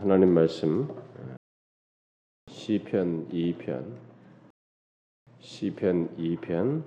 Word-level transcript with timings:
하나님 0.00 0.32
말씀 0.32 0.88
시편 2.48 3.28
2편 3.28 3.98
시편 5.40 6.16
2편 6.16 6.82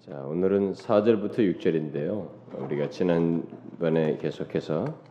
자, 0.00 0.20
오늘은 0.26 0.74
4절부터 0.74 1.38
6절인데요. 1.38 2.60
우리가 2.60 2.90
지난번에 2.90 4.18
계속해서 4.18 5.02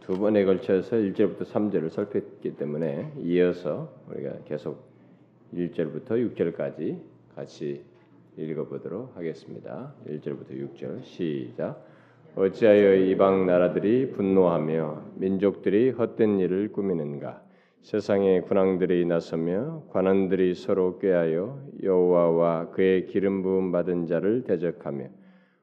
두 0.00 0.18
번에 0.18 0.46
걸쳐서 0.46 0.96
1절부터 0.96 1.44
3절을 1.44 1.90
살폈기 1.90 2.56
때문에 2.56 3.12
이어서 3.24 3.94
우리가 4.08 4.44
계속 4.44 4.90
1절부터 5.52 6.34
6절까지 6.34 7.02
같이 7.34 7.84
읽어보도록 8.38 9.18
하겠습니다. 9.18 9.92
1절부터 10.06 10.52
6절 10.52 11.04
시작. 11.04 11.95
어찌하여 12.38 12.96
이방 12.96 13.46
나라들이 13.46 14.10
분노하며 14.10 15.12
민족들이 15.14 15.88
헛된 15.88 16.38
일을 16.38 16.70
꾸미는가? 16.70 17.42
세상의 17.80 18.42
군왕들이 18.42 19.06
나서며 19.06 19.84
관원들이 19.88 20.52
서로 20.52 20.98
꾀하여 20.98 21.58
여호와와 21.82 22.72
그의 22.72 23.06
기름 23.06 23.42
부음 23.42 23.72
받은 23.72 24.04
자를 24.04 24.44
대적하며 24.44 25.06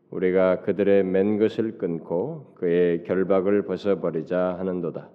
우리가 0.10 0.62
그들의 0.62 1.04
맨 1.04 1.38
것을 1.38 1.78
끊고 1.78 2.56
그의 2.56 3.04
결박을 3.04 3.66
벗어버리자 3.66 4.56
하는도다. 4.58 5.12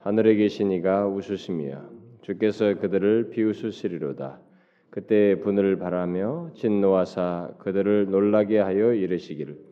하늘에 0.00 0.34
계신 0.34 0.70
이가 0.70 1.06
웃으시며 1.06 1.80
주께서 2.20 2.74
그들을 2.74 3.30
비웃으시리로다. 3.30 4.38
그때 4.90 5.40
분을 5.40 5.78
바라며 5.78 6.50
진노하사 6.52 7.52
그들을 7.58 8.10
놀라게 8.10 8.58
하여 8.58 8.92
이르시기를 8.92 9.69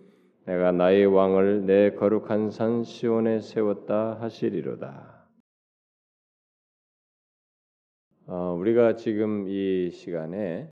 내가 0.49 0.73
나의 0.73 1.05
왕을 1.05 1.67
내 1.67 1.91
거룩한 1.91 2.51
산 2.51 2.83
시온에 2.83 3.43
세웠다 3.43 4.19
하시리로다. 4.19 5.29
어, 8.29 8.55
우리가 8.59 8.97
지금 8.97 9.47
이 9.47 9.91
시간에 9.91 10.71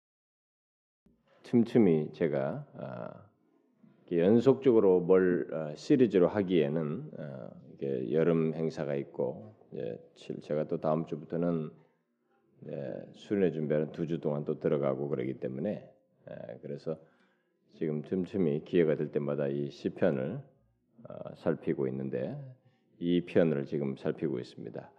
틈틈이 1.43 2.15
제가 2.15 2.65
어, 2.73 4.17
연속적으로 4.17 5.01
뭘 5.01 5.47
어, 5.53 5.75
시리즈로 5.77 6.29
하기에는 6.29 7.11
어, 7.19 7.51
이게 7.75 8.13
여름 8.13 8.55
행사가 8.55 8.95
있고 8.95 9.57
예, 9.75 10.01
제가 10.41 10.69
또 10.69 10.81
다음 10.81 11.05
주부터는 11.05 11.69
예, 12.69 12.95
수련회 13.13 13.51
준비하는 13.51 13.93
두 13.93 14.07
주 14.07 14.21
동안 14.21 14.47
또 14.47 14.59
들어가고 14.59 15.11
그러기 15.11 15.35
때문에 15.35 15.87
예, 16.31 16.59
그래서 16.63 16.97
지금 17.77 18.01
틈틈이 18.03 18.65
기회가 18.65 18.97
될 18.97 19.13
때마다 19.13 19.49
이 19.49 19.71
시편을 19.71 20.41
어, 21.09 21.35
살피고 21.37 21.87
있는데 21.89 22.35
이 22.99 23.21
편을 23.21 23.67
지금 23.67 23.97
살피고 23.97 24.41
있습니다. 24.41 24.91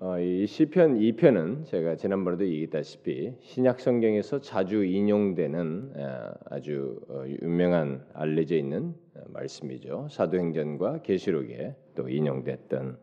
어, 0.00 0.18
이 0.18 0.44
시편 0.48 0.98
2편은 0.98 1.64
제가 1.66 1.94
지난번에도 1.94 2.44
얘기했다시피 2.44 3.36
신약 3.40 3.78
성경에서 3.78 4.40
자주 4.40 4.82
인용되는 4.84 5.92
어, 5.94 6.34
아주 6.46 7.00
어, 7.08 7.24
유명한 7.40 8.04
알려져 8.12 8.56
있는 8.56 8.96
어, 9.14 9.20
말씀이죠. 9.28 10.08
사도행전과 10.10 11.02
계시록에 11.02 11.76
또 11.94 12.08
인용됐던 12.08 12.98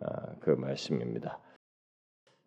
어, 0.00 0.06
그 0.40 0.50
말씀입니다. 0.50 1.40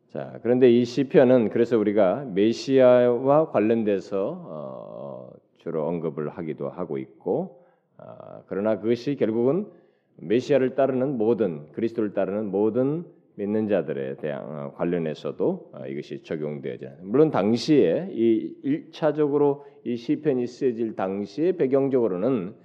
자, 0.10 0.40
그런데 0.42 0.72
이 0.72 0.86
시편은 0.86 1.50
그래서 1.50 1.78
우리가 1.78 2.24
메시아와 2.34 3.52
관련돼서 3.52 4.42
어, 4.46 5.30
주로 5.58 5.86
언급을 5.86 6.30
하기도 6.30 6.70
하고 6.70 6.98
있고, 6.98 7.66
어, 7.98 8.44
그러나 8.48 8.80
그것이 8.80 9.18
결국은 9.18 9.68
메시아를 10.16 10.76
따르는 10.76 11.18
모든 11.18 11.70
그리스도를 11.74 12.14
따르는 12.14 12.50
모든 12.52 13.04
믿는 13.36 13.68
자들에 13.68 14.16
대한 14.16 14.46
어, 14.46 14.74
관련해서도 14.76 15.72
어, 15.74 15.86
이것이 15.88 16.24
적용되어져. 16.24 16.90
물론 17.02 17.30
당시에 17.30 18.08
이 18.12 18.56
일차적으로 18.64 19.66
이 19.84 19.98
시편이 19.98 20.48
쓰여질 20.48 20.96
당시에 20.96 21.58
배경적으로는 21.58 22.56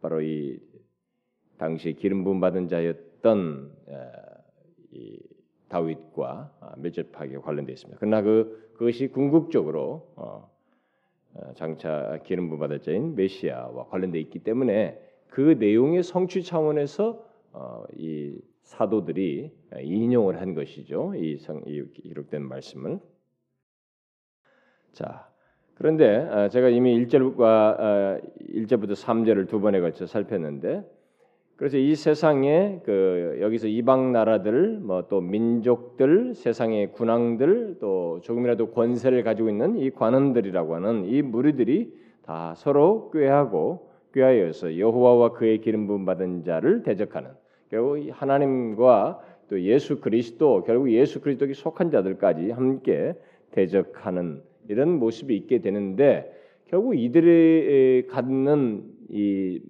바로 0.00 0.22
이 0.22 0.60
당시 1.58 1.92
기름 1.94 2.22
부음 2.22 2.38
받은 2.38 2.68
자였던 2.68 3.72
이 4.92 5.18
다윗과 5.70 6.52
아, 6.60 6.74
밀접하게 6.76 7.38
관련되어 7.38 7.72
있습니다. 7.72 7.98
그러나 7.98 8.20
그 8.20 8.70
그것이 8.74 9.08
궁극적으로 9.08 10.12
어, 10.16 10.50
어, 11.34 11.52
장차 11.54 12.18
기름 12.24 12.48
부음 12.48 12.60
받을 12.60 12.80
자인 12.80 13.14
메시아와 13.14 13.86
관련되어 13.86 14.20
있기 14.22 14.40
때문에 14.40 15.00
그 15.28 15.56
내용의 15.58 16.02
성취 16.02 16.42
차원에서 16.42 17.24
어, 17.52 17.84
이 17.96 18.38
사도들이 18.62 19.52
인용을 19.80 20.40
한 20.40 20.54
것이죠. 20.54 21.14
이, 21.14 21.38
성, 21.38 21.62
이 21.66 21.84
기록된 21.92 22.42
말씀을. 22.42 23.00
자, 24.92 25.28
그런데 25.74 26.48
제가 26.50 26.68
이미 26.68 27.04
1절과 27.04 28.20
1절부터 28.40 28.92
3절을 28.92 29.48
두 29.48 29.60
번에 29.60 29.80
걸쳐 29.80 30.06
살폈는데 30.06 30.84
그래서 31.60 31.76
이 31.76 31.94
세상에 31.94 32.80
그 32.86 33.36
여기서 33.42 33.66
이방 33.68 34.12
나라들 34.12 34.78
뭐 34.78 35.02
또 35.10 35.20
민족들 35.20 36.32
세상의 36.34 36.92
군왕들 36.92 37.76
또 37.80 38.18
조금이라도 38.22 38.70
권세를 38.70 39.22
가지고 39.24 39.50
있는 39.50 39.76
이 39.76 39.90
관원들이라고 39.90 40.76
하는 40.76 41.04
이 41.04 41.20
무리들이 41.20 41.92
다 42.22 42.54
서로 42.56 43.10
꾀하고 43.10 43.90
꾀하여서 44.14 44.78
여호와와 44.78 45.32
그의 45.32 45.60
기름 45.60 45.86
부음 45.86 46.06
받은 46.06 46.44
자를 46.44 46.82
대적하는 46.82 47.28
결국 47.68 48.08
하나님과 48.10 49.20
또 49.50 49.60
예수 49.60 50.00
그리스도 50.00 50.64
결국 50.64 50.90
예수 50.90 51.20
그리스도에 51.20 51.52
속한 51.52 51.90
자들까지 51.90 52.52
함께 52.52 53.12
대적하는 53.50 54.40
이런 54.70 54.98
모습이 54.98 55.36
있게 55.36 55.60
되는데 55.60 56.32
결국 56.68 56.98
이들이 56.98 58.06
갖는 58.08 58.82
이 59.10 59.60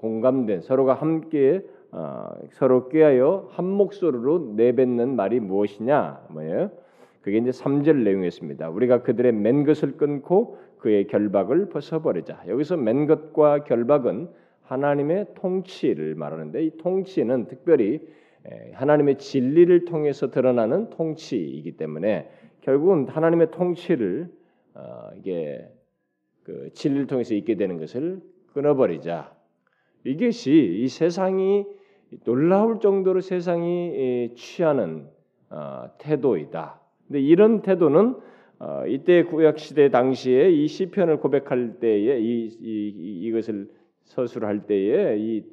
공감된 0.00 0.62
서로가 0.62 0.94
함께 0.94 1.60
어, 1.92 2.30
서로 2.52 2.88
꾀하여 2.88 3.48
한 3.50 3.66
목소리로 3.66 4.54
내뱉는 4.56 5.14
말이 5.14 5.40
무엇이냐 5.40 6.28
뭐예요? 6.30 6.70
그게 7.20 7.36
이제 7.36 7.50
3절 7.50 7.96
내용이었습니다. 8.04 8.70
우리가 8.70 9.02
그들의 9.02 9.32
맨 9.32 9.64
것을 9.64 9.98
끊고 9.98 10.56
그의 10.78 11.06
결박을 11.06 11.68
벗어버리자. 11.68 12.44
여기서 12.48 12.78
맨 12.78 13.06
것과 13.06 13.64
결박은 13.64 14.30
하나님의 14.62 15.34
통치를 15.34 16.14
말하는데 16.14 16.64
이 16.64 16.76
통치는 16.78 17.48
특별히 17.48 18.00
하나님의 18.72 19.18
진리를 19.18 19.84
통해서 19.84 20.30
드러나는 20.30 20.88
통치이기 20.88 21.76
때문에 21.76 22.30
결국은 22.62 23.06
하나님의 23.06 23.50
통치를 23.50 24.30
어, 24.72 25.10
이게 25.18 25.68
그 26.44 26.70
진리를 26.72 27.06
통해서 27.06 27.34
있게 27.34 27.56
되는 27.56 27.76
것을 27.76 28.20
끊어버리자. 28.54 29.39
이것이 30.04 30.80
이 30.82 30.88
세상이 30.88 31.64
놀라울 32.24 32.80
정도로 32.80 33.20
세상이 33.20 34.34
취하는 34.34 35.06
어, 35.50 35.90
태도이다. 35.98 36.80
근데 37.06 37.20
이런 37.20 37.62
태도는 37.62 38.16
어, 38.60 38.84
이때 38.86 39.24
구약 39.24 39.58
시대 39.58 39.90
당시에 39.90 40.50
이 40.50 40.68
시편을 40.68 41.18
고백할 41.18 41.80
때에 41.80 42.20
이, 42.20 42.46
이, 42.60 43.22
이 43.22 43.32
것을 43.32 43.68
서술할 44.04 44.66
때에 44.66 45.16
이 45.18 45.44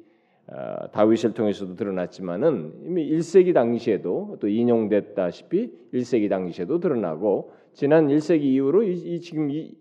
어, 0.46 0.90
다윗을 0.92 1.34
통해서도 1.34 1.74
드러났지만은 1.74 2.72
이미 2.84 3.10
1세기 3.10 3.52
당시에도 3.54 4.36
또 4.40 4.48
인용됐다시피 4.48 5.70
1세기 5.92 6.28
당시에도 6.28 6.80
드러나고 6.80 7.52
지난 7.72 8.08
1세기 8.08 8.42
이후로 8.42 8.84
이, 8.84 8.92
이 8.92 9.20
지금 9.20 9.50
이, 9.50 9.74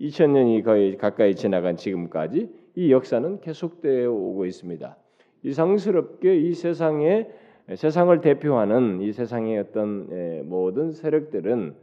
2000년이 0.00 0.64
거의 0.64 0.96
가까이 0.96 1.34
지나간 1.34 1.76
지금까지 1.76 2.48
이 2.78 2.92
역사는 2.92 3.40
계속되어 3.40 4.08
오고 4.08 4.46
있습니다. 4.46 4.96
이상스럽게 5.42 6.36
이 6.36 6.54
세상에 6.54 7.28
세상을 7.74 8.20
대표하는 8.20 9.00
이 9.00 9.12
세상의 9.12 9.58
어떤 9.58 10.06
예, 10.12 10.42
모든 10.42 10.92
세력들은 10.92 11.74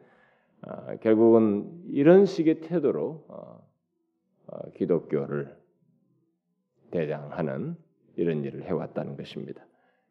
어, 0.61 0.95
결국은 1.01 1.69
이런 1.89 2.25
식의 2.25 2.61
태도로 2.61 3.25
어, 3.27 3.67
어, 4.47 4.69
기독교를 4.75 5.53
대장하는 6.91 7.75
이런 8.15 8.45
일을 8.45 8.63
해왔다는 8.63 9.17
것입니다. 9.17 9.65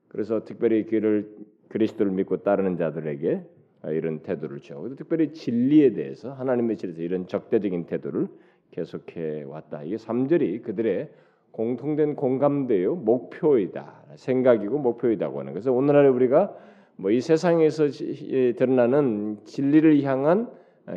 그래서 0.08 0.44
특별히 0.44 0.84
그를 0.84 1.34
그리스도를 1.70 2.12
믿고 2.12 2.42
따르는 2.42 2.76
자들에게 2.76 3.42
이런 3.86 4.20
태도를 4.20 4.60
취하고 4.60 4.94
특별히 4.96 5.32
진리에 5.32 5.94
대해서 5.94 6.34
하나님의 6.34 6.76
진리에서 6.76 7.00
이런 7.00 7.26
적대적인 7.26 7.86
태도를 7.86 8.28
계속해 8.74 9.44
왔다. 9.44 9.82
이게 9.84 9.96
3절이 9.96 10.62
그들의 10.62 11.08
공통된 11.52 12.16
공감대요 12.16 12.96
목표이다. 12.96 14.02
생각이고 14.16 14.78
목표이다고 14.78 15.40
하는. 15.40 15.52
그래서 15.52 15.72
오늘날 15.72 16.08
우리가 16.08 16.54
뭐 16.96 17.10
이 17.10 17.20
세상에서 17.20 17.88
드러나는 18.56 19.38
진리를 19.44 20.02
향한 20.02 20.48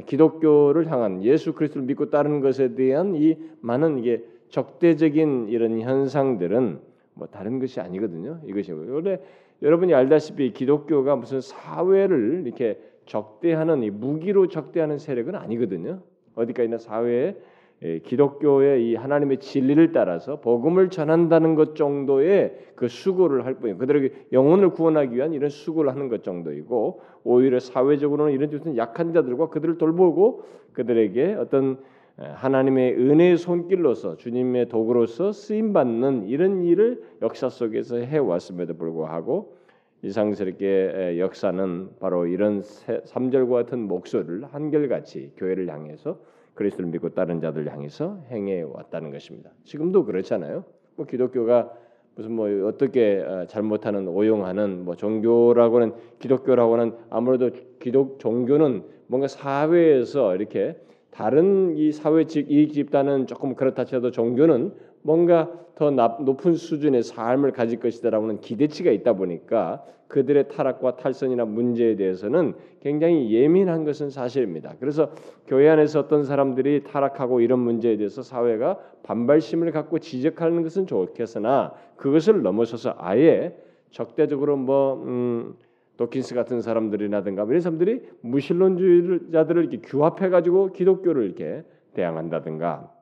기독교를 0.06 0.92
향한 0.92 1.24
예수 1.24 1.54
그리스도를 1.54 1.88
믿고 1.88 2.10
따르는 2.10 2.42
것에 2.42 2.76
대한 2.76 3.16
이 3.16 3.38
많은 3.62 4.00
이게 4.00 4.24
적대적인 4.50 5.48
이런 5.50 5.80
현상들은 5.80 6.80
뭐 7.14 7.28
다른 7.28 7.60
것이 7.60 7.80
아니거든요. 7.80 8.40
이것이 8.46 8.72
원래 8.72 9.20
여러분이 9.62 9.94
알다시피 9.94 10.54
기독교가 10.54 11.16
무슨 11.16 11.42
사회를 11.42 12.44
이렇게 12.46 12.80
적대하는 13.06 13.84
이 13.84 13.90
무기로 13.90 14.48
적대하는 14.50 14.98
세력은 14.98 15.36
아니거든요. 15.36 16.02
어디까지나 16.36 16.78
사회에 16.78 17.28
예, 17.28 17.36
기독교의 17.80 18.90
이 18.90 18.96
하나님의 18.96 19.40
진리를 19.40 19.92
따라서 19.92 20.40
복음을 20.40 20.90
전한다는 20.90 21.54
것 21.56 21.76
정도의 21.76 22.58
그 22.76 22.88
수고를 22.88 23.46
할 23.46 23.56
뿐이에요. 23.56 23.78
그들에게 23.78 24.14
영혼을 24.32 24.72
구원하기 24.72 25.16
위한 25.16 25.34
이런 25.34 25.50
수고를 25.50 25.92
하는 25.92 26.10
것 26.10 26.24
정도이고 26.24 27.02
오히려 27.24 27.60
사회적으로는 27.60 28.34
이런 28.34 28.50
뜻은 28.50 28.78
약한 28.78 29.14
자들과 29.14 29.50
그들을 29.50 29.78
돌보고 29.78 30.44
그들에게 30.74 31.36
어떤 31.36 31.78
하나님의 32.18 32.96
은혜의 32.96 33.38
손길로서 33.38 34.18
주님의 34.18 34.70
도구로서 34.70 35.32
쓰임 35.32 35.72
받는 35.72 36.28
이런 36.28 36.64
일을 36.64 37.04
역사 37.22 37.48
속에서 37.48 37.98
해 37.98 38.18
왔음에도 38.18 38.76
불구하고 38.76 39.56
이상스럽게 40.02 41.18
역사는 41.20 41.90
바로 42.00 42.26
이런 42.26 42.62
3절과 42.62 43.52
같은 43.52 43.88
목소리를 43.88 44.46
한결같이 44.46 45.32
교회를 45.38 45.70
향해서 45.70 46.20
그리스도를 46.58 46.90
믿고 46.92 47.10
다른 47.10 47.40
자들 47.40 47.72
향해서 47.72 48.24
행해 48.30 48.64
왔다는 48.64 49.12
것입니다. 49.12 49.52
지금도 49.64 50.04
그렇잖아요. 50.04 50.66
뭐 50.96 51.06
기독교가 51.06 51.72
무슨 52.16 52.34
뭐 52.34 52.50
어떻게 52.68 53.20
어, 53.20 53.46
잘못하는 53.48 54.08
오용하는 54.08 54.84
뭐 54.84 54.96
종교라고는 54.96 55.94
기독교라고는 56.20 56.94
아무래도 57.10 57.52
기독 57.80 58.20
종교는 58.20 58.84
뭔가 59.06 59.28
사회에서 59.28 60.36
이렇게 60.36 60.76
다른 61.12 61.78
이 61.78 61.92
사회 61.92 62.24
이 62.24 62.68
집단은 62.68 63.28
조금 63.28 63.56
그렇다 63.56 63.86
쳐도 63.86 64.12
종교는 64.12 64.74
뭔가 65.08 65.50
더 65.76 65.90
높은 65.90 66.56
수준의 66.56 67.02
삶을 67.02 67.54
가질 67.54 67.80
것이다라고는 67.80 68.42
기대치가 68.42 68.92
있다 68.92 69.14
보니까 69.14 69.82
그들의 70.10 70.50
타락과 70.50 70.98
탈선이나 70.98 71.46
문제에 71.46 71.96
대해서는 71.96 72.56
굉장히 72.82 73.32
예민한 73.32 73.86
것은 73.86 74.10
사실입니다. 74.10 74.76
그래서 74.82 75.12
교회 75.48 75.70
안에서 75.70 76.02
어떤 76.02 76.26
사람들이 76.26 76.84
타락하고 76.84 77.40
이런 77.40 77.60
문제에 77.60 77.96
대해서 77.96 78.22
사회가 78.22 78.80
반발심을 79.04 79.72
갖고 79.72 80.00
지적하는 80.00 80.62
것은 80.62 80.88
좋겠으나 80.88 81.74
그것을 81.96 82.42
넘어서서 82.42 82.96
아예 82.98 83.56
적대적으로 83.92 84.58
뭐 84.58 85.02
음, 85.06 85.56
도킨스 85.96 86.36
같은 86.36 86.60
사람들이라든가 86.60 87.46
이런 87.46 87.62
사람들이 87.62 88.02
무신론주의자들을 88.22 89.62
이렇게 89.64 89.78
규합해 89.88 90.28
가지고 90.30 90.74
기독교를 90.74 91.24
이렇게 91.24 91.64
대항한다든가 91.94 92.97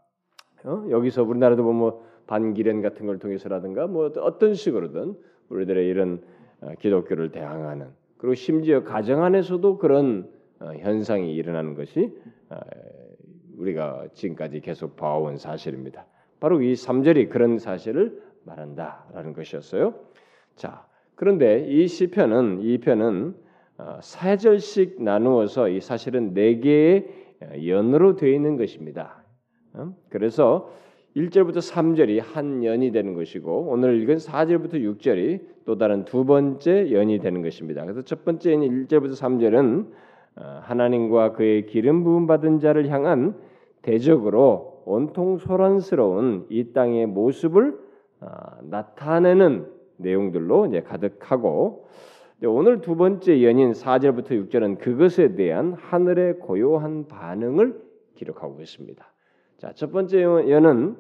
어? 0.66 0.86
여기서 0.90 1.24
우리나라도 1.24 1.64
보면 1.64 1.80
뭐 1.80 2.06
반기련 2.28 2.82
같은 2.82 3.06
걸 3.06 3.20
통해서라든가 3.20 3.88
뭐 3.88 4.12
어떤 4.18 4.54
식으로든 4.54 5.16
우리들의 5.50 5.88
이런 5.88 6.22
어, 6.62 6.72
기독교를 6.80 7.32
대항하는 7.32 7.88
그리고 8.18 8.34
심지어 8.34 8.84
가정 8.84 9.24
안에서도 9.24 9.78
그런 9.78 10.30
어, 10.60 10.72
현상이 10.74 11.36
일어나는 11.36 11.76
것이 11.76 12.12
어, 12.50 12.58
우리가 13.58 14.08
지금까지 14.14 14.62
계속 14.62 14.96
봐온 14.96 15.38
사실입니다. 15.38 16.06
바로 16.40 16.62
이 16.62 16.74
3절이 16.74 17.30
그런 17.30 17.60
사실을 17.60 18.22
말한다라는 18.44 19.34
것이었어요. 19.34 19.94
자, 20.56 20.86
그런데 21.16 21.66
이 21.68 21.88
시편은 21.88 22.62
이 22.62 22.78
편은 22.80 23.36
세 24.02 24.38
절씩 24.38 25.02
나누어서 25.02 25.70
이 25.70 25.80
사실은 25.80 26.34
네 26.34 26.60
개의 26.60 27.08
연으로 27.66 28.16
되어 28.16 28.34
있는 28.34 28.58
것입니다. 28.58 29.25
그래서 30.10 30.70
1절부터 31.16 31.58
3절이 31.58 32.22
한 32.22 32.64
연이 32.64 32.92
되는 32.92 33.14
것이고 33.14 33.68
오늘 33.70 34.02
읽은 34.02 34.18
4절부터 34.18 34.74
6절이 34.74 35.42
또 35.66 35.78
다른 35.78 36.04
두 36.04 36.26
번째 36.26 36.92
연이 36.92 37.20
되는 37.20 37.42
것입니다. 37.42 37.84
그래서 37.84 38.02
첫 38.02 38.26
번째 38.26 38.52
1절부터 38.56 39.12
3절은 39.12 39.88
어, 40.38 40.60
하나님과 40.64 41.32
그의 41.32 41.66
기름 41.66 42.04
부음 42.04 42.28
받은 42.28 42.60
자를 42.60 42.90
향한 42.90 43.36
대적으로 43.82 44.84
온통 44.86 45.38
소란스러운 45.38 46.48
이 46.50 46.74
땅의 46.74 47.06
모습을 47.06 47.80
어, 48.20 48.28
나타내는 48.64 49.68
내용들로 49.98 50.66
이제 50.66 50.82
가득하고 50.82 51.88
오늘 52.44 52.82
두 52.82 52.98
번째 52.98 53.42
연인 53.44 53.72
4절부터 53.72 54.32
6절은 54.50 54.80
그것에 54.80 55.36
대한 55.36 55.74
하늘의 55.74 56.40
고요한 56.40 57.08
반응을 57.08 57.82
기록하고 58.16 58.60
있습니다. 58.62 59.15
자, 59.58 59.72
첫 59.74 59.92
번째 59.92 60.22
연은 60.22 60.98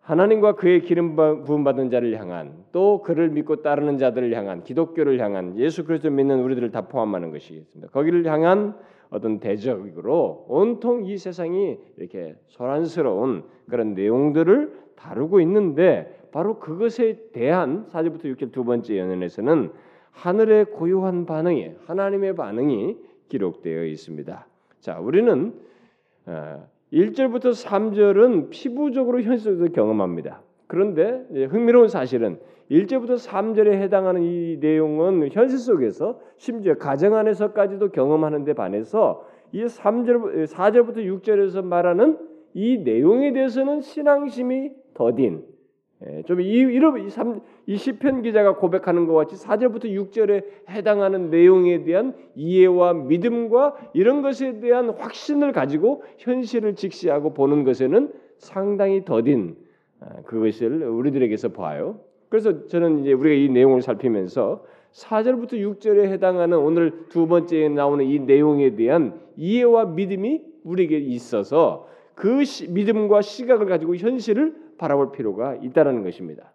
하나님과 0.00 0.56
그의 0.56 0.82
기름 0.82 1.16
부음 1.16 1.64
받은 1.64 1.88
자를 1.88 2.18
향한 2.18 2.64
또 2.72 3.00
그를 3.02 3.30
믿고 3.30 3.62
따르는 3.62 3.96
자들을 3.96 4.34
향한 4.36 4.62
기독교를 4.62 5.18
향한 5.20 5.56
예수 5.58 5.84
그리스도 5.84 6.10
믿는 6.10 6.42
우리들을 6.42 6.70
다 6.70 6.82
포함하는 6.82 7.30
것이겠습니다. 7.30 7.90
거기를 7.90 8.26
향한 8.26 8.76
어떤 9.08 9.40
대적으로 9.40 10.44
온통 10.48 11.06
이 11.06 11.16
세상이 11.16 11.78
이렇게 11.96 12.36
소란스러운 12.48 13.44
그런 13.70 13.94
내용들을 13.94 14.84
다루고 14.96 15.40
있는데 15.40 16.20
바로 16.32 16.58
그것에 16.58 17.30
대한 17.32 17.86
4절부터 17.86 18.24
6절 18.24 18.52
두 18.52 18.64
번째 18.64 18.98
연연에서는 18.98 19.72
하늘의 20.10 20.66
고요한 20.66 21.26
반응이 21.26 21.72
하나님의 21.86 22.34
반응이 22.34 22.96
기록되어 23.28 23.84
있습니다. 23.84 24.46
자, 24.80 24.98
우리는 24.98 25.54
어, 26.26 26.66
1절부터 26.94 27.50
3절은 27.50 28.50
피부적으로 28.50 29.20
현실에서 29.20 29.66
경험합니다. 29.66 30.42
그런데 30.68 31.24
흥미로운 31.50 31.88
사실은 31.88 32.38
1절부터 32.70 33.14
3절에 33.16 33.72
해당하는 33.72 34.22
이 34.22 34.56
내용은 34.60 35.28
현실 35.30 35.58
속에서 35.58 36.20
심지어 36.36 36.74
가정 36.74 37.16
안에서까지도 37.16 37.90
경험하는 37.90 38.44
데 38.44 38.54
반해서 38.54 39.26
이 39.52 39.64
3절 39.64 40.46
4절부터 40.46 40.98
6절에서 40.98 41.64
말하는 41.64 42.16
이 42.54 42.78
내용에 42.78 43.32
대해서는 43.32 43.80
신앙심이 43.80 44.70
더딘 44.94 45.42
예, 45.42 45.53
좀 46.26 46.40
이 46.40 46.58
이런 46.58 47.08
이 47.66 47.76
시편 47.76 48.22
기자가 48.22 48.56
고백하는 48.56 49.06
것 49.06 49.14
같이 49.14 49.36
4절부터 49.36 49.84
6절에 49.84 50.44
해당하는 50.68 51.30
내용에 51.30 51.82
대한 51.84 52.14
이해와 52.34 52.92
믿음과 52.94 53.90
이런 53.94 54.20
것에 54.20 54.60
대한 54.60 54.90
확신을 54.90 55.52
가지고 55.52 56.02
현실을 56.18 56.74
직시하고 56.74 57.32
보는 57.32 57.64
것에는 57.64 58.12
상당히 58.36 59.04
더딘 59.04 59.56
아, 60.00 60.22
그것을 60.24 60.82
우리들에게서 60.82 61.50
봐요. 61.50 62.00
그래서 62.28 62.66
저는 62.66 63.00
이제 63.00 63.12
우리가 63.12 63.34
이 63.34 63.48
내용을 63.48 63.80
살피면서 63.80 64.64
4절부터 64.92 65.52
6절에 65.52 66.04
해당하는 66.08 66.58
오늘 66.58 67.06
두 67.08 67.26
번째에 67.26 67.68
나오는 67.68 68.04
이 68.04 68.18
내용에 68.18 68.76
대한 68.76 69.18
이해와 69.36 69.86
믿음이 69.86 70.42
우리에게 70.64 70.98
있어서 70.98 71.88
그 72.14 72.44
시, 72.44 72.70
믿음과 72.70 73.22
시각을 73.22 73.66
가지고 73.66 73.96
현실을 73.96 74.63
바라볼 74.78 75.12
필요가 75.12 75.54
있다는 75.54 76.02
것입니다. 76.02 76.52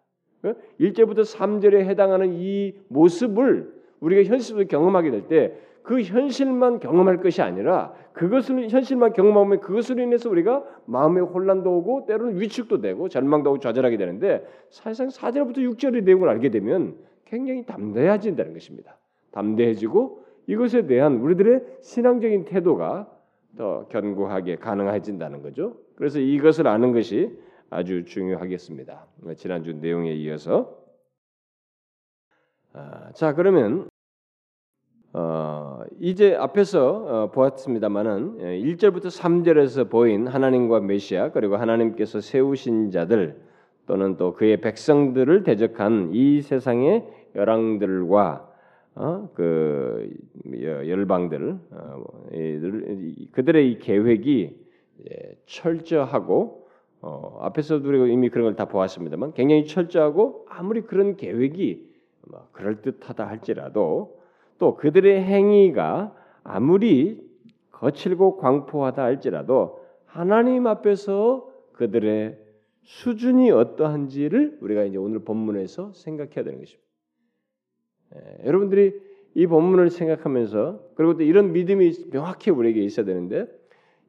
1절부터 0.79 1.19
어? 1.19 1.21
3절에 1.21 1.85
해당하는 1.85 2.33
이 2.33 2.73
모습을 2.87 3.73
우리가 3.99 4.23
현실로 4.29 4.65
경험하게 4.65 5.11
될 5.11 5.27
때 5.27 5.69
그 5.89 6.03
현실만 6.03 6.79
경험할 6.79 7.17
것이 7.17 7.41
아니라 7.41 7.93
그것을 8.13 8.69
현실만 8.69 9.11
경험하면 9.13 9.59
그것으로 9.59 10.03
인해서 10.03 10.29
우리가 10.29 10.63
마음의 10.85 11.23
혼란도 11.23 11.77
오고 11.77 12.05
때로는 12.05 12.39
위축도 12.39 12.81
되고 12.81 13.09
절망도 13.09 13.49
오고 13.49 13.59
좌절하게 13.59 13.97
되는데 13.97 14.45
사실상 14.69 15.07
4절부터 15.07 15.57
6절의 15.57 16.03
내용을 16.03 16.29
알게 16.29 16.49
되면 16.49 16.95
굉장히 17.25 17.65
담대해진다는 17.65 18.53
것입니다. 18.53 18.97
담대해지고 19.31 20.25
이것에 20.45 20.85
대한 20.85 21.21
우리들의 21.21 21.63
신앙적인 21.81 22.45
태도가 22.45 23.09
더 23.57 23.87
견고하게 23.87 24.57
가능해진다는 24.57 25.41
거죠. 25.41 25.77
그래서 25.95 26.19
이것을 26.19 26.67
아는 26.67 26.93
것이 26.93 27.35
아주 27.69 28.05
중요하겠습니다. 28.05 29.05
지난주 29.37 29.73
내용에 29.73 30.13
이어서 30.13 30.77
아, 32.73 33.11
자 33.13 33.33
그러면 33.33 33.89
어, 35.13 35.81
이제 35.99 36.35
앞에서 36.35 36.87
어, 36.87 37.31
보았습니다만은 37.31 38.37
1절부터 38.37 39.05
예, 39.05 39.09
3절에서 39.09 39.89
보인 39.89 40.27
하나님과 40.27 40.81
메시아 40.81 41.31
그리고 41.31 41.57
하나님께서 41.57 42.21
세우신 42.21 42.91
자들 42.91 43.41
또는 43.87 44.17
또 44.17 44.33
그의 44.33 44.61
백성들을 44.61 45.43
대적한 45.43 46.11
이 46.13 46.41
세상의 46.41 47.07
열왕들과 47.35 48.47
어, 48.95 49.29
그 49.33 50.11
열방들 50.53 51.59
어, 51.71 52.03
그들의 53.31 53.71
이 53.71 53.79
계획이 53.79 54.69
예, 55.09 55.35
철저하고 55.45 56.58
어, 57.01 57.39
앞에서도 57.41 57.87
우리가 57.87 58.07
이미 58.07 58.29
그런 58.29 58.45
걸 58.45 58.55
다 58.55 58.65
보았습니다만 58.65 59.33
굉장히 59.33 59.65
철저하고 59.65 60.45
아무리 60.49 60.81
그런 60.81 61.15
계획이 61.15 61.87
뭐 62.27 62.47
그럴 62.51 62.81
듯하다 62.81 63.27
할지라도 63.27 64.19
또 64.57 64.75
그들의 64.75 65.23
행위가 65.23 66.13
아무리 66.43 67.21
거칠고 67.71 68.37
광포하다 68.37 69.01
할지라도 69.01 69.79
하나님 70.05 70.67
앞에서 70.67 71.49
그들의 71.73 72.37
수준이 72.83 73.51
어떠한지를 73.51 74.57
우리가 74.61 74.83
이제 74.83 74.97
오늘 74.97 75.19
본문에서 75.19 75.93
생각해야 75.93 76.43
되는 76.43 76.59
것입니다. 76.59 76.89
예, 78.15 78.47
여러분들이 78.47 78.99
이 79.35 79.47
본문을 79.47 79.91
생각하면서 79.91 80.89
그리고 80.95 81.17
또 81.17 81.23
이런 81.23 81.53
믿음이 81.53 82.09
명확히 82.09 82.49
우리에게 82.49 82.81
있어야 82.81 83.05
되는데 83.05 83.45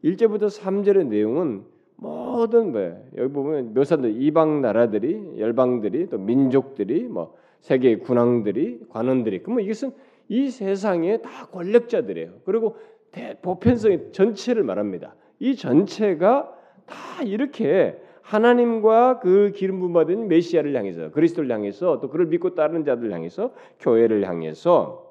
1절부터 0.02 0.46
3절의 0.46 1.06
내용은 1.08 1.64
모든 2.00 2.72
뭐 2.72 2.80
여기 3.16 3.32
보면 3.32 3.74
묘사들 3.74 4.20
이방 4.22 4.62
나라들이 4.62 5.38
열방들이 5.38 6.08
또 6.08 6.18
민족들이 6.18 7.02
뭐 7.04 7.36
세계 7.60 7.96
군왕들이 7.96 8.86
관원들이 8.88 9.42
그러면 9.42 9.64
이것은 9.64 9.92
이 10.28 10.48
세상에 10.48 11.18
다 11.18 11.46
권력자들이에요. 11.46 12.40
그리고 12.44 12.76
대, 13.12 13.36
보편성의 13.42 14.12
전체를 14.12 14.62
말합니다. 14.62 15.14
이 15.40 15.56
전체가 15.56 16.56
다 16.86 17.22
이렇게 17.22 18.00
하나님과 18.22 19.18
그 19.18 19.52
기름 19.54 19.80
부음 19.80 19.92
받은 19.92 20.28
메시아를 20.28 20.74
향해서 20.74 21.10
그리스도를 21.10 21.50
향해서 21.50 22.00
또 22.00 22.08
그를 22.08 22.26
믿고 22.26 22.54
따르는 22.54 22.84
자들 22.84 23.12
향해서 23.12 23.52
교회를 23.80 24.26
향해서 24.26 25.06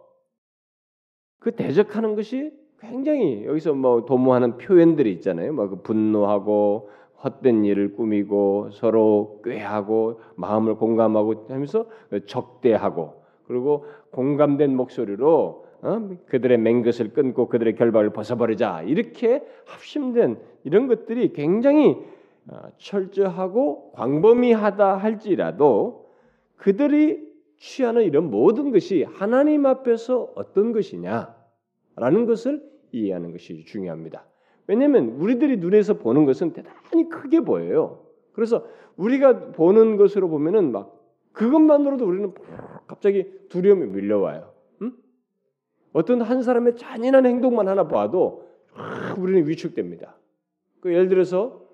그 1.39 1.51
대적하는 1.51 2.15
것이 2.15 2.51
굉장히 2.81 3.45
여기서 3.45 3.73
뭐 3.73 4.05
도모하는 4.05 4.57
표현들이 4.57 5.11
있잖아요. 5.13 5.53
뭐그 5.53 5.81
분노하고 5.81 6.89
헛된 7.23 7.65
일을 7.65 7.93
꾸미고 7.93 8.69
서로 8.71 9.41
꾀하고 9.43 10.21
마음을 10.35 10.75
공감하고 10.75 11.47
하면서 11.49 11.85
적대하고 12.25 13.21
그리고 13.47 13.85
공감된 14.11 14.75
목소리로 14.75 15.65
어? 15.81 16.09
그들의 16.27 16.57
맹것을 16.57 17.13
끊고 17.13 17.47
그들의 17.47 17.75
결박을 17.75 18.11
벗어버리자 18.11 18.83
이렇게 18.83 19.43
합심된 19.65 20.37
이런 20.63 20.87
것들이 20.87 21.33
굉장히 21.33 21.97
어, 22.47 22.57
철저하고 22.77 23.91
광범위하다 23.93 24.97
할지라도 24.97 26.09
그들이 26.57 27.29
취하는 27.57 28.03
이런 28.03 28.29
모든 28.29 28.71
것이 28.71 29.03
하나님 29.03 29.65
앞에서 29.65 30.31
어떤 30.35 30.71
것이냐 30.73 31.38
라는 31.99 32.25
것을 32.25 32.63
이해하는 32.91 33.31
것이 33.31 33.65
중요합니다. 33.65 34.25
왜냐하면 34.67 35.09
우리들이 35.19 35.57
눈에서 35.57 35.95
보는 35.95 36.25
것은 36.25 36.53
대단히 36.53 37.09
크게 37.09 37.41
보여요. 37.41 38.05
그래서 38.33 38.65
우리가 38.97 39.51
보는 39.51 39.97
것으로 39.97 40.29
보면은 40.29 40.71
막 40.71 40.95
그것만으로도 41.33 42.05
우리는 42.05 42.33
갑자기 42.87 43.31
두려움이 43.49 43.87
밀려와요. 43.87 44.51
응? 44.81 44.93
어떤 45.93 46.21
한 46.21 46.41
사람의 46.41 46.75
잔인한 46.75 47.25
행동만 47.25 47.67
하나 47.67 47.87
봐도 47.87 48.47
우리는 49.17 49.47
위축됩니다. 49.47 50.15
그 50.81 50.93
예를 50.93 51.09
들어서 51.09 51.67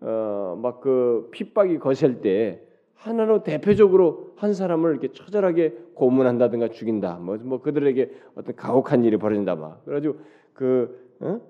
어, 0.00 0.58
막 0.60 0.80
그 0.80 1.28
핍박이 1.30 1.78
거셀 1.78 2.20
때 2.20 2.60
하나로 2.94 3.42
대표적으로 3.42 4.32
한 4.36 4.54
사람을 4.54 4.92
이렇게 4.92 5.08
처절하게 5.12 5.76
고문한다든가 5.94 6.68
죽인다. 6.68 7.18
뭐, 7.18 7.36
뭐 7.38 7.60
그들에게 7.60 8.10
어떤 8.36 8.54
가혹한 8.54 9.04
일이 9.04 9.16
벌어진다. 9.16 9.56
막 9.56 9.84
그래가지고 9.84 10.16
그 10.54 11.14
어? 11.20 11.40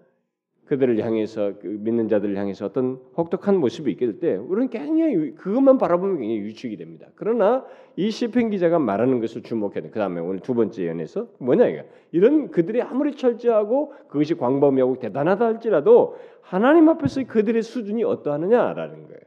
그들을 0.65 1.05
향해서 1.05 1.55
그 1.61 1.67
믿는 1.67 2.09
자들을 2.09 2.37
향해서 2.37 2.67
어떤 2.67 2.99
혹독한 3.17 3.59
모습이 3.59 3.91
있게 3.91 4.07
될 4.07 4.21
때 4.21 4.37
우리는 4.37 4.71
굉장히 4.71 5.35
그것만 5.35 5.77
바라보면 5.77 6.19
굉장히 6.19 6.43
위축이 6.45 6.77
됩니다. 6.77 7.09
그러나 7.15 7.67
이 7.97 8.11
시편 8.11 8.49
기자가 8.51 8.79
말하는 8.79 9.21
것을 9.21 9.43
주목해야 9.43 9.83
돼. 9.83 9.91
그다음에 9.91 10.21
오늘 10.21 10.41
두 10.41 10.55
번째 10.55 10.87
연에서 10.87 11.27
뭐냐 11.39 11.67
이게 11.67 11.85
이런 12.13 12.51
그들이 12.51 12.81
아무리 12.81 13.15
철저하고 13.17 13.93
그것이 14.09 14.35
광범위하고 14.35 14.99
대단하다 14.99 15.45
할지라도 15.45 16.17
하나님 16.41 16.89
앞에서 16.89 17.25
그들의 17.25 17.63
수준이 17.63 18.05
어떠하느냐라는 18.05 19.09
거예요. 19.09 19.22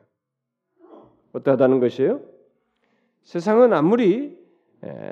어떠하다는 1.36 1.80
것이에요? 1.80 2.22
세상은 3.24 3.74
아무리 3.74 4.38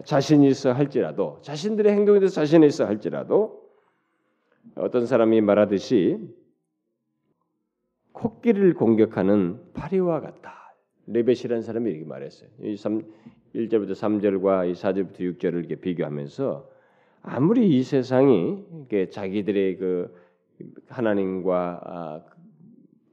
자신이 0.05 0.47
있어 0.47 0.71
할지라도 0.71 1.39
자신들의 1.41 1.91
행동에 1.91 2.19
대해서 2.19 2.35
자신이 2.35 2.65
있어 2.67 2.85
할지라도 2.85 3.69
어떤 4.75 5.05
사람이 5.05 5.41
말하듯이 5.41 6.19
코끼리를 8.13 8.73
공격하는 8.75 9.59
파리와 9.73 10.21
같다. 10.21 10.75
레벳이라는 11.07 11.61
사람이 11.61 11.91
이렇게 11.91 12.05
말했어요. 12.05 12.49
이 12.61 12.77
3, 12.77 13.01
1절부터 13.55 13.91
3절과 13.91 14.69
이 14.69 14.73
4절부터 14.73 15.19
6절을 15.19 15.59
이렇게 15.59 15.75
비교하면서 15.75 16.69
아무리 17.23 17.77
이 17.77 17.83
세상이 17.83 18.63
자기들의 19.11 19.77
그 19.77 20.15
하나님과 20.87 21.81
아, 21.83 22.21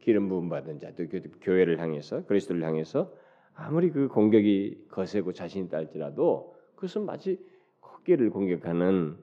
기름 0.01 0.29
부음 0.29 0.49
받은 0.49 0.81
자, 0.81 0.91
또 0.97 1.05
교회를 1.41 1.79
향해서 1.79 2.25
그리스도를 2.27 2.65
향해서 2.65 3.13
아무리 3.55 3.91
그 3.91 4.09
공격이 4.09 4.87
거세고 4.91 5.33
자신이 5.33 5.69
딸지라도 5.69 6.57
그것은 6.75 7.05
마치 7.05 7.39
코끼리를 7.81 8.31
공격하는 8.31 9.17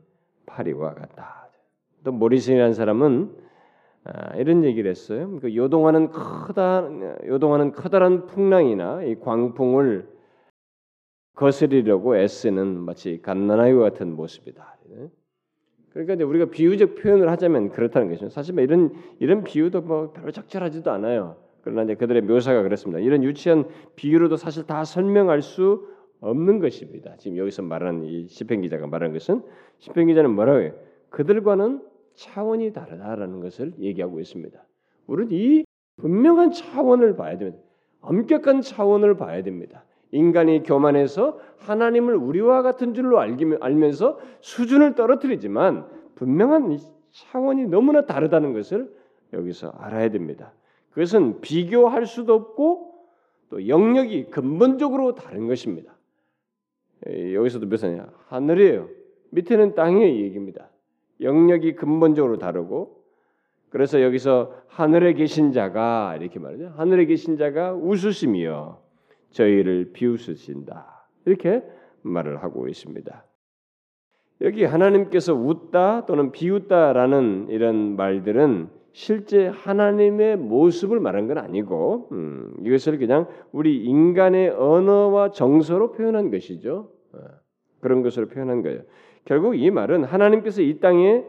파리와 0.45 0.93
같다. 0.93 1.49
또 2.03 2.11
모리슨이라는 2.11 2.73
사람은 2.73 3.47
아, 4.03 4.35
이런 4.37 4.63
얘기를 4.63 4.89
했어요. 4.89 5.39
그 5.41 5.53
요동하는 5.55 6.11
크다 6.11 6.87
요동하는 7.25 7.73
커다란 7.73 8.25
풍랑이나 8.27 9.03
이 9.03 9.19
광풍을 9.19 10.07
거스리려고 11.35 12.15
애쓰는 12.17 12.79
마치 12.79 13.21
갓난아이와 13.21 13.89
같은 13.89 14.15
모습이다. 14.15 14.77
그러니까 15.97 16.13
이제 16.13 16.23
우리가 16.23 16.45
비유적 16.45 16.95
표현을 16.95 17.29
하자면 17.31 17.69
그렇다는 17.69 18.09
것이죠. 18.09 18.29
사실 18.29 18.53
뭐 18.53 18.63
이런 18.63 18.93
이런 19.17 19.43
비유도 19.43 19.81
뭐 19.81 20.11
별로 20.11 20.31
적절하지도 20.31 20.91
않아요. 20.91 21.37
그러나 21.61 21.81
이제 21.83 21.95
그들의 21.95 22.21
묘사가 22.21 22.61
그렇습니다. 22.61 22.99
이런 22.99 23.23
유치한 23.23 23.65
비유로도 23.95 24.37
사실 24.37 24.67
다 24.67 24.83
설명할 24.83 25.41
수 25.41 25.87
없는 26.19 26.59
것입니다. 26.59 27.15
지금 27.17 27.37
여기서 27.37 27.63
말하는 27.63 28.03
이 28.03 28.27
시편 28.27 28.61
기자가 28.61 28.85
말하는 28.85 29.13
것은 29.13 29.41
시편 29.79 30.07
기자는 30.07 30.31
뭐라고 30.35 30.59
해요? 30.59 30.73
그들과는 31.09 31.81
차원이 32.13 32.73
다르다라는 32.73 33.39
것을 33.39 33.73
얘기하고 33.79 34.19
있습니다. 34.19 34.59
우리는 35.07 35.31
이 35.31 35.65
분명한 35.97 36.51
차원을 36.51 37.15
봐야 37.15 37.39
됩니다. 37.39 37.63
엄격한 38.01 38.61
차원을 38.61 39.17
봐야 39.17 39.41
됩니다. 39.41 39.83
인간이 40.11 40.63
교만해서 40.63 41.39
하나님을 41.59 42.15
우리와 42.15 42.61
같은 42.61 42.93
줄로 42.93 43.19
알면서 43.19 44.19
수준을 44.41 44.95
떨어뜨리지만 44.95 45.87
분명한 46.15 46.77
차원이 47.11 47.65
너무나 47.65 48.05
다르다는 48.05 48.53
것을 48.53 48.93
여기서 49.33 49.69
알아야 49.77 50.09
됩니다. 50.09 50.53
그것은 50.91 51.41
비교할 51.41 52.05
수도 52.05 52.33
없고 52.33 52.93
또 53.49 53.67
영역이 53.67 54.25
근본적으로 54.25 55.15
다른 55.15 55.47
것입니다. 55.47 55.93
여기서도 57.33 57.67
묘사냐 57.67 58.07
하늘이에요. 58.27 58.89
밑에는 59.31 59.75
땅의 59.75 60.21
얘기입니다. 60.21 60.69
영역이 61.21 61.75
근본적으로 61.75 62.37
다르고 62.37 63.03
그래서 63.69 64.01
여기서 64.01 64.53
하늘에 64.67 65.13
계신 65.13 65.51
자가 65.51 66.17
이렇게 66.19 66.39
말하죠. 66.39 66.73
하늘에 66.77 67.05
계신 67.05 67.37
자가 67.37 67.73
웃으시며 67.73 68.79
저희를 69.31 69.91
비웃으신다. 69.93 71.07
이렇게 71.25 71.63
말을 72.01 72.43
하고 72.43 72.67
있습니다. 72.67 73.25
여기 74.41 74.63
하나님께서 74.63 75.33
웃다 75.33 76.05
또는 76.05 76.31
비웃다라는 76.31 77.47
이런 77.49 77.95
말들은 77.95 78.69
실제 78.93 79.47
하나님의 79.47 80.37
모습을 80.37 80.99
말한 80.99 81.27
건 81.27 81.37
아니고 81.37 82.09
음, 82.11 82.53
이것을 82.63 82.97
그냥 82.97 83.27
우리 83.51 83.83
인간의 83.83 84.49
언어와 84.49 85.31
정서로 85.31 85.91
표현한 85.91 86.31
것이죠. 86.31 86.89
어, 87.13 87.17
그런 87.79 88.01
것으로 88.01 88.27
표현한 88.27 88.63
거예요. 88.63 88.81
결국 89.25 89.55
이 89.55 89.69
말은 89.69 90.03
하나님께서 90.03 90.61
이 90.61 90.79
땅에 90.79 91.23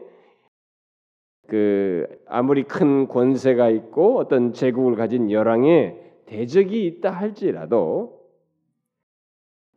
그 1.47 2.07
아무리 2.27 2.63
큰 2.63 3.07
권세가 3.07 3.69
있고 3.69 4.17
어떤 4.17 4.53
제국을 4.53 4.95
가진 4.95 5.29
열왕의 5.29 6.08
대적이 6.29 6.85
있다 6.85 7.09
할지라도 7.09 8.23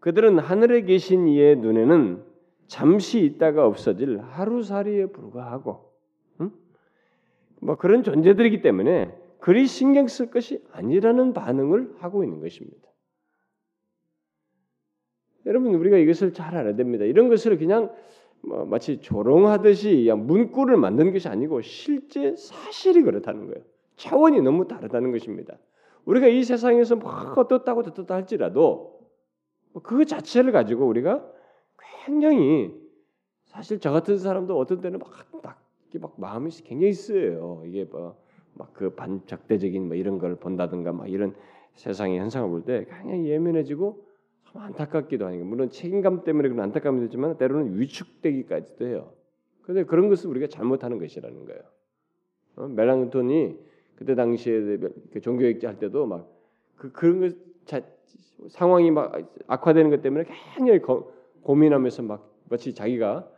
그들은 0.00 0.38
하늘에 0.38 0.82
계신 0.82 1.26
이의 1.26 1.56
눈에는 1.56 2.23
잠시 2.66 3.25
있다가 3.25 3.66
없어질 3.66 4.18
하루살이에 4.21 5.06
불과하고 5.06 5.92
응? 6.42 6.50
뭐 7.61 7.76
그런 7.76 8.02
존재들이기 8.02 8.61
때문에 8.61 9.16
그리 9.38 9.66
신경 9.66 10.09
쓸 10.09 10.30
것이 10.30 10.62
아니라는 10.73 11.32
반응을 11.32 11.97
하고 11.99 12.23
있는 12.23 12.40
것입니다. 12.40 12.90
여러분 15.47 15.75
우리가 15.75 15.97
이것을 15.97 16.35
잘 16.35 16.54
알아야 16.54 16.76
됩니다. 16.76 17.06
이런 17.06 17.30
것을 17.30 17.56
그냥 17.56 17.90
뭐 18.42 18.66
마치 18.66 19.00
조롱하듯이 19.00 20.12
문구를 20.14 20.76
만든 20.76 21.12
것이 21.12 21.28
아니고 21.28 21.62
실제 21.62 22.37
사실이 22.37 23.02
그렇다는 23.02 23.47
거예요. 23.47 23.64
차원이 23.97 24.42
너무 24.42 24.68
다르다는 24.68 25.12
것입니다. 25.12 25.56
우리가 26.04 26.26
이 26.28 26.42
세상에서 26.42 26.97
막 26.97 27.37
어떻다고 27.38 27.80
어떻다 27.80 28.14
할지라도 28.14 29.00
뭐그 29.73 30.04
자체를 30.06 30.52
가지고 30.52 30.87
우리가 30.87 31.25
굉장히 32.04 32.75
사실 33.44 33.78
저 33.80 33.90
같은 33.92 34.18
사람도 34.18 34.59
어떤 34.59 34.80
때는 34.80 34.99
막딱 34.99 35.61
막 36.00 36.14
마음이 36.16 36.50
굉장히 36.64 36.92
쓰여요. 36.92 37.62
이게 37.66 37.85
뭐막그 37.85 38.94
반적대적인 38.97 39.87
뭐 39.87 39.97
이런 39.97 40.18
걸 40.18 40.37
본다든가 40.37 40.92
막 40.92 41.09
이런 41.09 41.35
세상의 41.75 42.18
현상을 42.18 42.49
볼 42.50 42.64
때 42.64 42.87
굉장히 42.88 43.28
예민해지고 43.28 44.06
참 44.52 44.62
안타깝기도 44.62 45.26
하니까 45.26 45.44
물론 45.44 45.71
책임감 45.71 46.25
때문에 46.25 46.49
그런 46.49 46.64
안타까움이 46.64 47.00
되지만 47.02 47.37
때로는 47.38 47.78
위축되기까지도 47.78 48.87
해요. 48.87 49.12
그런데 49.62 49.85
그런 49.85 50.09
것을 50.09 50.28
우리가 50.30 50.49
잘못하는 50.49 50.99
것이라는 50.99 51.44
거예요. 51.44 51.61
어? 52.56 52.68
멜랑톤이 52.68 53.56
그때 54.02 54.14
당시에 54.14 54.78
그 55.12 55.21
종교개혁자 55.21 55.68
할 55.68 55.78
때도 55.78 56.06
막 56.06 56.42
그 56.82 56.90
그런 56.90 57.21
것 57.21 57.37
자, 57.64 57.80
상황이 58.49 58.90
막 58.90 59.12
악화되는 59.47 59.88
것 59.90 60.02
때문에 60.02 60.25
굉장히 60.56 60.82
거, 60.82 61.12
고민하면서 61.42 62.02
막 62.02 62.35
마치 62.49 62.75
자기가 62.75 63.30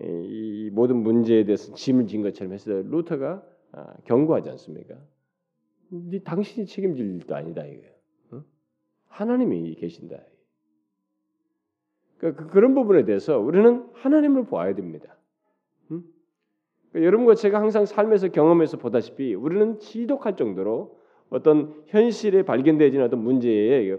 이 0.00 0.70
모든 0.72 0.96
문제에 0.96 1.44
대해서 1.44 1.72
짐을 1.74 2.08
진 2.08 2.22
것처럼 2.22 2.52
했어요. 2.52 2.82
루터가 2.82 3.42
아, 3.70 3.94
경고하지 4.04 4.50
않습니까? 4.50 4.96
네 5.90 6.18
당신이 6.24 6.66
책임질 6.66 7.06
일도 7.06 7.36
아니다 7.36 7.64
이거예요. 7.64 7.92
어? 8.32 8.42
하나님이 9.06 9.76
계신다. 9.76 10.18
그러니까 12.18 12.42
그, 12.42 12.50
그런 12.50 12.74
부분에 12.74 13.04
대해서 13.04 13.38
우리는 13.38 13.88
하나님을 13.92 14.46
보아야 14.46 14.74
됩니다. 14.74 15.16
음? 16.88 16.92
그러니까 16.92 17.06
여러분과 17.06 17.34
제가 17.34 17.60
항상 17.60 17.84
삶에서 17.84 18.28
경험해서 18.28 18.78
보다시피 18.78 19.34
우리는 19.34 19.78
지독할 19.78 20.36
정도로 20.36 20.98
어떤 21.30 21.82
현실에 21.86 22.42
발견되지는 22.42 23.04
어떤 23.04 23.22
문제에 23.22 23.98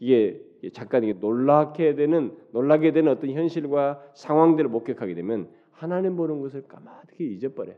이게 0.00 0.40
잠깐 0.72 1.04
이게 1.04 1.12
놀라게 1.14 1.94
되는 1.94 2.36
놀라게 2.52 2.92
되는 2.92 3.10
어떤 3.10 3.30
현실과 3.30 4.02
상황들을 4.14 4.68
목격하게 4.70 5.14
되면 5.14 5.48
하나님 5.70 6.16
보는 6.16 6.40
것을 6.40 6.66
까맣게 6.66 7.24
잊어버려요. 7.24 7.76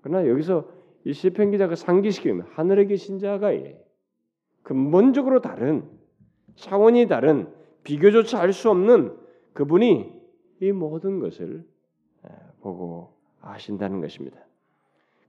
그러나 0.00 0.28
여기서 0.28 0.68
이 1.04 1.12
시편 1.12 1.50
기자가 1.50 1.74
상기시키면 1.74 2.46
하늘에 2.50 2.86
계신 2.86 3.18
자가 3.18 3.52
근본적으로 4.62 5.40
다른 5.40 5.88
차원이 6.56 7.06
다른 7.06 7.48
비교조차 7.84 8.38
할수 8.38 8.70
없는 8.70 9.16
그분이 9.54 10.12
이 10.60 10.72
모든 10.72 11.20
것을 11.20 11.64
보고 12.60 13.10
아신다는 13.40 14.00
것입니다. 14.00 14.38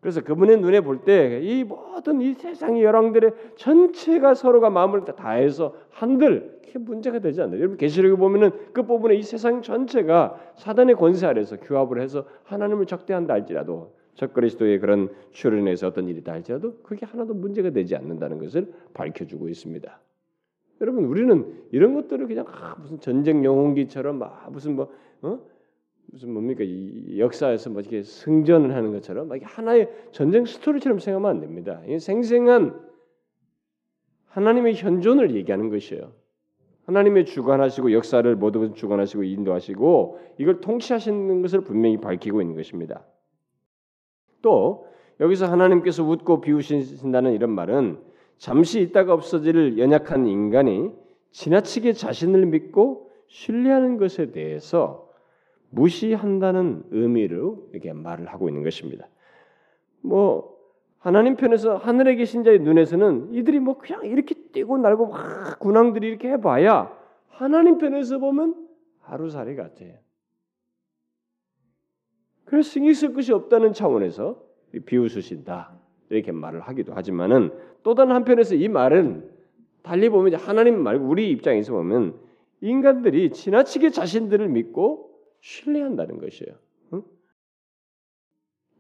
그래서 0.01 0.21
그분의 0.24 0.57
눈에 0.62 0.81
볼 0.81 1.03
때 1.03 1.41
이 1.41 1.63
모든 1.63 2.21
이 2.21 2.33
세상의 2.33 2.83
열왕들의 2.83 3.31
전체가 3.57 4.33
서로가 4.33 4.69
마음을 4.69 5.03
다해서 5.05 5.75
한들 5.91 6.59
그게 6.65 6.79
문제가 6.79 7.19
되지 7.19 7.41
않나요? 7.41 7.59
여러분 7.59 7.77
계시록에 7.77 8.15
보면은 8.15 8.51
그 8.74 8.83
부분에 8.83 9.15
이 9.15 9.24
세상 9.24 9.62
전체가 9.62 10.39
사단의 10.55 10.95
권세 10.95 11.25
아래서 11.27 11.57
규합을 11.57 12.00
해서 12.01 12.25
하나님을 12.43 12.86
적대한다 12.86 13.33
할지라도 13.33 13.93
적그리스도의 14.15 14.79
그런 14.79 15.09
출현에서 15.31 15.88
어떤 15.88 16.07
일이 16.07 16.24
다 16.24 16.33
할지라도 16.33 16.75
그게 16.83 17.05
하나도 17.05 17.33
문제가 17.33 17.69
되지 17.71 17.95
않는다는 17.95 18.38
것을 18.39 18.71
밝혀주고 18.93 19.50
있습니다. 19.50 20.00
여러분 20.81 21.05
우리는 21.05 21.63
이런 21.71 21.93
것들을 21.93 22.27
그냥 22.27 22.45
아, 22.48 22.75
무슨 22.79 23.00
전쟁 23.00 23.43
영웅기처럼 23.43 24.17
막 24.17 24.50
무슨 24.51 24.75
뭐 24.75 24.91
어? 25.21 25.39
무슨 26.11 26.33
뭡니까 26.33 26.63
이 26.63 27.19
역사에서 27.19 27.69
뭐 27.69 27.81
이렇게 27.81 28.01
승전을 28.03 28.75
하는 28.75 28.91
것처럼 28.91 29.27
막 29.27 29.39
하나의 29.43 29.89
전쟁 30.11 30.45
스토리처럼 30.45 30.99
생각하면 30.99 31.29
안 31.29 31.39
됩니다. 31.39 31.81
이 31.87 31.99
생생한 31.99 32.79
하나님의 34.27 34.75
현존을 34.75 35.35
얘기하는 35.35 35.69
것이에요. 35.69 36.11
하나님의 36.85 37.25
주관하시고 37.25 37.93
역사를 37.93 38.35
모두 38.35 38.73
주관하시고 38.73 39.23
인도하시고 39.23 40.19
이걸 40.39 40.61
통치하시는 40.61 41.41
것을 41.43 41.61
분명히 41.61 41.97
밝히고 41.97 42.41
있는 42.41 42.55
것입니다. 42.55 43.05
또 44.41 44.87
여기서 45.19 45.45
하나님께서 45.45 46.03
웃고 46.03 46.41
비우신다는 46.41 47.33
이런 47.33 47.51
말은 47.51 47.99
잠시 48.37 48.81
있다가 48.81 49.13
없어질 49.13 49.77
연약한 49.77 50.25
인간이 50.25 50.91
지나치게 51.31 51.93
자신을 51.93 52.47
믿고 52.47 53.11
신뢰하는 53.27 53.97
것에 53.97 54.31
대해서 54.31 55.09
무시한다는 55.69 56.84
의미로 56.91 57.69
이렇게 57.71 57.93
말을 57.93 58.27
하고 58.27 58.49
있는 58.49 58.63
것입니다. 58.63 59.08
뭐 60.01 60.58
하나님 60.97 61.36
편에서 61.36 61.77
하늘에 61.77 62.15
계신 62.15 62.43
자의 62.43 62.60
눈에서는 62.60 63.34
이들이 63.34 63.60
뭐 63.60 63.77
그냥 63.77 64.05
이렇게 64.05 64.36
뛰고 64.51 64.77
날고 64.77 65.08
막 65.08 65.60
군왕들이 65.60 66.08
이렇게 66.08 66.29
해봐야 66.32 66.91
하나님 67.29 67.77
편에서 67.77 68.19
보면 68.19 68.67
하루살이 68.99 69.55
같아요. 69.55 69.93
그래서 72.45 72.69
신경 72.69 72.93
쓸 72.93 73.13
것이 73.13 73.32
없다는 73.32 73.73
차원에서 73.73 74.41
비웃으신다 74.86 75.79
이렇게 76.10 76.32
말을 76.32 76.62
하기도 76.62 76.93
하지만은 76.93 77.51
또 77.84 77.95
다른 77.95 78.13
한편에서 78.13 78.55
이 78.55 78.67
말은 78.67 79.29
달리 79.84 80.10
보면 80.10 80.34
하나님 80.36 80.82
말고 80.82 81.05
우리 81.08 81.29
입장에서 81.32 81.73
보면 81.73 82.19
인간들이 82.62 83.32
지나치게 83.32 83.91
자신들을 83.91 84.49
믿고 84.49 85.09
신뢰한다는 85.41 86.17
것이에요. 86.19 86.56
응? 86.93 87.04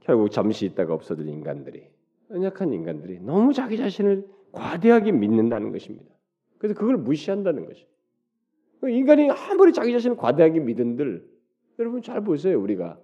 결국 0.01 0.29
잠시 0.31 0.65
있다가 0.65 0.93
없어질 0.93 1.27
인간들이 1.27 1.87
연약한 2.31 2.73
인간들이 2.73 3.19
너무 3.19 3.53
자기 3.53 3.77
자신을 3.77 4.27
과대하게 4.51 5.11
믿는다는 5.11 5.71
것입니다. 5.71 6.13
그래서 6.57 6.77
그걸 6.79 6.97
무시한다는 6.97 7.65
것이. 7.65 7.87
인간이 8.83 9.29
아무리 9.29 9.73
자기 9.73 9.91
자신을 9.91 10.15
과대하게 10.15 10.59
믿은들 10.61 11.29
여러분 11.79 12.01
잘 12.01 12.21
보세요 12.23 12.59
우리가 12.61 12.99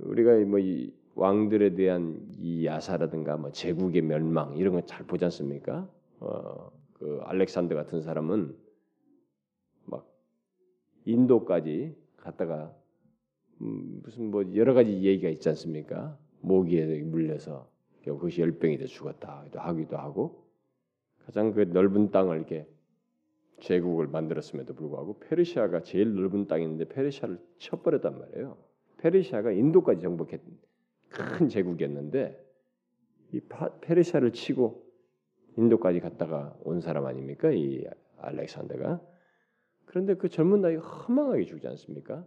우리가 0.00 0.32
뭐 0.44 0.58
이 0.58 0.92
왕들에 1.16 1.74
대한 1.74 2.20
이 2.38 2.66
야사라든가 2.66 3.36
뭐 3.38 3.50
제국의 3.50 4.02
멸망 4.02 4.56
이런 4.56 4.74
거 4.74 4.82
잘 4.82 5.06
보지 5.06 5.24
않습니까? 5.24 5.88
어, 6.20 6.70
그 6.92 7.20
알렉산더 7.24 7.74
같은 7.74 8.02
사람은 8.02 8.54
인도까지 11.06 11.96
갔다가 12.18 12.74
음, 13.62 14.00
무슨 14.02 14.30
뭐 14.30 14.44
여러 14.54 14.74
가지 14.74 15.02
얘기가 15.02 15.28
있지 15.30 15.48
않습니까? 15.48 16.18
모기에 16.40 17.02
물려서 17.02 17.70
그것이 18.04 18.40
열병이 18.40 18.78
돼 18.78 18.86
죽었다 18.86 19.46
하기도 19.52 19.96
하고 19.96 20.44
가장 21.24 21.52
그 21.52 21.62
넓은 21.62 22.10
땅을 22.10 22.36
이렇게 22.36 22.66
제국을 23.60 24.06
만들었음에도 24.06 24.74
불구하고 24.74 25.18
페르시아가 25.20 25.82
제일 25.82 26.14
넓은 26.14 26.46
땅인데 26.46 26.84
페르시아를 26.88 27.38
쳐버렸단 27.58 28.18
말이에요. 28.18 28.56
페르시아가 28.98 29.50
인도까지 29.50 30.02
정복했 30.02 30.40
큰 31.08 31.48
제국이었는데 31.48 32.44
이 33.32 33.40
페르시아를 33.80 34.32
치고 34.32 34.84
인도까지 35.56 36.00
갔다가 36.00 36.56
온 36.62 36.80
사람 36.80 37.06
아닙니까? 37.06 37.50
이 37.50 37.84
알렉산더가 38.18 39.00
그런데 39.86 40.14
그 40.14 40.28
젊은 40.28 40.60
나이 40.60 40.76
허망하게 40.76 41.44
죽지 41.44 41.66
않습니까? 41.68 42.26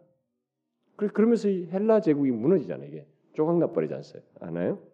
그러면서 0.95 1.47
헬라 1.47 2.01
제국이 2.01 2.31
무너지잖아요. 2.31 2.87
이게 2.87 3.07
조각나 3.33 3.67
버리지 3.67 3.93
않어요? 3.93 4.23
않아요? 4.39 4.89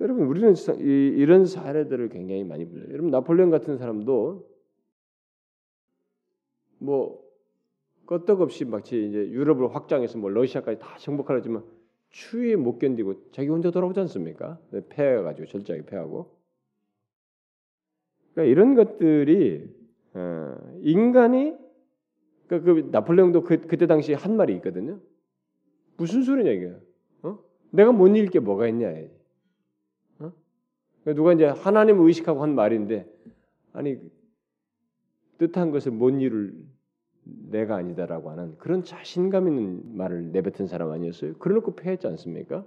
여러분 0.00 0.26
우리는 0.26 0.54
이런 1.16 1.46
사례들을 1.46 2.10
굉장히 2.10 2.44
많이 2.44 2.68
불러요. 2.68 2.88
여러분 2.90 3.10
나폴레옹 3.10 3.50
같은 3.50 3.78
사람도 3.78 4.46
뭐 6.78 7.24
끄떡없이 8.04 8.66
마치 8.66 9.06
이제 9.08 9.18
유럽을 9.30 9.74
확장해서 9.74 10.18
뭐 10.18 10.28
러시아까지 10.30 10.78
다 10.78 10.96
정복하려지만 10.98 11.64
추위에 12.10 12.56
못 12.56 12.78
견디고 12.78 13.30
자기 13.32 13.48
혼자 13.48 13.70
돌아오지 13.70 14.00
않습니까? 14.00 14.60
패해가지고 14.88 15.46
절제하게 15.46 15.86
패하고. 15.86 16.36
그러니까 18.32 18.50
이런 18.52 18.74
것들이 18.74 19.64
어, 19.64 19.75
인간이 20.82 21.54
그, 22.48 22.62
그 22.62 22.88
나폴레옹도 22.92 23.42
그, 23.42 23.60
그때 23.66 23.86
당시 23.86 24.14
한 24.14 24.36
말이 24.36 24.54
있거든요. 24.56 25.00
무슨 25.96 26.22
소리냐 26.22 26.50
이게? 26.50 26.74
어? 27.22 27.38
내가 27.70 27.92
못 27.92 28.08
읽을 28.08 28.28
게 28.28 28.38
뭐가 28.38 28.68
있냐? 28.68 28.88
어? 28.88 30.32
그러니까 31.02 31.14
누가 31.14 31.32
이제 31.32 31.46
하나님 31.46 32.00
의식하고 32.00 32.42
한 32.42 32.54
말인데 32.54 33.06
아니 33.72 33.98
뜻한 35.38 35.70
것을 35.70 35.92
못 35.92 36.10
이룰 36.10 36.54
내가 37.24 37.76
아니다라고 37.76 38.30
하는 38.30 38.56
그런 38.58 38.84
자신감 38.84 39.48
있는 39.48 39.96
말을 39.96 40.30
내뱉은 40.32 40.66
사람 40.66 40.90
아니었어요? 40.92 41.34
그래놓고 41.38 41.74
패했지 41.74 42.06
않습니까? 42.06 42.64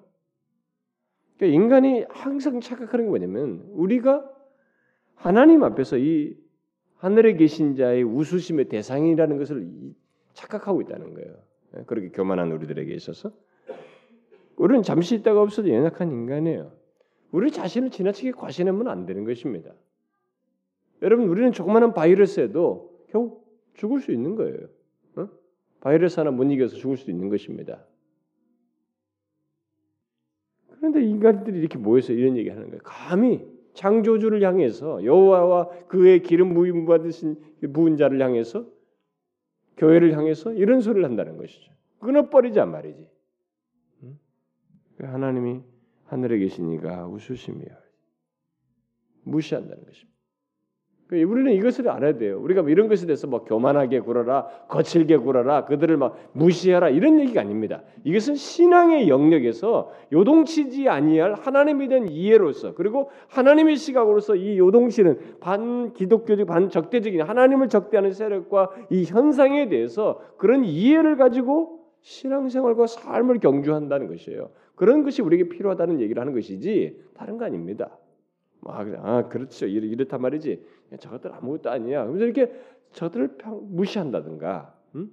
그러니까 1.37 1.55
인간이 1.55 2.05
항상 2.09 2.59
착각하는 2.59 3.05
게 3.05 3.09
뭐냐면 3.09 3.63
우리가 3.71 4.29
하나님 5.15 5.63
앞에서 5.63 5.97
이 5.97 6.37
하늘에 6.99 7.33
계신 7.35 7.75
자의 7.75 8.03
우수심의 8.03 8.65
대상이라는 8.65 9.37
것을 9.37 9.67
착각하고 10.33 10.81
있다는 10.81 11.13
거예요. 11.13 11.33
예, 11.77 11.83
그렇게 11.83 12.09
교만한 12.09 12.51
우리들에게 12.51 12.93
있어서 12.93 13.31
우리는 14.57 14.83
잠시 14.83 15.15
있다가 15.15 15.41
없어도 15.41 15.69
연약한 15.69 16.11
인간이에요. 16.11 16.73
우리 17.31 17.51
자신을 17.51 17.91
지나치게 17.91 18.33
과신하면 18.33 18.89
안 18.89 19.05
되는 19.05 19.23
것입니다. 19.23 19.71
여러분 21.01 21.29
우리는 21.29 21.53
조그마한 21.53 21.93
바이러스에도 21.93 23.05
결국 23.09 23.47
죽을 23.75 24.01
수 24.01 24.11
있는 24.11 24.35
거예요. 24.35 24.57
어? 25.15 25.29
바이러스 25.79 26.19
하나 26.19 26.31
못 26.31 26.43
이겨서 26.51 26.75
죽을 26.75 26.97
수 26.97 27.09
있는 27.09 27.29
것입니다. 27.29 27.85
그런데 30.75 31.01
인간들이 31.01 31.59
이렇게 31.59 31.77
모여서 31.77 32.11
이런 32.11 32.35
얘기하는 32.35 32.65
거예요. 32.67 32.81
감히 32.83 33.45
창조주를 33.79 34.43
향해서 34.43 35.05
여호와와 35.05 35.69
그의 35.87 36.21
기름 36.21 36.53
부임 36.53 36.85
받으신 36.85 37.37
부은 37.73 37.95
자를 37.95 38.21
향해서 38.21 38.67
교회를 39.77 40.17
향해서 40.17 40.51
이런 40.51 40.81
소리를 40.81 41.05
한다는 41.05 41.37
것이죠. 41.37 41.71
끊어버리자 41.99 42.65
말이지. 42.65 43.07
하나님이 44.99 45.61
하늘에 46.07 46.39
계시니까 46.39 47.07
웃으시며 47.07 47.67
무시한다는 49.23 49.85
것입니다. 49.85 50.18
그러니까 51.09 51.31
우리는 51.31 51.53
이것을 51.53 51.89
알아야 51.89 52.17
돼요. 52.17 52.39
우리가 52.39 52.61
뭐 52.61 52.69
이런 52.69 52.87
것에 52.87 53.07
대해서 53.07 53.25
뭐 53.25 53.43
교만하게 53.43 54.01
굴어라, 54.01 54.45
거칠게 54.67 55.17
굴어라, 55.17 55.65
그들을 55.65 55.97
막 55.97 56.15
무시하라 56.33 56.89
이런 56.89 57.19
얘기가 57.19 57.41
아닙니다. 57.41 57.81
이것은 58.03 58.35
신앙의 58.35 59.09
영역에서 59.09 59.91
요동치지 60.13 60.87
아니할 60.87 61.33
하나님에 61.33 61.87
대한 61.87 62.07
이해로서 62.09 62.75
그리고 62.75 63.09
하나님의 63.29 63.77
시각으로서 63.77 64.35
이 64.35 64.59
요동치는 64.59 65.39
반 65.39 65.93
기독교적 65.93 66.45
반 66.45 66.69
적대적인 66.69 67.21
하나님을 67.21 67.69
적대하는 67.69 68.11
세력과 68.11 68.69
이 68.91 69.03
현상에 69.03 69.67
대해서 69.67 70.21
그런 70.37 70.63
이해를 70.63 71.17
가지고 71.17 71.79
신앙생활과 72.01 72.85
삶을 72.85 73.39
경주한다는 73.39 74.07
것이에요. 74.09 74.51
그런 74.75 75.03
것이 75.03 75.23
우리에게 75.23 75.49
필요하다는 75.49 76.01
얘기를 76.01 76.21
하는 76.21 76.33
것이지 76.33 77.01
다른 77.15 77.37
거 77.39 77.45
아닙니다. 77.45 77.97
아, 78.65 78.81
아 79.03 79.27
그렇죠. 79.27 79.65
이렇단 79.65 80.21
말이지. 80.21 80.65
저것들 80.99 81.33
아무것도 81.33 81.69
아니야. 81.69 82.05
그래서 82.05 82.25
이렇게 82.25 82.53
저들을 82.91 83.37
무시한다든가, 83.63 84.75
음? 84.95 85.11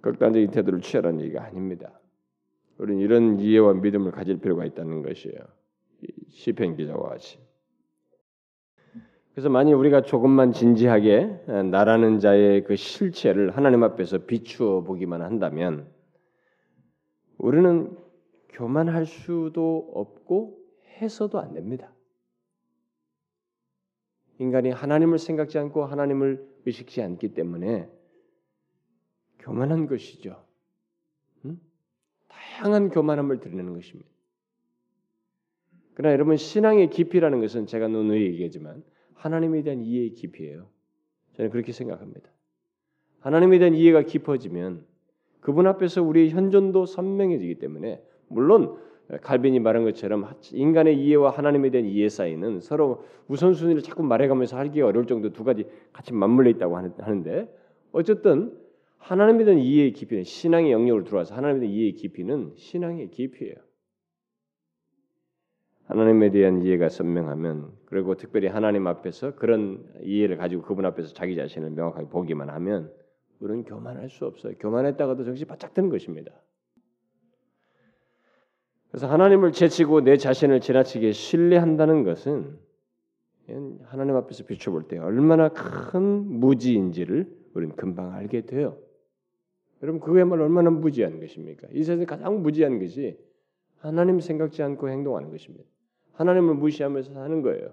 극단적인 0.00 0.50
태도를 0.50 0.80
취하라는 0.80 1.20
얘기가 1.20 1.44
아닙니다. 1.44 2.00
우리는 2.78 3.00
이런 3.00 3.38
이해와 3.38 3.74
믿음을 3.74 4.10
가질 4.10 4.38
필요가 4.40 4.64
있다는 4.64 5.02
것이에요. 5.02 5.38
시편 6.28 6.76
기자와 6.76 7.10
같이. 7.10 7.38
그래서 9.32 9.48
만약 9.48 9.76
우리가 9.76 10.02
조금만 10.02 10.52
진지하게 10.52 11.44
나라는 11.70 12.18
자의 12.18 12.64
그 12.64 12.76
실체를 12.76 13.56
하나님 13.56 13.82
앞에서 13.82 14.26
비추어 14.26 14.82
보기만 14.82 15.22
한다면 15.22 15.86
우리는 17.38 17.96
교만할 18.48 19.06
수도 19.06 19.90
없고 19.94 20.59
해서도 21.00 21.38
안 21.38 21.54
됩니다. 21.54 21.92
인간이 24.38 24.70
하나님을 24.70 25.18
생각지 25.18 25.58
않고 25.58 25.84
하나님을 25.84 26.48
의식지 26.64 27.02
않기 27.02 27.34
때문에 27.34 27.90
교만한 29.38 29.86
것이죠. 29.86 30.44
음? 31.44 31.60
다양한 32.28 32.90
교만함을 32.90 33.40
드리는 33.40 33.72
것입니다. 33.72 34.08
그러나 35.94 36.14
여러분 36.14 36.36
신앙의 36.36 36.88
깊이라는 36.90 37.40
것은 37.40 37.66
제가 37.66 37.88
누누이 37.88 38.24
얘기하지만 38.26 38.82
하나님에 39.14 39.62
대한 39.62 39.82
이해의 39.82 40.14
깊이예요. 40.14 40.68
저는 41.34 41.50
그렇게 41.50 41.72
생각합니다. 41.72 42.30
하나님에 43.20 43.58
대한 43.58 43.74
이해가 43.74 44.02
깊어지면 44.02 44.86
그분 45.40 45.66
앞에서 45.66 46.02
우리의 46.02 46.30
현존도 46.30 46.86
선명해지기 46.86 47.58
때문에 47.58 48.02
물론 48.28 48.78
칼빈이 49.22 49.58
말한 49.60 49.84
것처럼 49.84 50.28
인간의 50.52 50.98
이해와 50.98 51.30
하나님에 51.30 51.70
대한 51.70 51.86
이해 51.86 52.08
사이는 52.08 52.60
서로 52.60 53.04
우선순위를 53.28 53.82
자꾸 53.82 54.02
말해가면서 54.02 54.56
하기 54.58 54.80
어려울 54.82 55.06
정도 55.06 55.32
두 55.32 55.44
가지 55.44 55.66
같이 55.92 56.12
맞물려 56.12 56.50
있다고 56.50 56.76
하는데 56.76 57.48
어쨌든 57.92 58.56
하나님에 58.98 59.44
대한 59.44 59.58
이해의 59.58 59.92
깊이는 59.92 60.24
신앙의 60.24 60.72
영역으로 60.72 61.04
들어와서 61.04 61.34
하나님에 61.34 61.60
대한 61.60 61.74
이해의 61.74 61.92
깊이는 61.94 62.52
신앙의 62.56 63.10
깊이예요. 63.10 63.54
하나님에 65.86 66.30
대한 66.30 66.62
이해가 66.62 66.88
선명하면 66.88 67.72
그리고 67.86 68.14
특별히 68.14 68.46
하나님 68.46 68.86
앞에서 68.86 69.34
그런 69.34 69.84
이해를 70.02 70.36
가지고 70.36 70.62
그분 70.62 70.86
앞에서 70.86 71.12
자기 71.14 71.34
자신을 71.34 71.70
명확하게 71.70 72.08
보기만 72.10 72.48
하면 72.48 72.92
우리는 73.40 73.64
교만할 73.64 74.08
수 74.08 74.24
없어요. 74.26 74.54
교만했다가도 74.60 75.24
정신 75.24 75.48
바짝 75.48 75.74
드는 75.74 75.88
것입니다. 75.88 76.32
그래서 78.90 79.06
하나님을 79.08 79.52
제치고 79.52 80.00
내 80.02 80.16
자신을 80.16 80.60
지나치게 80.60 81.12
신뢰한다는 81.12 82.02
것은 82.04 82.58
하나님 83.84 84.16
앞에서 84.16 84.44
비춰볼 84.44 84.88
때 84.88 84.98
얼마나 84.98 85.48
큰 85.48 86.02
무지인지를 86.40 87.36
우리는 87.54 87.74
금방 87.76 88.12
알게 88.12 88.46
돼요. 88.46 88.78
여러분 89.82 90.00
그거야말로 90.00 90.44
얼마나 90.44 90.70
무지한 90.70 91.20
것입니까? 91.20 91.68
이 91.72 91.82
세상에 91.82 92.04
가장 92.04 92.42
무지한 92.42 92.78
것이 92.78 93.18
하나님 93.78 94.20
생각지 94.20 94.62
않고 94.62 94.88
행동하는 94.88 95.30
것입니다. 95.30 95.64
하나님을 96.12 96.54
무시하면서 96.54 97.12
사는 97.14 97.42
거예요. 97.42 97.72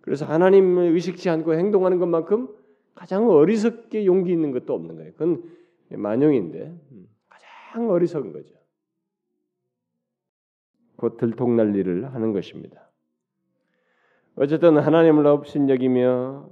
그래서 0.00 0.24
하나님을 0.24 0.92
의식치 0.92 1.28
않고 1.28 1.54
행동하는 1.54 1.98
것만큼 1.98 2.48
가장 2.94 3.28
어리석게 3.28 4.06
용기 4.06 4.32
있는 4.32 4.52
것도 4.52 4.72
없는 4.72 4.96
거예요. 4.96 5.12
그건 5.12 5.42
만용인데 5.90 6.80
음, 6.92 7.08
가장 7.28 7.90
어리석은 7.90 8.32
거죠. 8.32 8.54
곧 10.96 11.16
들통날 11.16 11.74
일을 11.76 12.14
하는 12.14 12.32
것입니다. 12.32 12.90
어쨌든 14.36 14.78
하나님을 14.78 15.26
업신여기며 15.26 16.48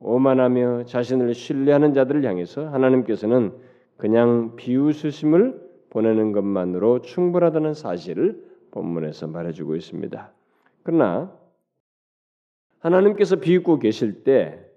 오만하며 0.00 0.84
자신을 0.84 1.34
신뢰하는 1.34 1.92
자들을 1.92 2.24
향해서 2.24 2.68
하나님께서는 2.68 3.52
그냥 3.96 4.56
비웃으심을 4.56 5.70
보내는 5.90 6.32
것만으로 6.32 7.00
충분하다는 7.02 7.74
사실을 7.74 8.42
본문에서 8.70 9.26
말해주고 9.26 9.76
있습니다. 9.76 10.32
그러나 10.82 11.36
하나님께서 12.78 13.36
비웃고 13.36 13.78
계실 13.78 14.24
때 14.24 14.70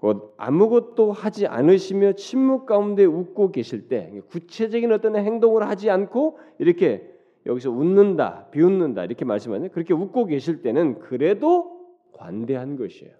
곧 0.00 0.32
아무것도 0.38 1.12
하지 1.12 1.46
않으시며 1.46 2.12
침묵 2.14 2.64
가운데 2.64 3.04
웃고 3.04 3.52
계실 3.52 3.86
때 3.86 4.22
구체적인 4.30 4.90
어떤 4.92 5.14
행동을 5.14 5.68
하지 5.68 5.90
않고 5.90 6.38
이렇게 6.58 7.09
여기서 7.46 7.70
웃는다, 7.70 8.50
비웃는다 8.50 9.04
이렇게 9.04 9.24
말씀하는데 9.24 9.72
그렇게 9.72 9.94
웃고 9.94 10.26
계실 10.26 10.62
때는 10.62 10.98
그래도 11.00 11.80
관대한 12.12 12.76
것이에요. 12.76 13.14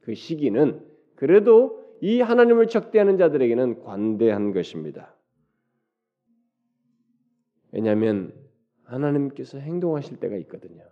그 0.00 0.14
시기는 0.14 0.80
그래도 1.16 1.82
이 2.00 2.20
하나님을 2.20 2.66
적대하는 2.66 3.16
자들에게는 3.16 3.82
관대한 3.84 4.52
것입니다. 4.52 5.14
왜냐하면 7.70 8.32
하나님께서 8.84 9.58
행동하실 9.58 10.18
때가 10.18 10.36
있거든요. 10.38 10.82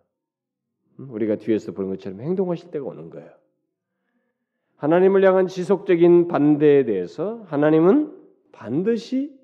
음, 0.98 1.10
우리가 1.10 1.36
뒤에서 1.36 1.72
보는 1.72 1.90
것처럼 1.90 2.20
행동하실 2.20 2.70
때가 2.70 2.84
오는 2.84 3.10
거예요. 3.10 3.30
하나님을 4.76 5.22
향한 5.24 5.46
지속적인 5.46 6.28
반대에 6.28 6.84
대해서 6.84 7.42
하나님은 7.48 8.16
반드시 8.52 9.38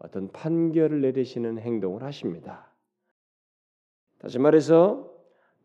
어떤 0.00 0.30
판결을 0.32 1.02
내리시는 1.02 1.58
행동을 1.58 2.02
하십니다. 2.02 2.72
다시 4.18 4.38
말해서 4.38 5.08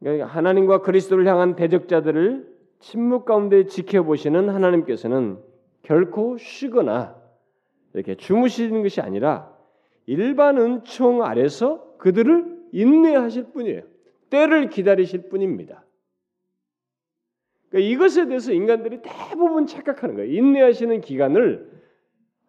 하나님과 0.04 0.82
그리스도를 0.82 1.26
향한 1.28 1.56
대적자들을 1.56 2.56
침묵 2.80 3.26
가운데 3.26 3.66
지켜보시는 3.66 4.50
하나님께서는 4.50 5.40
결코 5.82 6.38
쉬거나 6.38 7.16
이렇게 7.94 8.16
주무시는 8.16 8.84
것이 8.84 9.02
아니라 9.02 9.56
일반 10.06 10.58
은총 10.58 11.24
아래서 11.24 11.96
그들을 11.98 12.70
인내하실 12.74 13.52
뿐이에요. 13.54 13.82
때를 14.30 14.70
기다리실 14.70 15.30
뿐입니다. 15.30 15.86
그러니까 17.70 17.90
이것에 17.90 18.28
대해서 18.28 18.52
인간들이 18.52 19.02
대부분 19.02 19.66
착각하는 19.66 20.16
거예요. 20.16 20.32
인내하시는 20.32 21.02
기간을 21.02 21.75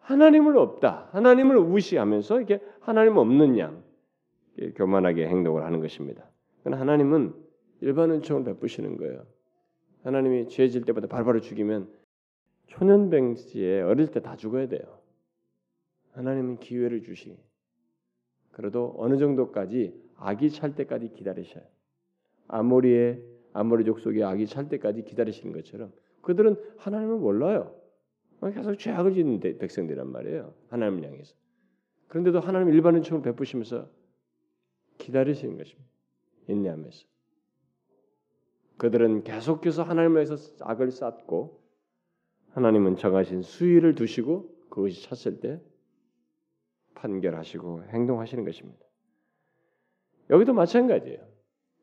하나님을 0.07 0.57
없다. 0.57 1.09
하나님을 1.11 1.59
무시하면서 1.59 2.41
이게 2.41 2.61
하나님 2.79 3.17
없는 3.17 3.57
양 3.57 3.83
교만하게 4.75 5.27
행동을 5.27 5.65
하는 5.65 5.81
것입니다. 5.81 6.25
하나님은 6.63 7.33
일반 7.81 8.11
은총을 8.11 8.45
베푸시는 8.45 8.95
거예요. 8.97 9.25
하나님이 10.03 10.47
죄질 10.47 10.85
때마다 10.85 11.07
바로바로 11.07 11.41
죽이면 11.41 11.89
초년병시에 12.67 13.81
어릴 13.81 14.07
때 14.07 14.21
다 14.21 14.37
죽어야 14.37 14.69
돼요. 14.69 14.81
하나님은 16.13 16.59
기회를 16.59 17.01
주시. 17.01 17.37
그래도 18.51 18.95
어느 18.97 19.17
정도까지 19.17 19.93
악이 20.15 20.49
찰 20.51 20.73
때까지 20.75 21.09
기다리셔요. 21.09 21.63
아모리의 22.47 23.21
아모리 23.51 23.83
족속의 23.83 24.23
악이 24.23 24.47
찰 24.47 24.69
때까지 24.69 25.03
기다리시는 25.03 25.53
것처럼 25.53 25.91
그들은 26.21 26.55
하나님을 26.77 27.17
몰라요. 27.17 27.75
계속 28.41 28.75
죄악을 28.75 29.13
짓는 29.13 29.39
백성들이란 29.39 30.11
말이에요. 30.11 30.53
하나님을 30.69 31.05
향해서. 31.05 31.35
그런데도 32.07 32.39
하나님 32.39 32.69
일반은 32.73 33.03
처음 33.03 33.21
베푸시면서 33.21 33.89
기다리시는 34.97 35.57
것입니다. 35.57 35.89
인내하면서. 36.47 37.05
그들은 38.77 39.23
계속해서 39.23 39.83
하나님을 39.83 40.23
위해서 40.23 40.35
악을 40.61 40.91
쌓고 40.91 41.61
하나님은 42.51 42.95
정하신 42.95 43.41
수위를 43.41 43.95
두시고 43.95 44.55
그것이 44.69 45.01
찼을 45.03 45.39
때 45.39 45.61
판결하시고 46.95 47.85
행동하시는 47.89 48.45
것입니다. 48.45 48.85
여기도 50.29 50.53
마찬가지예요. 50.53 51.25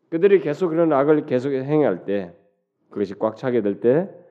그들이 0.09 0.41
계속 0.41 0.69
그런 0.69 0.93
악을 0.93 1.27
계속 1.27 1.51
행할 1.53 2.05
때 2.05 2.35
그것이 2.91 3.15
꽉 3.15 3.37
차게 3.37 3.63
될 3.63 3.81
때 3.81 4.24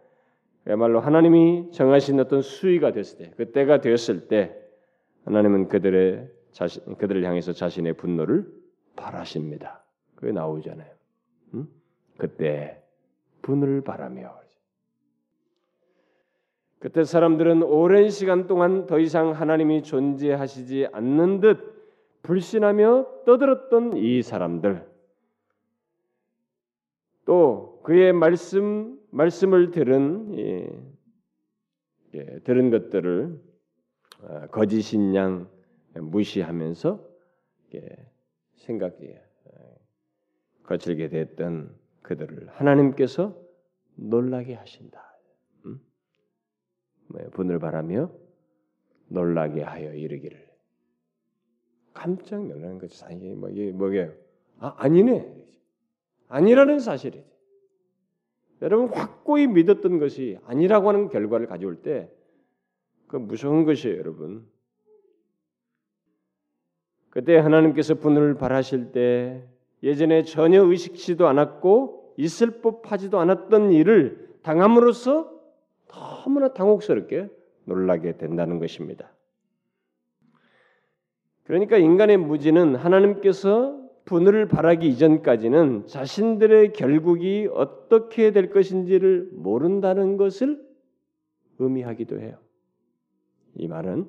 그야말로 0.63 0.99
하나님이 0.99 1.71
정하신 1.71 2.19
어떤 2.19 2.41
수위가 2.41 2.91
됐을 2.91 3.17
때 3.17 3.31
그때가 3.35 3.81
되었을 3.81 4.27
때 4.27 4.55
하나님은 5.25 5.67
그들의 5.67 6.29
자신 6.51 6.95
그들을 6.95 7.23
향해서 7.23 7.53
자신의 7.53 7.93
분노를 7.93 8.47
발하십니다. 8.95 9.83
그게 10.15 10.31
나오잖아요. 10.31 10.91
응? 11.55 11.67
그때 12.17 12.81
분을 13.41 13.81
바라며 13.81 14.43
그때 16.83 17.05
사람들은 17.05 17.63
오랜 17.63 18.09
시간 18.09 18.45
동안 18.45 18.87
더 18.87 18.99
이상 18.99 19.31
하나님이 19.31 19.83
존재하시지 19.83 20.89
않는 20.91 21.39
듯 21.39 22.21
불신하며 22.23 23.23
떠들었던 23.25 23.95
이 23.95 24.21
사람들 24.21 24.85
또 27.23 27.79
그의 27.83 28.11
말씀 28.11 28.99
말씀을 29.13 29.71
들은 29.71 30.37
예, 30.39 30.69
예, 32.15 32.39
들은 32.39 32.71
것들을 32.71 33.39
어, 34.21 34.47
거짓인 34.47 35.13
양 35.15 35.49
무시하면서 35.93 37.09
예, 37.75 38.11
생각에 38.55 39.21
어, 39.45 39.75
거칠게 40.63 41.09
됐던 41.09 41.75
그들을 42.01 42.49
하나님께서 42.49 43.39
놀라게 43.95 44.55
하신다. 44.55 45.01
음? 45.65 45.79
분을 47.33 47.59
바라며 47.59 48.11
놀라게 49.09 49.61
하여 49.61 49.93
이르기를 49.93 50.51
깜짝 51.93 52.45
놀라는 52.47 52.79
거죠. 52.79 53.05
이게 53.11 53.35
뭐 53.35 53.49
이게 53.49 53.71
뭐게요? 53.71 54.11
아 54.57 54.73
아니네. 54.77 55.43
아니라는 56.29 56.79
사실이지. 56.79 57.32
여러분 58.63 58.87
확고히 58.87 59.45
믿었던 59.45 59.99
것이 59.99 60.39
아니라고 60.45 60.89
하는 60.89 61.09
결과를 61.09 61.45
가져올 61.45 61.83
때 61.83 62.09
그 63.13 63.17
무서운 63.17 63.63
것이에요, 63.63 63.99
여러분. 63.99 64.43
그때 67.11 67.37
하나님께서 67.37 67.93
분을 67.93 68.33
발하실 68.33 68.91
때 68.91 69.47
예전에 69.83 70.23
전혀 70.23 70.63
의식치도 70.63 71.27
않았고 71.27 72.15
있을 72.17 72.61
법하지도 72.61 73.19
않았던 73.19 73.71
일을 73.71 74.39
당함으로써 74.41 75.31
너무나 75.87 76.53
당혹스럽게 76.53 77.29
놀라게 77.65 78.17
된다는 78.17 78.57
것입니다. 78.57 79.13
그러니까 81.43 81.77
인간의 81.77 82.17
무지는 82.17 82.75
하나님께서 82.75 83.79
분을 84.05 84.47
바라기 84.47 84.87
이전까지는 84.89 85.87
자신들의 85.87 86.73
결국이 86.73 87.47
어떻게 87.51 88.31
될 88.31 88.49
것인지를 88.49 89.29
모른다는 89.33 90.17
것을 90.17 90.61
의미하기도 91.59 92.19
해요. 92.19 92.37
이 93.55 93.67
말은 93.67 94.07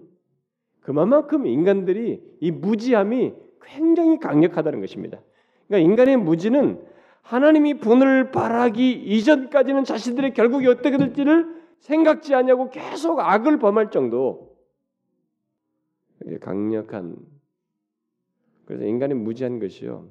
그만큼 0.80 1.46
인간들이 1.46 2.22
이 2.40 2.50
무지함이 2.50 3.34
굉장히 3.62 4.18
강력하다는 4.18 4.80
것입니다. 4.80 5.20
그러니까 5.68 5.90
인간의 5.90 6.16
무지는 6.18 6.82
하나님이 7.22 7.78
분을 7.78 8.30
바라기 8.30 8.92
이전까지는 8.92 9.84
자신들의 9.84 10.34
결국이 10.34 10.66
어떻게 10.66 10.98
될지를 10.98 11.62
생각지 11.80 12.34
않냐고 12.34 12.68
계속 12.70 13.20
악을 13.20 13.58
범할 13.58 13.90
정도 13.90 14.54
강력한 16.40 17.16
그래서 18.64 18.84
인간이 18.84 19.14
무지한 19.14 19.58
것이요. 19.58 20.08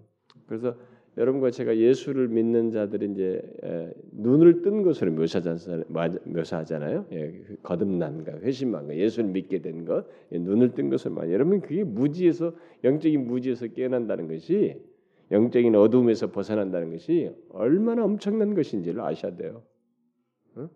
그래서 0.48 0.76
여러분과 1.18 1.52
제가 1.52 1.78
예수를 1.78 2.28
믿는 2.28 2.72
자들이 2.72 3.12
이제 3.12 3.42
눈을 4.14 4.64
뜬 4.64 4.82
것으로 4.82 5.12
묘사하잖아요. 5.12 7.06
예, 7.12 7.32
그 7.48 7.58
거듭난가 7.62 8.40
회심한가 8.40 8.96
예수를 8.96 9.30
믿게 9.30 9.62
된 9.62 9.86
것, 9.86 10.08
예, 10.32 10.40
눈을 10.40 10.74
뜬 10.74 10.90
것을 10.90 11.12
말. 11.12 11.32
여러분 11.32 11.62
그게 11.62 11.84
무지에서 11.84 12.54
영적인 12.84 13.28
무지에서 13.28 13.68
깨어난다는 13.68 14.28
것이 14.28 14.76
영적인 15.32 15.76
어둠에서 15.76 16.32
벗어난다는 16.32 16.92
것이 16.92 17.32
얼마나 17.50 18.04
엄청난 18.04 18.56
것인지를 18.56 19.02
아셔야 19.02 19.36
돼요. 19.36 19.64
어? 20.56 20.70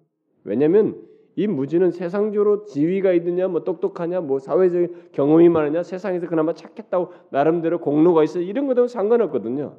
왜냐하면 0.44 1.02
이 1.38 1.46
무지는 1.46 1.92
세상적으로 1.92 2.66
지위가 2.66 3.14
있느냐, 3.14 3.48
뭐 3.48 3.64
똑똑하냐, 3.64 4.22
뭐 4.22 4.40
사회적 4.40 5.12
경험이 5.12 5.50
많으냐, 5.50 5.84
세상에서 5.84 6.28
그나마 6.28 6.54
착했다고 6.54 7.14
나름대로 7.30 7.80
공로가 7.80 8.24
있어 8.24 8.40
이런 8.40 8.66
것들은 8.66 8.88
상관없거든요. 8.88 9.78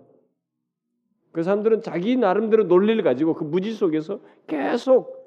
그 1.32 1.42
사람들은 1.42 1.82
자기 1.82 2.16
나름대로 2.16 2.62
논리를 2.64 3.02
가지고 3.02 3.34
그 3.34 3.42
무지 3.42 3.72
속에서 3.72 4.20
계속 4.46 5.18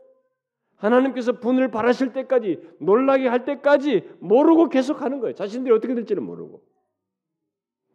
하나님께서 0.77 1.33
분을 1.33 1.69
바라실 1.69 2.13
때까지 2.13 2.61
놀라게 2.79 3.27
할 3.27 3.43
때까지 3.43 4.09
모르고 4.19 4.69
계속 4.69 5.01
하는 5.01 5.19
거예요. 5.19 5.35
자신들이 5.35 5.75
어떻게 5.75 5.93
될지는 5.93 6.23
모르고 6.23 6.63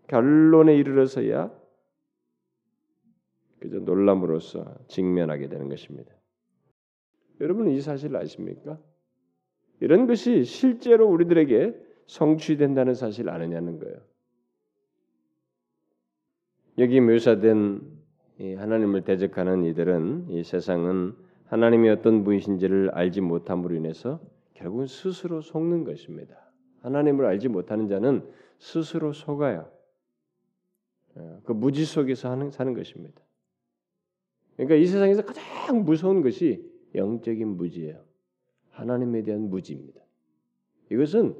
결론에 0.08 0.76
이르러서야 0.76 1.50
그저 3.60 3.78
놀람으로써 3.78 4.74
직면하게 4.88 5.48
되는 5.48 5.70
것입니다. 5.70 6.15
여러분은 7.40 7.72
이 7.72 7.80
사실을 7.80 8.16
아십니까? 8.16 8.78
이런 9.80 10.06
것이 10.06 10.44
실제로 10.44 11.08
우리들에게 11.08 11.74
성취된다는 12.06 12.94
사실을 12.94 13.30
아느냐는 13.30 13.78
거예요. 13.78 13.96
여기 16.78 17.00
묘사된 17.00 17.80
하나님을 18.38 19.02
대적하는 19.02 19.64
이들은 19.64 20.30
이 20.30 20.44
세상은 20.44 21.14
하나님이 21.46 21.88
어떤 21.88 22.24
분이신지를 22.24 22.90
알지 22.92 23.20
못함으로 23.20 23.74
인해서 23.74 24.20
결국은 24.54 24.86
스스로 24.86 25.40
속는 25.40 25.84
것입니다. 25.84 26.36
하나님을 26.82 27.24
알지 27.24 27.48
못하는 27.48 27.88
자는 27.88 28.28
스스로 28.58 29.12
속아요. 29.12 29.70
어, 31.14 31.40
그 31.44 31.52
무지 31.52 31.84
속에서 31.84 32.30
하는, 32.30 32.50
사는 32.50 32.74
것입니다. 32.74 33.20
그러니까 34.54 34.76
이 34.76 34.86
세상에서 34.86 35.24
가장 35.24 35.84
무서운 35.84 36.22
것이 36.22 36.70
영적인 36.96 37.56
무지예요. 37.56 38.02
하나님에 38.70 39.22
대한 39.22 39.48
무지입니다. 39.48 40.00
이것은 40.90 41.36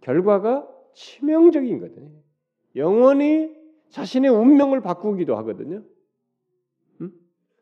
결과가 0.00 0.68
치명적인 0.94 1.80
거거든요. 1.80 2.10
영원히 2.76 3.56
자신의 3.90 4.30
운명을 4.30 4.80
바꾸기도 4.80 5.36
하거든요. 5.38 5.82
음? 7.00 7.12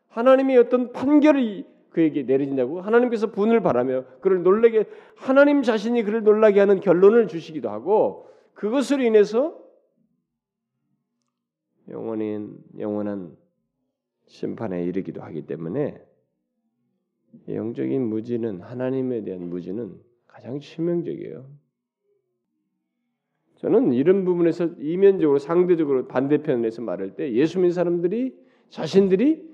하나님이 0.09 0.57
어떤 0.57 0.91
판결을 0.91 1.65
그에게 1.89 2.23
내리진다고 2.23 2.81
하나님께서 2.81 3.31
분을 3.31 3.61
바라며 3.61 4.05
그를 4.19 4.43
놀라게 4.43 4.85
하나님 5.15 5.63
자신이 5.63 6.03
그를 6.03 6.23
놀라게 6.23 6.59
하는 6.59 6.79
결론을 6.79 7.27
주시기도 7.27 7.69
하고 7.69 8.29
그것으로 8.53 9.03
인해서 9.03 9.59
영원인 11.89 12.57
영원한 12.77 13.35
심판에 14.25 14.83
이르기도 14.83 15.21
하기 15.21 15.47
때문에 15.47 16.06
영적인 17.47 18.01
무지는 18.01 18.61
하나님에 18.61 19.23
대한 19.23 19.49
무지는 19.49 19.95
가장 20.27 20.59
치명적이에요. 20.59 21.45
저는 23.55 23.93
이런 23.93 24.23
부분에서 24.23 24.69
이면적으로 24.79 25.39
상대적으로 25.39 26.07
반대편에서 26.07 26.81
말할 26.83 27.15
때 27.15 27.31
예수 27.33 27.57
믿는 27.57 27.71
사람들이 27.71 28.37
자신들이 28.69 29.47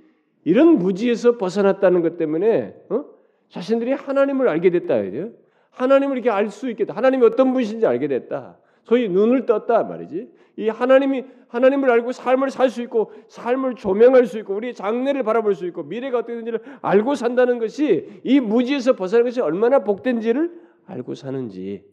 이런 0.43 0.77
무지에서 0.77 1.37
벗어났다는 1.37 2.01
것 2.01 2.17
때문에 2.17 2.75
어? 2.89 3.05
자신들이 3.49 3.93
하나님을 3.93 4.49
알게 4.49 4.71
됐다 4.71 4.95
해요. 4.95 5.31
하나님을 5.69 6.17
이렇게 6.17 6.29
알 6.29 6.49
수 6.49 6.69
있겠다. 6.69 6.93
하나님이 6.93 7.25
어떤 7.25 7.53
분이신지 7.53 7.85
알게 7.85 8.07
됐다. 8.07 8.59
소위 8.83 9.09
눈을 9.09 9.45
떴다 9.45 9.83
말이지. 9.83 10.31
이 10.57 10.69
하나님이 10.69 11.25
하나님을 11.47 11.89
알고 11.89 12.11
삶을 12.11 12.49
살 12.49 12.69
수 12.69 12.81
있고 12.83 13.11
삶을 13.27 13.75
조명할 13.75 14.25
수 14.25 14.37
있고 14.39 14.55
우리 14.55 14.73
장래를 14.73 15.23
바라볼 15.23 15.55
수 15.55 15.65
있고 15.67 15.83
미래가 15.83 16.19
어떻게 16.19 16.33
되는지를 16.33 16.61
알고 16.81 17.15
산다는 17.15 17.59
것이 17.59 18.21
이 18.23 18.39
무지에서 18.39 18.95
벗어나는 18.95 19.25
것이 19.25 19.41
얼마나 19.41 19.83
복된지를 19.83 20.61
알고 20.85 21.15
사는지 21.15 21.85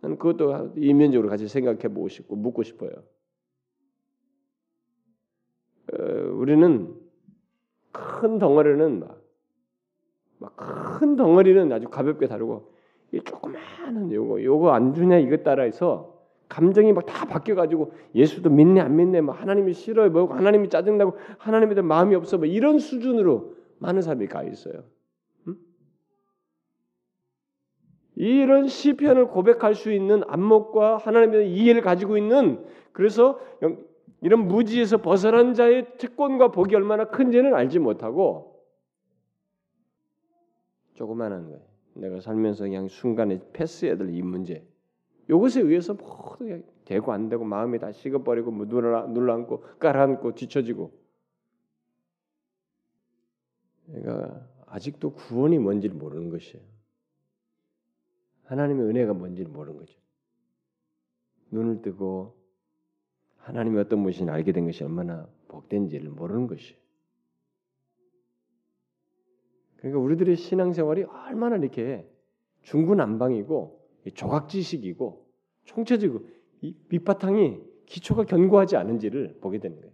나는 0.00 0.18
그것도 0.18 0.74
이면적으로 0.76 1.28
같이 1.28 1.48
생각해 1.48 1.88
보고 1.94 2.08
싶고 2.08 2.36
묻고 2.36 2.62
싶어요. 2.62 2.90
어, 5.92 6.02
우리는 6.32 6.94
큰 7.92 8.38
덩어리는 8.38 9.00
막 9.00 9.18
큰 10.98 11.16
덩어리는 11.16 11.72
아주 11.72 11.88
가볍게 11.88 12.26
다루고 12.26 12.72
이 13.12 13.20
조그마한 13.20 14.12
요거 14.12 14.42
요거 14.42 14.70
안 14.70 14.94
주냐 14.94 15.18
이것 15.18 15.42
따라해서 15.42 16.18
감정이 16.48 16.92
막 16.92 17.06
다 17.06 17.26
바뀌어 17.26 17.54
가지고 17.54 17.92
예수도 18.14 18.50
믿네 18.50 18.80
안 18.80 18.96
믿네 18.96 19.20
뭐 19.20 19.34
하나님이 19.34 19.74
싫어요 19.74 20.10
뭐 20.10 20.32
하나님이 20.32 20.68
짜증나고 20.68 21.16
하나님에 21.38 21.74
대한 21.74 21.86
마음이 21.86 22.14
없어 22.14 22.38
뭐 22.38 22.46
이런 22.46 22.78
수준으로 22.78 23.54
많은 23.78 24.02
사람이 24.02 24.26
가 24.26 24.42
있어요. 24.42 24.84
음? 25.46 25.56
이런 28.16 28.66
시편을 28.66 29.28
고백할 29.28 29.74
수 29.74 29.92
있는 29.92 30.22
안목과 30.26 30.96
하나님의 30.96 31.52
이해를 31.52 31.80
가지고 31.80 32.16
있는 32.16 32.64
그래서 32.92 33.40
이런 34.20 34.48
무지에서 34.48 34.98
벗어난 34.98 35.54
자의 35.54 35.86
특권과 35.98 36.50
복이 36.50 36.74
얼마나 36.74 37.04
큰지는 37.04 37.54
알지 37.54 37.78
못하고 37.78 38.64
조그만한 40.94 41.46
거예요. 41.46 41.77
내가 41.98 42.20
살면서 42.20 42.64
그냥 42.64 42.88
순간에 42.88 43.40
패스해야 43.52 43.96
될 43.96 44.08
이 44.10 44.22
문제. 44.22 44.66
이것에 45.28 45.60
의해서 45.60 45.94
모두 45.94 46.62
되고 46.84 47.12
안 47.12 47.28
되고 47.28 47.44
마음이 47.44 47.78
다 47.78 47.92
식어버리고 47.92 48.50
뭐 48.50 48.66
눌러, 48.66 49.06
눌러앉고 49.06 49.60
깔아앉고 49.78 50.34
뒤처지고 50.34 50.90
그러니까 53.86 54.48
아직도 54.66 55.12
구원이 55.12 55.58
뭔지를 55.58 55.96
모르는 55.96 56.30
것이에요. 56.30 56.64
하나님의 58.44 58.86
은혜가 58.86 59.12
뭔지를 59.12 59.50
모르는 59.50 59.78
거죠. 59.78 59.98
눈을 61.50 61.82
뜨고 61.82 62.34
하나님이 63.36 63.78
어떤 63.78 64.02
분이신지 64.02 64.30
알게 64.30 64.52
된 64.52 64.64
것이 64.66 64.84
얼마나 64.84 65.28
복된지를 65.48 66.10
모르는 66.10 66.46
것이에요. 66.46 66.78
그러니까 69.78 70.00
우리들의 70.00 70.36
신앙생활이 70.36 71.04
얼마나 71.04 71.56
이렇게 71.56 72.06
중구난방이고 72.62 73.80
조각지식이고 74.14 75.26
총체적이고 75.64 76.26
이 76.62 76.74
밑바탕이 76.88 77.60
기초가 77.86 78.24
견고하지 78.24 78.76
않은지를 78.76 79.38
보게 79.40 79.58
되는 79.58 79.80
거예요. 79.80 79.92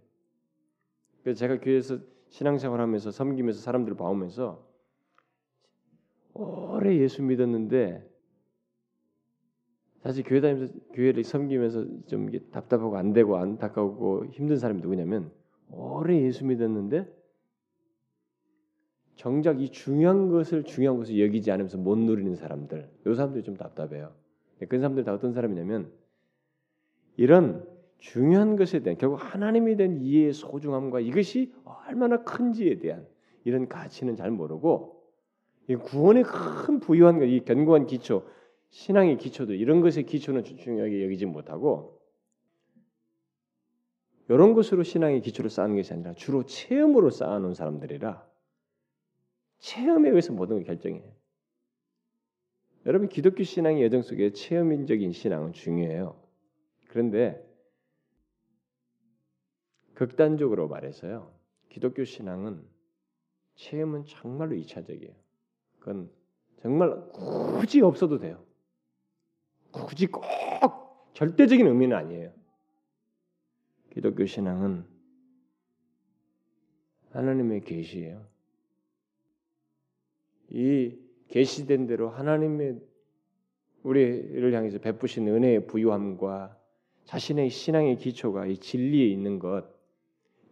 그래서 1.23 1.39
제가 1.39 1.59
교회에서 1.59 1.99
신앙생활하면서 2.29 3.11
섬기면서 3.11 3.61
사람들을 3.61 3.97
봐오면서 3.97 4.65
오래 6.33 6.97
예수 6.97 7.23
믿었는데 7.23 8.05
사실 10.01 10.23
교회 10.23 10.41
다니면서 10.41 10.73
교회를 10.93 11.23
섬기면서 11.23 11.85
좀 12.07 12.29
답답하고 12.51 12.97
안 12.97 13.13
되고 13.13 13.37
안타까우고 13.37 14.25
힘든 14.27 14.57
사람이 14.57 14.81
누구냐면 14.81 15.31
오래 15.71 16.21
예수 16.21 16.45
믿었는데 16.45 17.11
정작 19.15 19.61
이 19.61 19.69
중요한 19.69 20.29
것을 20.29 20.63
중요한 20.63 20.97
것을 20.97 21.19
여기지 21.19 21.51
않으면서 21.51 21.77
못 21.77 21.97
누리는 21.97 22.35
사람들, 22.35 22.89
이 23.07 23.13
사람들이 23.13 23.43
좀 23.43 23.55
답답해요. 23.55 24.11
그 24.67 24.77
사람들 24.77 25.03
다 25.03 25.13
어떤 25.13 25.33
사람이냐면 25.33 25.91
이런 27.17 27.65
중요한 27.97 28.55
것에 28.55 28.79
대한 28.79 28.97
결국 28.97 29.17
하나님에 29.17 29.75
대한 29.75 29.97
이해의 29.97 30.33
소중함과 30.33 30.99
이것이 30.99 31.53
얼마나 31.63 32.23
큰지에 32.23 32.79
대한 32.79 33.07
이런 33.43 33.67
가치는 33.67 34.15
잘 34.15 34.31
모르고 34.31 35.03
이 35.67 35.75
구원의 35.75 36.23
큰 36.23 36.79
부유한 36.79 37.19
것, 37.19 37.25
이 37.25 37.43
견고한 37.43 37.87
기초, 37.87 38.27
신앙의 38.69 39.17
기초도 39.17 39.53
이런 39.53 39.81
것의 39.81 40.05
기초는 40.05 40.43
중요하게 40.43 41.03
여기지 41.05 41.25
못하고 41.25 41.99
이런 44.27 44.53
것으로 44.53 44.83
신앙의 44.83 45.21
기초를 45.21 45.49
쌓는 45.49 45.75
것이 45.75 45.93
아니라 45.93 46.13
주로 46.13 46.43
체험으로 46.43 47.09
쌓아놓은 47.09 47.53
사람들이라 47.53 48.25
체험에 49.59 50.09
의해서 50.09 50.33
모든 50.33 50.57
걸 50.57 50.65
결정해요. 50.65 51.13
여러분 52.85 53.09
기독교 53.09 53.43
신앙의 53.43 53.83
여정 53.83 54.03
속에 54.03 54.31
체험인적인 54.31 55.11
신앙은 55.11 55.53
중요해요. 55.53 56.21
그런데 56.89 57.43
극단적으로 59.95 60.67
말해서요. 60.67 61.33
기독교 61.69 62.03
신앙은 62.03 62.63
체험은 63.55 64.05
정말로 64.05 64.55
이차적이에요. 64.55 65.13
그건 65.79 66.11
정말 66.61 67.09
굳이 67.11 67.81
없어도 67.81 68.19
돼요. 68.19 68.43
굳이 69.71 70.07
꼭 70.07 70.23
절대적인 71.13 71.65
의미는 71.65 71.95
아니에요. 71.97 72.33
기독교 73.91 74.25
신앙은 74.25 74.85
하나님의 77.11 77.61
계시예요. 77.61 78.34
이 80.49 80.93
계시된 81.29 81.87
대로 81.87 82.09
하나님의 82.09 82.79
우리를 83.83 84.53
향해서 84.53 84.79
베푸신 84.79 85.27
은혜의 85.27 85.67
부유함과 85.67 86.57
자신의 87.05 87.49
신앙의 87.49 87.97
기초가 87.97 88.47
이 88.47 88.57
진리에 88.57 89.07
있는 89.07 89.39
것 89.39 89.65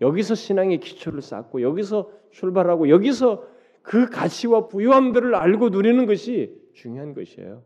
여기서 0.01 0.35
신앙의 0.35 0.79
기초를 0.79 1.21
쌓고 1.21 1.61
여기서 1.61 2.11
출발하고 2.31 2.89
여기서 2.89 3.47
그 3.81 4.09
가치와 4.09 4.67
부유함들을 4.67 5.35
알고 5.35 5.69
누리는 5.69 6.05
것이 6.05 6.59
중요한 6.73 7.13
것이에요. 7.13 7.63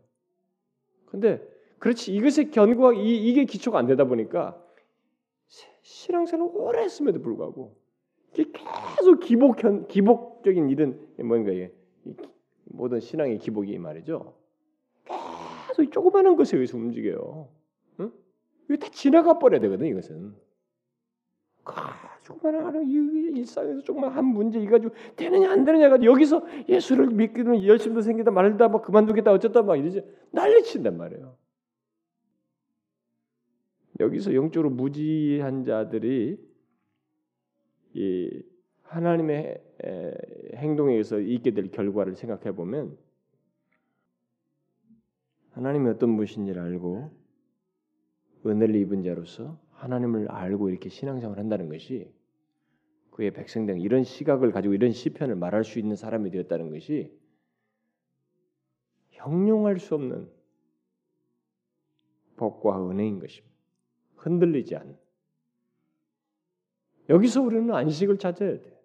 근데 1.06 1.40
그렇지 1.78 2.14
이것에 2.14 2.50
견고하 2.50 2.94
이, 2.94 3.28
이게 3.28 3.44
기초가 3.44 3.78
안 3.78 3.86
되다 3.86 4.04
보니까 4.04 4.62
신앙생활을 5.82 6.52
오래 6.54 6.82
했음에도 6.82 7.20
불구하고 7.22 7.76
계속 8.34 9.20
기복 9.20 9.56
기복적인 9.88 10.70
이런 10.70 11.08
뭔가 11.18 11.52
모든 12.64 13.00
신앙의 13.00 13.38
기복이 13.38 13.78
말이죠. 13.78 14.34
계속 15.68 15.92
조그마한 15.92 16.36
것에 16.36 16.56
의해서 16.56 16.76
움직여요. 16.76 17.48
응? 18.00 18.12
이거 18.68 18.76
다 18.76 18.90
지나가 18.90 19.38
버려야 19.38 19.60
되거든 19.60 19.86
이것은. 19.86 20.34
조그마한 22.22 22.86
일상에서 23.36 23.82
조그만 23.82 24.10
한 24.12 24.24
문제 24.24 24.60
이가지고 24.60 24.94
되느냐 25.16 25.50
안 25.50 25.64
되느냐가 25.64 26.02
여기서 26.02 26.42
예수를 26.68 27.08
믿기는 27.08 27.64
열심도 27.64 28.00
생기다 28.00 28.30
말다 28.30 28.68
막 28.68 28.82
그만두겠다 28.82 29.32
어쩌다 29.32 29.62
막 29.62 29.76
이러지 29.76 30.02
난리친단 30.30 30.96
말이에요. 30.96 31.36
여기서 34.00 34.34
영적으로 34.34 34.70
무지한 34.70 35.64
자들이 35.64 36.38
이 37.94 38.42
하나님의 38.88 39.62
행동에 40.54 40.92
의해서 40.92 41.20
있게 41.20 41.52
될 41.52 41.70
결과를 41.70 42.16
생각해 42.16 42.52
보면 42.54 42.96
하나님이 45.50 45.90
어떤 45.90 46.16
분이신지를 46.16 46.60
알고 46.60 47.10
은혜를 48.46 48.76
입은 48.76 49.02
자로서 49.02 49.58
하나님을 49.72 50.30
알고 50.30 50.70
이렇게 50.70 50.88
신앙생활을 50.88 51.40
한다는 51.42 51.68
것이 51.68 52.10
그의 53.10 53.32
백성된 53.32 53.80
이런 53.80 54.04
시각을 54.04 54.52
가지고 54.52 54.74
이런 54.74 54.92
시편을 54.92 55.34
말할 55.34 55.64
수 55.64 55.78
있는 55.78 55.96
사람이 55.96 56.30
되었다는 56.30 56.70
것이 56.70 57.12
형용할 59.10 59.78
수 59.80 59.96
없는 59.96 60.30
복과 62.36 62.88
은혜인 62.88 63.18
것입니다. 63.18 63.54
흔들리지 64.16 64.76
않는. 64.76 64.96
여기서 67.08 67.42
우리는 67.42 67.74
안식을 67.74 68.18
찾아야 68.18 68.60
돼. 68.60 68.77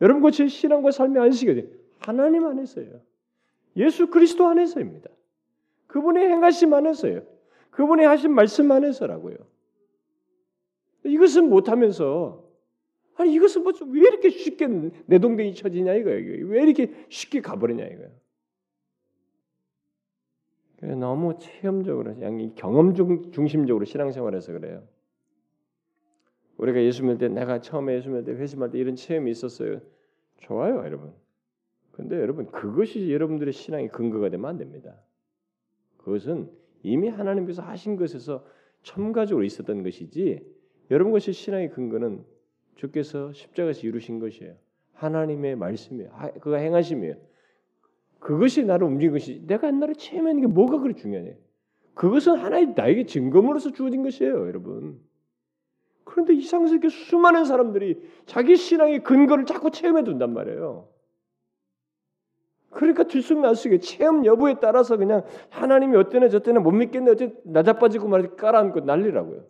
여러분 0.00 0.22
그것이 0.22 0.48
신앙과 0.48 0.90
삶의 0.90 1.22
안식이 1.22 1.54
돼. 1.54 1.68
하나님 1.98 2.46
안에서요. 2.46 3.00
예수 3.76 4.08
그리스도 4.08 4.46
안에서입니다. 4.46 5.10
그분의 5.86 6.28
행하심 6.28 6.72
안에서요. 6.74 7.22
그분의 7.70 8.06
하신 8.06 8.32
말씀 8.32 8.70
안에서라고요. 8.70 9.36
이것은 11.04 11.48
못하면서 11.50 12.44
아니 13.16 13.32
이것은 13.34 13.62
뭐 13.62 13.72
왜 13.90 14.00
이렇게 14.00 14.30
쉽게 14.30 14.66
내동댕이 15.06 15.54
쳐지냐 15.54 15.94
이거예요. 15.94 16.46
왜 16.48 16.62
이렇게 16.62 16.92
쉽게 17.08 17.40
가버리냐 17.40 17.84
이거예요. 17.84 18.10
너무 20.98 21.38
체험적으로 21.38 22.20
양 22.20 22.54
경험 22.56 22.94
중심적으로 23.32 23.84
신앙생활해서 23.84 24.52
그래요. 24.52 24.82
우리가 26.56 26.82
예수 26.82 27.02
믿을 27.02 27.18
때 27.18 27.28
내가 27.28 27.60
처음에 27.60 27.94
예수 27.94 28.08
믿을 28.08 28.24
때 28.24 28.32
회심할 28.32 28.70
때 28.70 28.78
이런 28.78 28.96
체험이 28.96 29.30
있었어요. 29.30 29.80
좋아요, 30.38 30.76
여러분. 30.78 31.12
근데 31.92 32.16
여러분 32.16 32.46
그것이 32.46 33.12
여러분들의 33.12 33.52
신앙의 33.52 33.88
근거가 33.88 34.28
되면 34.28 34.46
안 34.46 34.58
됩니다. 34.58 35.00
그것은 35.98 36.50
이미 36.82 37.08
하나님께서 37.08 37.62
하신 37.62 37.96
것에서 37.96 38.44
첨가적으로 38.82 39.44
있었던 39.44 39.82
것이지 39.82 40.44
여러분 40.90 41.12
것이 41.12 41.32
신앙의 41.32 41.70
근거는 41.70 42.24
주께서 42.74 43.32
십자가에서 43.32 43.86
이루신 43.86 44.18
것이에요. 44.18 44.54
하나님의 44.94 45.56
말씀이에요. 45.56 46.10
그가 46.40 46.56
행하심이에요. 46.58 47.14
그것이 48.18 48.64
나를 48.64 48.86
움직인 48.86 49.12
것이 49.12 49.46
내가 49.46 49.68
옛날에 49.68 49.94
체험한 49.94 50.40
게 50.40 50.46
뭐가 50.46 50.78
그렇게 50.78 51.00
중요해? 51.00 51.36
그것은 51.94 52.36
하나의 52.36 52.74
나에게 52.74 53.06
증거물로서 53.06 53.72
주어진 53.72 54.02
것이에요, 54.02 54.46
여러분. 54.46 55.00
그런데 56.04 56.34
이상스럽게 56.34 56.88
수많은 56.88 57.44
사람들이 57.44 58.00
자기 58.26 58.56
신앙의 58.56 59.02
근거를 59.02 59.46
자꾸 59.46 59.70
체험해 59.70 60.04
둔단 60.04 60.32
말이에요. 60.34 60.88
그러니까 62.70 63.04
들쑥날쑥해 63.04 63.78
체험 63.78 64.24
여부에 64.26 64.56
따라서 64.60 64.96
그냥 64.96 65.22
하나님이 65.50 65.96
어때나 65.96 66.28
저때나 66.28 66.60
못 66.60 66.72
믿겠네 66.72 67.10
어째 67.12 67.34
나자빠지고 67.44 68.08
말이 68.08 68.28
깔아앉고 68.36 68.80
난리라고요. 68.80 69.44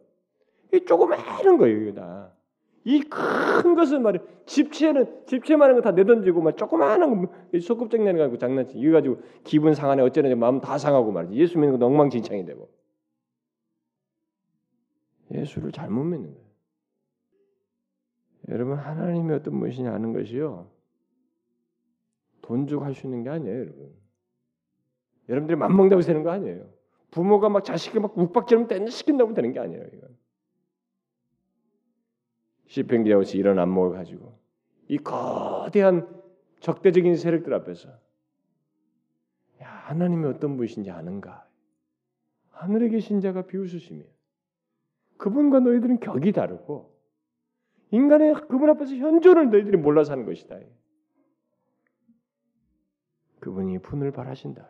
이 0.75 0.85
조그마한 0.85 1.57
거예요, 1.57 1.83
이거 1.83 1.93
다. 2.01 2.31
이 2.87 3.01
큰 3.09 3.75
것을 3.75 3.99
말해 4.01 4.19
집채는 4.45 5.25
집채만한 5.27 5.77
거 5.77 5.81
다 5.83 5.93
내던지고 5.93 6.43
막 6.43 6.55
조그마한 6.57 7.27
거 7.27 7.31
소꿉장 7.61 8.05
내는 8.05 8.31
거 8.31 8.37
장난치 8.37 8.77
이거 8.79 8.93
가지고 8.93 9.23
기분 9.43 9.75
상하네 9.75 10.03
어쩌네 10.03 10.35
마음 10.35 10.61
다 10.61 10.77
상하고 10.77 11.11
말이지 11.11 11.35
예수 11.35 11.59
믿는 11.59 11.79
거 11.79 11.87
엉망진창이 11.87 12.45
되고 12.45 12.69
예수를 15.33 15.73
잘못 15.73 16.05
믿는 16.05 16.35
거예요. 16.35 16.44
여러분 18.49 18.77
하나님이 18.77 19.33
어떤 19.33 19.57
무엇이냐 19.57 19.93
아는 19.93 20.13
것이요 20.13 20.71
돈 22.43 22.67
주고 22.67 22.85
할 22.85 22.95
수 22.95 23.07
있는 23.07 23.23
게 23.23 23.31
아니에요, 23.31 23.59
여러분. 23.59 23.95
여러분들이 25.31 25.57
맘먹다고 25.57 26.03
되는 26.03 26.23
거 26.23 26.31
아니에요. 26.31 26.69
부모가 27.11 27.49
막 27.49 27.65
자식을 27.65 28.03
막 28.03 28.19
욱박지르면 28.19 28.69
때 28.69 28.87
시킨다고 28.87 29.33
되는 29.33 29.53
게 29.53 29.61
아니에요. 29.61 29.83
이건. 29.95 30.17
시편 32.67 33.05
기자같이 33.05 33.39
이런 33.39 33.59
안목을 33.59 33.97
가지고 33.97 34.39
이 34.89 34.99
거대한 34.99 36.07
적대적인 36.61 37.17
세력들 37.17 37.55
앞에서 37.55 37.89
야, 39.63 39.67
하나님이 39.67 40.27
어떤 40.27 40.57
분이신지 40.57 40.91
아는가? 40.91 41.49
하늘에 42.51 42.89
계신 42.89 43.21
자가 43.21 43.47
비웃으시며 43.47 44.05
그분과 45.17 45.61
너희들은 45.61 46.01
격이 46.01 46.33
다르고 46.33 46.94
인간의 47.95 48.35
그분 48.49 48.69
앞에서 48.71 48.97
현존을 48.97 49.51
너희들이 49.51 49.77
몰라 49.77 50.03
사는 50.03 50.27
것이다. 50.27 50.59
그분이 53.39 53.79
분을 53.79 54.11
바라신다. 54.11 54.69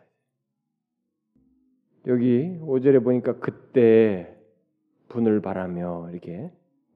여기 2.07 2.59
5절에 2.61 3.03
보니까 3.03 3.39
그때 3.39 4.37
분을 5.07 5.41
바라며 5.41 6.09
이렇게 6.11 6.51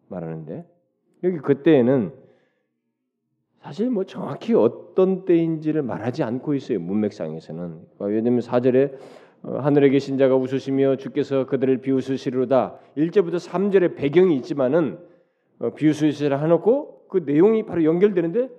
말하는데 0.10 0.70
여기 1.24 1.38
그때에는 1.40 2.14
사실 3.62 3.90
뭐 3.90 4.04
정확히 4.04 4.54
어떤 4.54 5.26
때인지를 5.26 5.82
말하지 5.82 6.24
않고 6.24 6.54
있어요. 6.54 6.80
문맥상에서는. 6.80 7.88
왜냐하면 8.00 8.40
4절에 8.40 8.98
어, 9.42 9.58
하늘에 9.60 9.90
계신 9.90 10.18
자가 10.18 10.36
웃으시며 10.36 10.98
주께서 10.98 11.48
그들을 11.48 11.78
비웃으시리로다. 11.78 12.78
1절부터 12.98 13.40
3절에 13.40 13.96
배경이 13.96 14.36
있지만은 14.38 15.00
어, 15.60 15.72
비웃으시라 15.74 16.40
해놓고 16.40 17.06
그 17.10 17.20
내용이 17.26 17.66
바로 17.66 17.84
연결되는데 17.84 18.50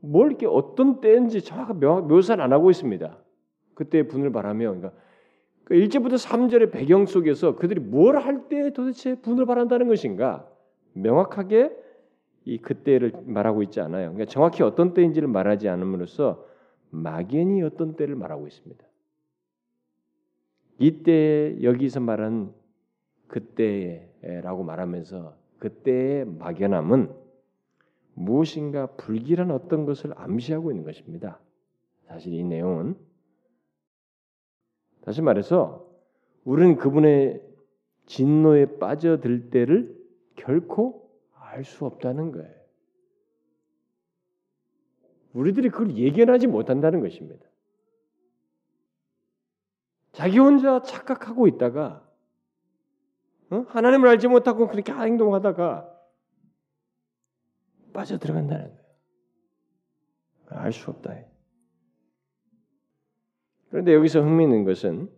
뭘 0.00 0.28
이렇게 0.28 0.46
어떤 0.46 1.00
때인지 1.00 1.42
정확하게 1.42 1.86
묘사를 1.86 2.42
안 2.42 2.52
하고 2.52 2.70
있습니다. 2.70 3.18
그때 3.74 4.06
분을 4.06 4.32
바라며 4.32 4.74
그러니까 4.74 4.92
1절부터 5.68 6.10
그 6.10 6.16
3절의 6.16 6.70
배경 6.72 7.06
속에서 7.06 7.56
그들이 7.56 7.80
뭘 7.80 8.16
할 8.16 8.48
때 8.48 8.72
도대체 8.72 9.16
분을 9.20 9.46
바란다는 9.46 9.88
것인가 9.88 10.48
명확하게 10.94 11.76
이 12.44 12.58
그때를 12.58 13.12
말하고 13.24 13.62
있지 13.64 13.80
않아요. 13.80 14.12
그러니까 14.12 14.30
정확히 14.30 14.62
어떤 14.62 14.94
때인지를 14.94 15.26
말하지 15.28 15.68
않음으로써 15.68 16.46
막연히 16.90 17.62
어떤 17.62 17.96
때를 17.96 18.14
말하고 18.14 18.46
있습니다. 18.46 18.84
이때 20.78 21.56
여기서 21.62 22.00
말한 22.00 22.52
그때라고 23.26 24.62
말하면서 24.62 25.34
그때의 25.58 26.24
막연함은 26.24 27.14
무엇인가 28.14 28.86
불길한 28.96 29.50
어떤 29.50 29.84
것을 29.84 30.12
암시하고 30.16 30.70
있는 30.70 30.84
것입니다. 30.84 31.40
사실 32.06 32.32
이 32.32 32.42
내용은 32.42 32.96
다시 35.02 35.22
말해서 35.22 35.86
우리는 36.44 36.76
그분의 36.76 37.42
진노에 38.06 38.78
빠져들 38.78 39.50
때를 39.50 39.96
결코 40.36 41.10
알 41.34 41.64
수 41.64 41.86
없다는 41.86 42.32
거예요. 42.32 42.54
우리들이 45.32 45.68
그걸 45.70 45.96
예견하지 45.96 46.46
못한다는 46.46 47.00
것입니다. 47.00 47.44
자기 50.12 50.38
혼자 50.38 50.80
착각하고 50.82 51.46
있다가 51.46 52.02
어? 52.02 52.05
하나님을 53.50 54.08
알지 54.08 54.28
못하고 54.28 54.68
그렇게 54.68 54.92
행동하다가 54.92 55.92
빠져 57.92 58.18
들어간다는 58.18 58.64
거예요. 58.64 58.86
알 60.48 60.72
수 60.72 60.90
없다. 60.90 61.14
그런데 63.70 63.94
여기서 63.94 64.20
흥미있는 64.20 64.64
것은 64.64 65.10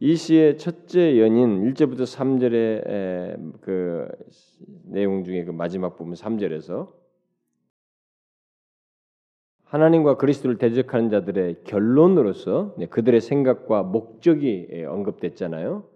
이 0.00 0.16
시의 0.16 0.58
첫째 0.58 1.20
연인 1.20 1.62
1절부터 1.72 2.02
3절의 2.02 3.60
그 3.60 4.08
내용 4.84 5.22
중에 5.24 5.44
그 5.44 5.50
마지막 5.52 5.96
부분 5.96 6.14
3절에서 6.14 6.92
하나님과 9.64 10.16
그리스도를 10.16 10.58
대적하는 10.58 11.08
자들의 11.08 11.64
결론으로서 11.64 12.74
그들의 12.90 13.20
생각과 13.20 13.84
목적이 13.84 14.84
언급됐잖아요. 14.88 15.88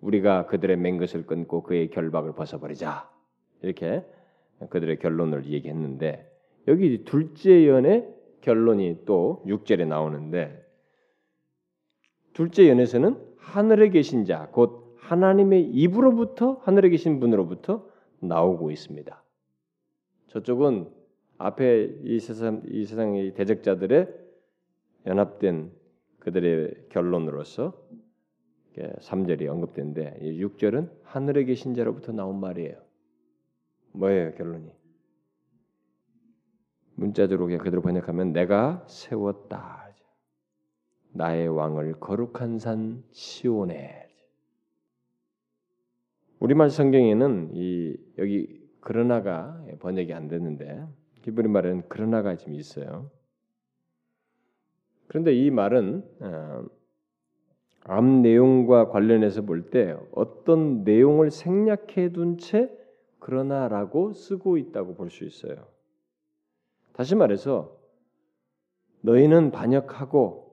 우리가 0.00 0.46
그들의 0.46 0.76
맹 0.76 0.98
것을 0.98 1.26
끊고 1.26 1.62
그의 1.62 1.90
결박을 1.90 2.34
벗어버리자. 2.34 3.10
이렇게 3.62 4.04
그들의 4.70 4.98
결론을 4.98 5.46
얘기했는데 5.46 6.30
여기 6.68 7.04
둘째 7.04 7.66
연의 7.66 8.08
결론이 8.40 9.02
또 9.04 9.42
6절에 9.46 9.86
나오는데 9.86 10.66
둘째 12.32 12.68
연에서는 12.68 13.18
하늘에 13.38 13.90
계신 13.90 14.24
자, 14.24 14.48
곧 14.52 14.96
하나님의 14.98 15.70
입으로부터 15.70 16.60
하늘에 16.62 16.88
계신 16.88 17.20
분으로부터 17.20 17.86
나오고 18.20 18.70
있습니다. 18.70 19.22
저쪽은 20.28 20.88
앞에 21.38 21.98
이 22.04 22.20
세상 22.20 22.62
이 22.68 22.84
세상의 22.84 23.34
대적자들의 23.34 24.08
연합된 25.06 25.72
그들의 26.20 26.86
결론으로서 26.90 27.74
3절이 29.00 29.48
언급되는데 29.48 30.18
6절은 30.20 30.90
하늘에 31.04 31.44
계신 31.44 31.74
자로부터 31.74 32.12
나온 32.12 32.40
말이에요. 32.40 32.76
뭐예요 33.92 34.34
결론이? 34.34 34.70
문자적으로 36.94 37.46
그대로 37.58 37.82
번역하면 37.82 38.32
내가 38.32 38.84
세웠다. 38.88 39.80
나의 41.12 41.48
왕을 41.48 41.98
거룩한 41.98 42.58
산 42.58 43.02
시온에 43.10 44.08
우리말 46.38 46.70
성경에는 46.70 47.50
이 47.54 47.96
여기 48.18 48.60
그러나가 48.80 49.62
번역이 49.80 50.14
안 50.14 50.28
됐는데 50.28 50.86
기브리 51.22 51.48
말에는 51.48 51.88
그러나가 51.88 52.36
지금 52.36 52.54
있어요. 52.54 53.10
그런데 55.06 55.34
이 55.34 55.50
말은 55.50 56.04
어, 56.20 56.64
앞 57.84 58.04
내용과 58.04 58.88
관련해서 58.88 59.42
볼 59.42 59.70
때 59.70 59.96
어떤 60.12 60.84
내용을 60.84 61.30
생략해 61.30 62.12
둔 62.12 62.38
채 62.38 62.70
그러나라고 63.18 64.12
쓰고 64.12 64.56
있다고 64.58 64.94
볼 64.94 65.10
수 65.10 65.24
있어요. 65.24 65.66
다시 66.92 67.14
말해서 67.14 67.76
너희는 69.02 69.50
반역하고 69.50 70.50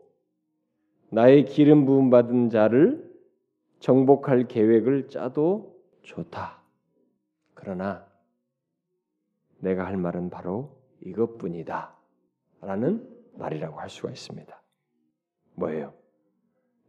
나의 1.10 1.46
기름 1.46 1.86
부음 1.86 2.10
받은 2.10 2.50
자를 2.50 3.06
정복할 3.80 4.48
계획을 4.48 5.10
짜도 5.10 5.78
좋다. 6.04 6.62
그러나 7.54 8.06
내가 9.60 9.86
할 9.86 9.98
말은 9.98 10.30
바로 10.30 10.78
이것뿐이다. 11.02 11.96
라는 12.62 13.08
말이라고 13.38 13.80
할 13.80 13.90
수가 13.90 14.10
있습니다. 14.10 14.62
뭐예요? 15.56 15.94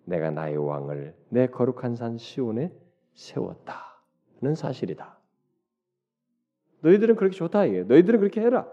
내가 0.09 0.31
나의 0.31 0.57
왕을 0.57 1.15
내 1.29 1.47
거룩한 1.47 1.95
산 1.95 2.17
시온에 2.17 2.73
세웠다는 3.15 4.55
사실이다. 4.55 5.19
너희들은 6.81 7.17
그렇게 7.17 7.37
좋다 7.37 7.67
이게. 7.67 7.83
너희들은 7.83 8.21
그렇게 8.21 8.41
해라. 8.41 8.67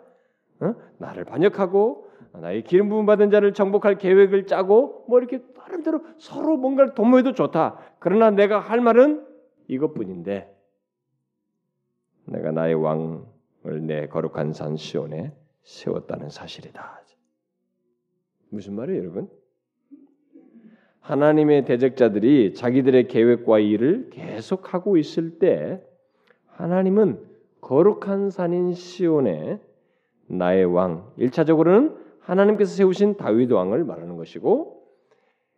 어? 0.61 0.75
나를 0.97 1.25
반역하고 1.25 2.09
나의 2.33 2.63
기름 2.63 2.89
부음 2.89 3.05
받은 3.05 3.29
자를 3.29 3.53
정복할 3.53 3.97
계획을 3.97 4.47
짜고 4.47 5.05
뭐 5.09 5.19
이렇게 5.19 5.43
나름대로 5.57 6.01
서로 6.17 6.55
뭔가를 6.57 6.93
도모해도 6.93 7.33
좋다. 7.33 7.79
그러나 7.99 8.31
내가 8.31 8.59
할 8.59 8.79
말은 8.79 9.25
이것뿐인데 9.67 10.53
내가 12.25 12.51
나의 12.51 12.75
왕을 12.75 13.85
내 13.85 14.07
거룩한 14.07 14.53
산 14.53 14.77
시온에 14.77 15.33
세웠다는 15.63 16.29
사실이다. 16.29 17.01
무슨 18.49 18.75
말이에요, 18.75 19.01
여러분? 19.01 19.29
하나님의 21.05 21.65
대적자들이 21.65 22.55
자기들의 22.55 23.07
계획과 23.07 23.59
일을 23.59 24.09
계속하고 24.09 24.97
있을 24.97 25.37
때 25.37 25.79
하나님은 26.47 27.19
거룩한 27.61 28.31
산인 28.31 28.73
시온에 28.73 29.59
나의 30.25 30.65
왕, 30.65 31.11
1차적으로는 31.19 31.95
하나님께서 32.21 32.75
세우신 32.75 33.17
다윗 33.17 33.51
왕을 33.51 33.83
말하는 33.83 34.17
것이고 34.17 34.83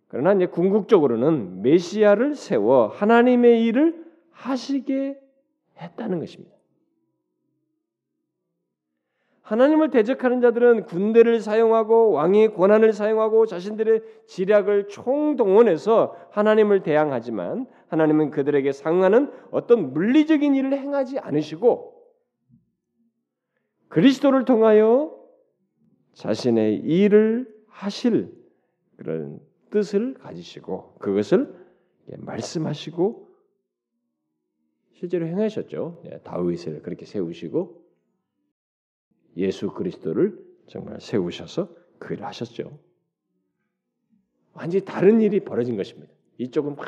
그러나 0.09 0.33
이제 0.33 0.47
궁극적으로는 0.47 1.61
메시아를 1.61 2.35
세워 2.35 2.87
하나님의 2.87 3.63
일을 3.65 4.05
하시게 4.31 5.17
했다는 5.79 6.19
것입니다. 6.19 6.56
하나님을 9.47 9.91
대적하는 9.91 10.41
자들은 10.41 10.83
군대를 10.87 11.39
사용하고 11.39 12.11
왕의 12.11 12.53
권한을 12.53 12.91
사용하고 12.91 13.45
자신들의 13.45 14.03
지략을 14.27 14.89
총동원해서 14.89 16.17
하나님을 16.31 16.83
대항하지만 16.83 17.65
하나님은 17.87 18.31
그들에게 18.31 18.73
상하는 18.73 19.31
어떤 19.49 19.93
물리적인 19.93 20.53
일을 20.53 20.73
행하지 20.73 21.19
않으시고 21.19 21.95
그리스도를 23.87 24.43
통하여 24.43 25.17
자신의 26.13 26.79
일을 26.79 27.47
하실 27.69 28.33
그런 28.97 29.39
뜻을 29.69 30.15
가지시고 30.15 30.95
그것을 30.99 31.55
말씀하시고 32.17 33.29
실제로 34.91 35.25
행하셨죠. 35.25 36.01
예, 36.11 36.17
다윗을 36.17 36.81
그렇게 36.81 37.05
세우시고 37.05 37.76
예수 39.37 39.69
그리스도를 39.71 40.37
정말 40.67 40.99
세우셔서 40.99 41.69
그 41.99 42.13
일을 42.13 42.25
하셨죠. 42.25 42.79
완전히 44.53 44.83
다른 44.83 45.21
일이 45.21 45.39
벌어진 45.39 45.77
것입니다. 45.77 46.11
이쪽은 46.39 46.75
막 46.75 46.85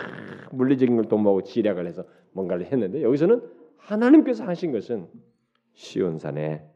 물리적인 0.52 0.96
걸 0.96 1.06
도모하고 1.06 1.44
지략을 1.44 1.88
해서 1.88 2.04
뭔가를 2.32 2.66
했는데 2.66 3.02
여기서는 3.02 3.42
하나님께서 3.78 4.44
하신 4.44 4.72
것은 4.72 5.08
시온산에 5.74 6.68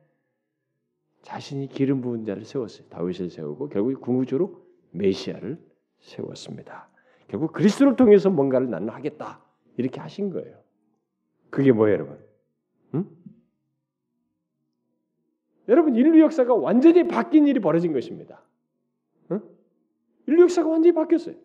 자신이 1.23 1.67
기름 1.67 2.01
부은 2.01 2.25
자를 2.25 2.45
세웠어요. 2.45 2.87
다윗을 2.89 3.29
세우고 3.29 3.69
결국 3.69 3.99
궁극적으로 4.01 4.65
메시아를 4.91 5.59
세웠습니다. 5.99 6.89
결국 7.27 7.53
그리스도를 7.53 7.95
통해서 7.95 8.29
뭔가를 8.29 8.69
나는 8.69 8.89
하겠다 8.89 9.43
이렇게 9.77 9.99
하신 9.99 10.29
거예요. 10.31 10.57
그게 11.49 11.71
뭐예요, 11.71 11.95
여러분? 11.95 12.22
여러분 15.67 15.95
인류 15.95 16.19
역사가 16.21 16.53
완전히 16.53 17.07
바뀐 17.07 17.47
일이 17.47 17.59
벌어진 17.59 17.93
것입니다. 17.93 18.41
응? 19.31 19.41
인류 20.27 20.43
역사가 20.43 20.69
완전히 20.69 20.93
바뀌었어요. 20.93 21.35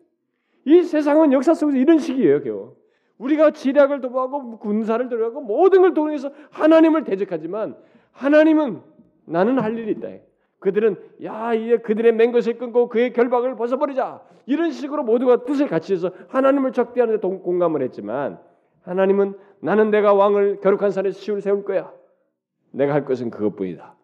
이 0.65 0.83
세상은 0.83 1.31
역사 1.31 1.53
속에서 1.53 1.77
이런 1.77 1.99
식이에요, 1.99 2.43
겨우. 2.43 2.75
우리가 3.17 3.51
지략을 3.51 4.01
도모하고 4.01 4.59
군사를 4.59 5.07
들어가고 5.09 5.41
모든 5.41 5.81
걸 5.81 5.93
통해서 5.93 6.31
하나님을 6.51 7.03
대적하지만 7.03 7.75
하나님은 8.11 8.81
나는 9.25 9.59
할 9.59 9.77
일이 9.77 9.91
있다. 9.91 10.07
그들은 10.59 10.97
야 11.23 11.53
이제 11.53 11.77
그들의 11.77 12.13
맹 12.13 12.31
것을 12.31 12.57
끊고 12.57 12.89
그의 12.89 13.13
결박을 13.13 13.55
벗어버리자 13.55 14.21
이런 14.45 14.71
식으로 14.71 15.03
모두가 15.03 15.45
뜻을 15.45 15.67
같이 15.67 15.93
해서 15.93 16.11
하나님을 16.27 16.73
적대하는 16.73 17.19
데 17.19 17.27
공감을 17.27 17.81
했지만 17.83 18.39
하나님은 18.81 19.37
나는 19.61 19.91
내가 19.91 20.13
왕을 20.13 20.59
겨룩한 20.61 20.91
산에 20.91 21.11
시울 21.11 21.41
세울 21.41 21.63
거야. 21.63 21.91
내가 22.71 22.93
할 22.93 23.05
것은 23.05 23.29
그것뿐이다. 23.29 23.95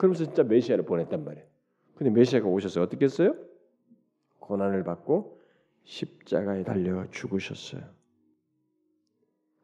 그러면서 0.00 0.24
진짜 0.24 0.42
메시아를 0.42 0.86
보냈단 0.86 1.26
말이에요. 1.26 1.46
근데 1.94 2.08
메시아가 2.08 2.48
오셔서 2.48 2.80
어떻게 2.80 3.04
했어요? 3.04 3.36
고난을 4.38 4.82
받고 4.82 5.38
십자가에 5.84 6.64
달려 6.64 7.06
죽으셨어요. 7.10 7.82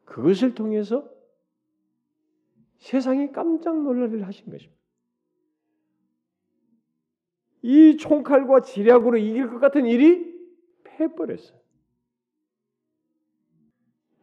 그것을 0.05 0.53
통해서 0.53 1.09
세상이 2.77 3.31
깜짝 3.31 3.81
놀라를 3.81 4.27
하신 4.27 4.51
것입니다. 4.51 4.79
이 7.63 7.97
총칼과 7.97 8.61
지략으로 8.61 9.17
이길 9.17 9.49
것 9.49 9.57
같은 9.57 9.87
일이 9.87 10.39
패버렸어요. 10.83 11.57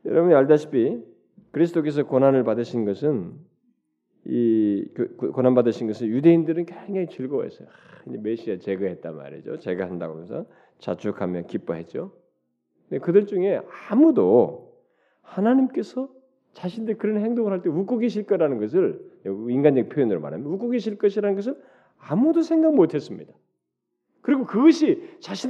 여러분이 0.05 0.33
알다시피 0.33 1.05
그리스도께서 1.51 2.05
고난을 2.05 2.45
받으신 2.45 2.85
것은 2.85 3.37
이 4.27 4.87
그, 4.95 5.17
그 5.17 5.31
고난 5.31 5.55
받으신 5.55 5.87
것은 5.87 6.07
유대인들은 6.09 6.67
굉장히 6.67 7.07
즐거워했어요. 7.09 7.69
아, 7.69 8.03
메시아 8.07 8.59
제거했단 8.59 9.17
말이죠. 9.17 9.59
제거한다고 9.59 10.23
해서 10.23 10.47
자축하며 10.79 11.43
기뻐했죠. 11.43 12.13
근데 12.89 13.05
그들 13.05 13.27
중에 13.27 13.61
아무도 13.89 14.75
하나님께서 15.23 16.09
자신들 16.53 16.99
그런 16.99 17.19
행동을 17.19 17.53
할 17.53 17.63
때 17.63 17.69
웃고 17.69 17.99
계실 17.99 18.25
거라는 18.25 18.59
것을 18.59 19.01
인간적 19.25 19.89
표현으로 19.89 20.21
말하면 20.21 20.47
웃고 20.47 20.71
계실 20.71 20.97
것이라는 20.99 21.35
것을 21.35 21.57
아무도 21.99 22.43
생각 22.43 22.75
못했습니다. 22.75 23.33
그리고 24.21 24.47
그것이 24.47 25.03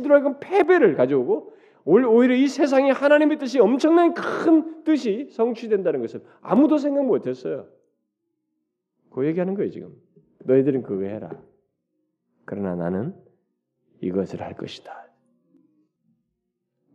하여금 0.08 0.36
패배를 0.40 0.96
가져오고 0.96 1.52
오히려 1.84 2.34
이 2.34 2.48
세상에 2.48 2.90
하나님의 2.90 3.38
뜻이 3.38 3.60
엄청난 3.60 4.14
큰 4.14 4.82
뜻이 4.84 5.28
성취된다는 5.30 6.00
것을 6.00 6.22
아무도 6.40 6.78
생각 6.78 7.04
못했어요. 7.04 7.66
그 9.14 9.24
얘기하는 9.28 9.54
거예요 9.54 9.70
지금. 9.70 9.96
너희들은 10.40 10.82
그거 10.82 11.04
해라. 11.04 11.30
그러나 12.44 12.74
나는 12.74 13.14
이것을 14.00 14.42
할 14.42 14.56
것이다. 14.56 15.08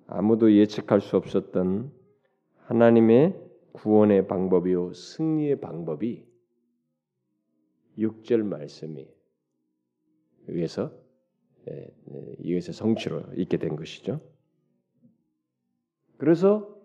아무도 0.06 0.54
예측할 0.54 1.00
수 1.00 1.16
없었던 1.16 1.94
하나님의 2.66 3.42
구원의 3.72 4.28
방법이요 4.28 4.94
승리의 4.94 5.62
방법이 5.62 6.28
6절 7.98 8.44
말씀이 8.44 9.08
위해서 10.48 10.92
예, 11.70 11.88
예, 12.12 12.36
이것의 12.40 12.74
성취로 12.74 13.24
있게 13.38 13.58
된 13.58 13.78
것이죠. 13.78 14.20
그래서 16.18 16.76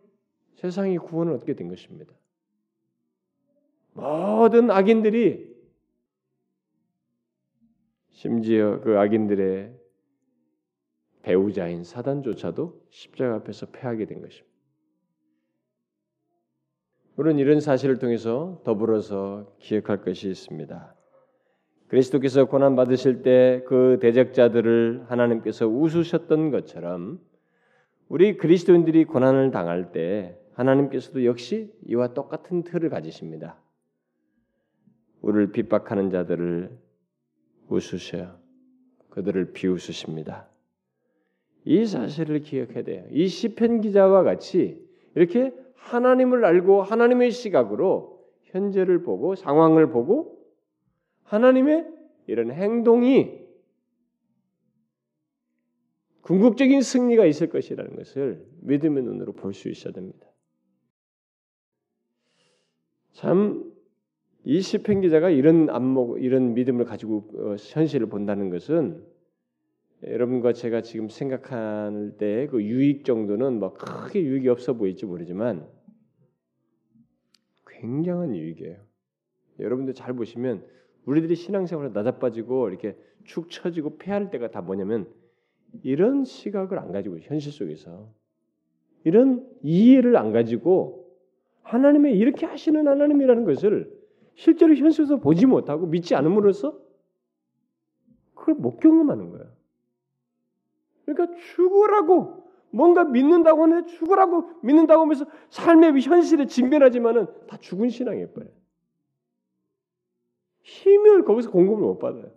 세상의 0.57 0.99
구원은 0.99 1.35
어떻게 1.35 1.55
된 1.55 1.69
것입니다. 1.69 2.15
모든 3.95 4.71
악인들이 4.71 5.55
심지어 8.11 8.81
그 8.81 8.99
악인들의 8.99 9.73
배우자인 11.23 11.85
사단조차도 11.85 12.87
십자가 12.91 13.37
앞에서 13.37 13.67
패하게 13.67 14.05
된 14.07 14.21
것입니다. 14.21 14.53
우리는 17.17 17.39
이런 17.39 17.61
사실을 17.61 17.99
통해서 17.99 18.61
더불어서 18.65 19.55
기억할 19.61 20.03
것이 20.03 20.29
있습니다. 20.29 20.95
그리스도께서 21.89 22.47
고난 22.47 22.75
받으실 22.75 23.23
때 23.23 23.63
그 23.67 23.99
대적자들을 24.01 25.07
하나님께서 25.09 25.67
웃으셨던 25.69 26.51
것처럼 26.51 27.21
우리 28.09 28.37
그리스도인들이 28.37 29.05
고난을 29.05 29.53
당할 29.53 29.93
때 29.93 30.37
하나님께서도 30.55 31.25
역시 31.25 31.73
이와 31.87 32.15
똑같은 32.15 32.65
틀을 32.65 32.91
가지십니다. 32.91 33.64
우리를 35.25 35.53
핍박하는 35.53 36.11
자들을 36.11 36.79
웃으셔 37.69 38.39
그들을 39.09 39.53
비웃으십니다. 39.53 40.49
이 41.65 41.87
사실을 41.87 42.41
기억해야 42.41 42.83
돼요. 42.85 43.07
이 43.11 43.27
시편 43.27 43.81
기자와 43.81 44.23
같이 44.23 44.87
이렇게 45.15 45.55
하나님을 45.77 46.45
알고 46.45 46.83
하나님의 46.83 47.31
시각으로 47.31 48.23
현재를 48.43 49.03
보고 49.03 49.35
상황을 49.35 49.89
보고 49.91 50.45
하나님의 51.23 51.89
이런 52.27 52.51
행동이 52.51 53.43
궁극적인 56.21 56.83
승리가 56.83 57.25
있을 57.25 57.49
것이라는 57.49 57.97
것을 57.97 58.47
믿음의 58.61 59.03
눈으로 59.03 59.33
볼 59.33 59.55
수 59.55 59.71
있어야 59.71 59.93
됩니다. 59.95 60.27
참 63.13 63.74
이 64.45 64.61
시편 64.61 65.01
기자가 65.01 65.31
이런 65.31 65.71
안목, 65.71 66.23
이런 66.23 66.55
믿음을 66.55 66.85
가지고 66.85 67.31
어, 67.35 67.57
현실을 67.59 68.09
본다는 68.09 68.51
것은 68.51 69.03
여러분과 70.03 70.53
제가 70.53 70.83
지금 70.83 71.09
생각할 71.09 72.17
때 72.19 72.47
그 72.51 72.63
유익 72.63 73.05
정도는 73.05 73.59
뭐 73.59 73.73
크게 73.73 74.23
유익이 74.23 74.49
없어 74.49 74.75
보일지 74.75 75.07
모르지만 75.07 75.67
굉장한 77.67 78.37
유익이에요. 78.37 78.77
여러분들 79.61 79.95
잘 79.95 80.13
보시면 80.15 80.65
우리들이 81.07 81.35
신앙생활에 81.35 81.91
낮아빠지고 81.93 82.69
이렇게 82.69 82.97
축 83.25 83.51
처지고 83.51 83.97
패할 83.97 84.31
때가 84.31 84.51
다 84.51 84.61
뭐냐면 84.61 85.07
이런 85.83 86.25
시각을 86.25 86.79
안 86.79 86.93
가지고 86.93 87.19
현실 87.21 87.51
속에서 87.51 88.13
이런 89.05 89.47
이해를 89.63 90.17
안 90.17 90.33
가지고 90.33 91.11
하나님의 91.63 92.19
이렇게 92.19 92.47
하시는 92.47 92.87
하나님이라는 92.87 93.45
것을 93.45 94.04
실제로 94.35 94.75
현실에서 94.75 95.17
보지 95.17 95.47
못하고 95.47 95.87
믿지 95.87 96.15
않음으로써 96.15 96.79
그걸 98.35 98.55
못 98.57 98.79
경험하는 98.79 99.31
거예요. 99.31 99.47
그러니까 101.05 101.37
죽으라고 101.39 102.45
뭔가 102.71 103.05
믿는다고 103.05 103.63
하는데 103.63 103.87
죽으라고 103.87 104.51
믿는다고 104.63 105.03
하면서 105.03 105.27
삶의 105.51 106.01
현실에 106.01 106.47
직면하지만은 106.47 107.27
다 107.47 107.57
죽은 107.57 107.89
신앙이에요. 107.89 108.29
힘을 110.63 111.25
거기서 111.25 111.51
공급을 111.51 111.83
못 111.83 111.99
받아요. 111.99 112.31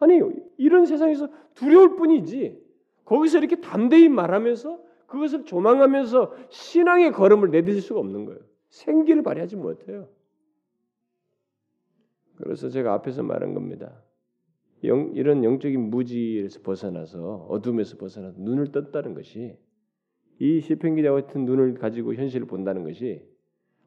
아니 0.00 0.20
이런 0.56 0.86
세상에서 0.86 1.28
두려울 1.54 1.96
뿐이지 1.96 2.64
거기서 3.04 3.38
이렇게 3.38 3.56
담대히 3.60 4.08
말하면서 4.08 4.80
그것을 5.06 5.44
조망하면서 5.44 6.34
신앙의 6.50 7.12
걸음을 7.12 7.50
내딛을 7.50 7.80
수가 7.80 8.00
없는 8.00 8.26
거예요. 8.26 8.40
생기를 8.70 9.22
발휘하지 9.22 9.56
못해요. 9.56 10.08
그래서 12.38 12.68
제가 12.68 12.94
앞에서 12.94 13.22
말한 13.22 13.54
겁니다. 13.54 14.02
영, 14.84 15.12
이런 15.14 15.42
영적인 15.42 15.90
무지에서 15.90 16.60
벗어나서 16.62 17.46
어둠에서 17.48 17.96
벗어나서 17.98 18.40
눈을 18.40 18.70
떴다는 18.70 19.14
것이 19.14 19.56
이 20.38 20.60
시편 20.60 20.94
기자 20.94 21.12
같은 21.12 21.44
눈을 21.44 21.74
가지고 21.74 22.14
현실을 22.14 22.46
본다는 22.46 22.84
것이 22.84 23.22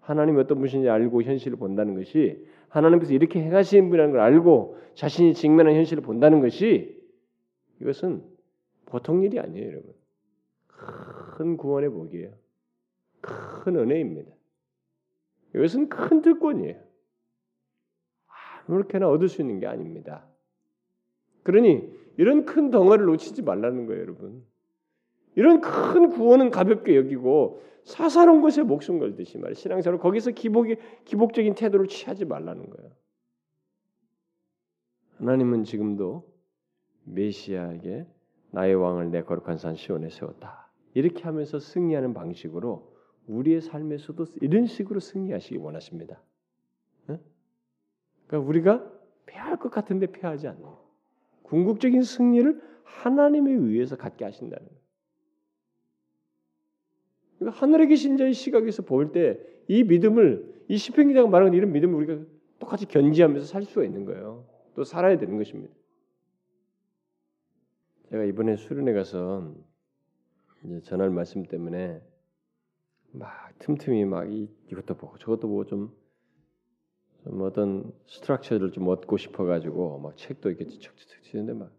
하나님이 0.02 0.39
어떤 0.39 0.60
분인지 0.60 0.89
알고 0.89 1.24
현실을 1.24 1.58
본다는 1.58 1.95
것이 1.95 2.45
하나님께서 2.68 3.14
이렇게 3.14 3.41
행하시는 3.41 3.89
분이라는 3.89 4.12
걸 4.12 4.22
알고 4.22 4.78
자신이 4.95 5.34
직면한 5.34 5.76
현실을 5.76 6.04
본다는 6.04 6.41
것이 6.41 7.02
이것은 7.80 8.24
보통 8.86 9.24
일이 9.24 9.39
아니에요, 9.39 9.68
여러분. 9.68 9.93
큰 10.68 11.56
구원의 11.56 11.89
복이에요. 11.91 12.34
큰 13.22 13.78
은혜입니다. 13.78 14.32
이것은 15.56 15.88
큰 15.88 16.22
특권이에요. 16.22 16.90
아무렇게나 18.68 19.09
얻을 19.09 19.30
수 19.30 19.41
있는 19.41 19.59
게 19.59 19.68
아닙니다. 19.68 20.26
그러니 21.43 21.91
이런 22.18 22.45
큰 22.45 22.70
덩어리를 22.72 23.05
놓치지 23.05 23.41
말라는 23.41 23.86
거예요, 23.88 24.01
여러분. 24.01 24.43
이런 25.36 25.62
큰 25.62 26.09
구원은 26.09 26.49
가볍게 26.51 26.95
여기고 26.95 27.62
사사로운 27.84 28.41
것에 28.41 28.64
목숨 28.64 28.99
걸듯이 28.99 29.38
말이에요. 29.38 29.55
신앙생활 29.55 29.99
거기서 29.99 30.32
기복이 30.32 30.76
기복적인 31.05 31.55
태도를 31.55 31.88
취하지 31.88 32.26
말라는 32.26 32.70
거예요. 32.70 32.91
하나님은 35.18 35.64
지금도 35.64 36.30
메시아에게 37.05 38.05
나의 38.51 38.76
왕을 38.76 39.12
내 39.12 39.24
거룩한 39.24 39.57
산 39.57 39.76
시온에 39.76 40.09
세웠다. 40.09 40.72
이렇게 40.93 41.24
하면서 41.24 41.59
승리하는 41.59 42.14
방식으로 42.14 42.91
우리의 43.28 43.62
삶에서도 43.62 44.26
이런 44.41 44.66
식으로 44.66 44.99
승리하시기 44.99 45.57
원하십니다. 45.57 46.22
그러니까 48.32 48.47
우리가 48.49 48.91
패할 49.25 49.57
것 49.57 49.69
같은데 49.69 50.07
패하지 50.07 50.47
않는 50.47 50.63
궁극적인 51.43 52.01
승리를 52.01 52.61
하나님에 52.84 53.51
의해서 53.51 53.97
갖게 53.97 54.23
하신다는 54.23 54.65
거예요. 54.65 54.82
그러니까 57.38 57.59
하늘에 57.59 57.88
계신 57.88 58.15
자의 58.17 58.34
시각에서 58.34 58.84
볼 58.84 59.11
때 59.11 59.51
이 59.67 59.84
믿음을 59.84 60.63
이 60.67 60.77
시편 60.77 61.07
기자가 61.07 61.29
말하는 61.29 61.53
이런 61.53 61.71
믿음을 61.71 61.95
우리가 61.95 62.25
똑같이 62.59 62.86
견지하면서 62.88 63.45
살 63.45 63.63
수가 63.63 63.86
있는 63.86 64.03
거예요. 64.05 64.45
또 64.75 64.84
살아야 64.84 65.17
되는 65.17 65.38
것입니다. 65.38 65.73
제가 68.09 68.25
이번에 68.25 68.57
수련회 68.57 68.91
가서 68.93 69.53
이제 70.65 70.82
전할 70.82 71.09
말씀 71.09 71.43
때문에 71.43 72.01
막 73.11 73.29
틈틈이 73.59 74.05
막 74.05 74.32
이, 74.32 74.49
이것도 74.71 74.95
보고 74.95 75.17
저것도 75.17 75.47
보고 75.47 75.65
좀, 75.65 75.95
좀 77.24 77.41
어떤 77.43 77.93
스트럭처를 78.07 78.72
좀 78.72 78.88
얻고 78.88 79.17
싶어 79.17 79.45
가지고 79.45 79.99
막 79.99 80.17
책도 80.17 80.49
이렇게 80.49 80.65
척척척 80.65 81.24
치는데 81.24 81.53
막 81.53 81.72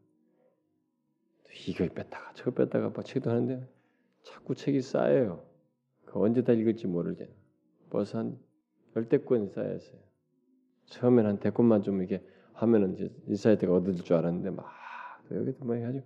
이거 1.66 1.86
뺐다가 1.88 2.32
저거 2.34 2.52
뺐다가 2.52 2.90
막 2.90 3.04
책도 3.04 3.30
하는데 3.30 3.68
자꾸 4.22 4.54
책이 4.54 4.80
쌓여요. 4.82 5.44
그 6.04 6.20
언제 6.20 6.42
다 6.42 6.52
읽을지 6.52 6.86
모르잖아. 6.86 7.30
벌써 7.90 8.18
한 8.18 8.38
열대 8.96 9.18
권 9.18 9.48
쌓였어요. 9.48 10.00
처음엔 10.86 11.26
한 11.26 11.38
대권만 11.38 11.82
좀 11.82 12.00
이렇게 12.00 12.24
하면은 12.54 12.94
이제 12.94 13.10
인사할 13.26 13.58
때가 13.58 13.74
얻을 13.74 13.94
줄 13.96 14.16
알았는데 14.16 14.50
막 14.50 14.66
여기도 15.30 15.64
막 15.64 15.74
해가지고 15.74 16.04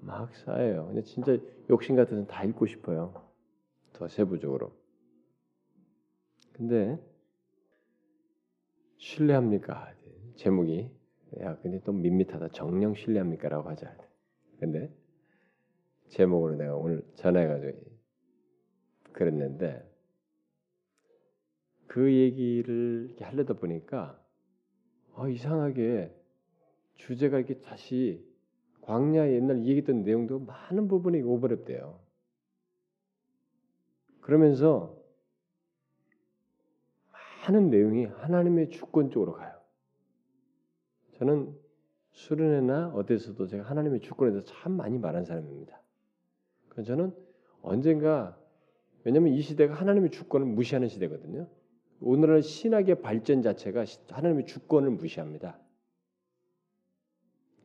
막 0.00 0.34
쌓여요. 0.34 0.86
근데 0.86 1.02
진짜 1.02 1.36
욕심 1.70 1.96
같아서 1.96 2.26
다 2.26 2.44
읽고 2.44 2.66
싶어요. 2.66 3.24
더 3.92 4.08
세부적으로. 4.08 4.72
근데 6.52 6.98
신뢰합니까? 9.04 9.92
제목이 10.36 10.90
야 11.40 11.58
근데 11.58 11.78
또 11.84 11.92
밋밋하다. 11.92 12.48
정령 12.48 12.94
신뢰합니까라고 12.94 13.68
하자. 13.68 13.94
근데 14.58 14.90
제목으로 16.08 16.56
내가 16.56 16.74
오늘 16.74 17.02
전해가지고 17.14 17.78
그랬는데 19.12 19.86
그 21.86 22.12
얘기를 22.12 23.06
이렇게 23.08 23.24
하려다 23.24 23.54
보니까 23.54 24.18
어, 25.12 25.28
이상하게 25.28 26.10
주제가 26.96 27.38
이렇게 27.38 27.60
다시 27.60 28.24
광야 28.80 29.28
옛날 29.32 29.58
얘기했던 29.66 30.02
내용도 30.02 30.38
많은 30.38 30.88
부분이 30.88 31.20
오버랩돼요. 31.20 31.98
그러면서 34.22 34.96
많은 37.44 37.70
내용이 37.70 38.06
하나님의 38.06 38.70
주권 38.70 39.10
쪽으로 39.10 39.32
가요. 39.34 39.52
저는 41.18 41.54
수련회나 42.12 42.92
어디서도 42.94 43.46
제가 43.46 43.64
하나님의 43.64 44.00
주권에 44.00 44.30
대해서 44.30 44.46
참 44.46 44.72
많이 44.72 44.98
말한 44.98 45.24
사람입니다. 45.24 45.80
저는 46.84 47.12
언젠가 47.62 48.38
왜냐하면 49.04 49.34
이 49.34 49.40
시대가 49.40 49.74
하나님의 49.74 50.10
주권을 50.10 50.46
무시하는 50.46 50.88
시대거든요. 50.88 51.46
오늘날 52.00 52.42
신학의 52.42 53.02
발전 53.02 53.42
자체가 53.42 53.84
하나님의 54.10 54.46
주권을 54.46 54.90
무시합니다. 54.90 55.58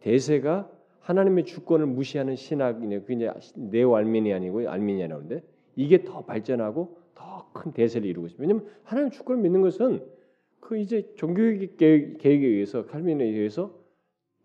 대세가 0.02 0.72
하나님의 1.00 1.46
주권을 1.46 1.86
무시하는 1.86 2.36
신학이네. 2.36 3.02
그게 3.02 3.32
네오 3.56 3.96
알미니안이고 3.96 4.70
알미니안인데 4.70 5.44
이게 5.76 6.04
더 6.04 6.26
발전하고 6.26 6.99
더 7.20 7.52
큰 7.54 7.74
대세를 7.74 8.08
이루고 8.08 8.28
있습니다. 8.28 8.42
왜냐하면 8.42 8.74
하나님의 8.84 9.12
주권을 9.12 9.42
믿는 9.42 9.62
것은 9.62 10.06
그 10.60 10.78
이제 10.78 11.12
종교 11.16 11.42
개혁 11.78 12.18
계획에 12.18 12.48
의해서 12.48 12.86
칼빈에 12.86 13.24
의해서 13.24 13.74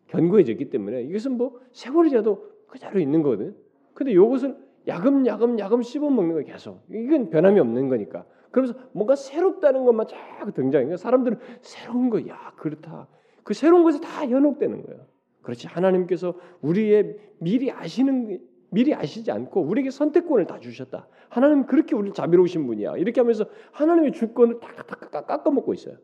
견고해졌기 0.09 0.71
때문에 0.71 1.03
이것은 1.05 1.37
뭐 1.37 1.61
세월이 1.73 2.11
지나도 2.11 2.51
그대로 2.67 2.99
있는 2.99 3.23
거거든요. 3.23 3.53
근데 3.95 4.13
이것은 4.13 4.57
야금야금 4.87 5.59
야금 5.59 5.83
씹어 5.83 6.11
먹는 6.11 6.35
거 6.35 6.41
계속 6.43 6.83
이건 6.91 7.31
변함이 7.31 7.61
없는 7.61 7.89
거니까. 7.89 8.27
그러면서 8.51 8.79
뭔가 8.93 9.17
새롭다는 9.17 9.85
것만 9.85 10.07
자꾸 10.07 10.53
등장해. 10.53 10.97
사람들은 10.97 11.39
새로운 11.61 12.11
거, 12.11 12.27
야 12.29 12.53
그렇다. 12.57 13.09
그 13.43 13.55
새로운 13.55 13.83
것에 13.83 14.01
다 14.01 14.27
현혹되는 14.27 14.83
거예요. 14.83 15.07
그렇지 15.43 15.67
하나님께서 15.67 16.35
우리의 16.63 17.19
미리 17.39 17.71
아시는 17.71 18.41
미리 18.75 18.93
아시지 18.93 19.31
않고 19.31 19.63
우리에게 19.63 19.91
선택권을 19.91 20.47
다 20.47 20.59
주셨다. 20.59 21.09
하나님 21.29 21.65
그렇게 21.65 21.95
우리를 21.95 22.13
자비로우신 22.13 22.67
분이야. 22.67 22.97
이렇게 22.97 23.21
하면서 23.21 23.47
하나님의 23.73 24.13
주권을 24.13 24.61
탁탁탁 24.61 25.27
깎아먹고 25.27 25.73
있어요. 25.75 25.97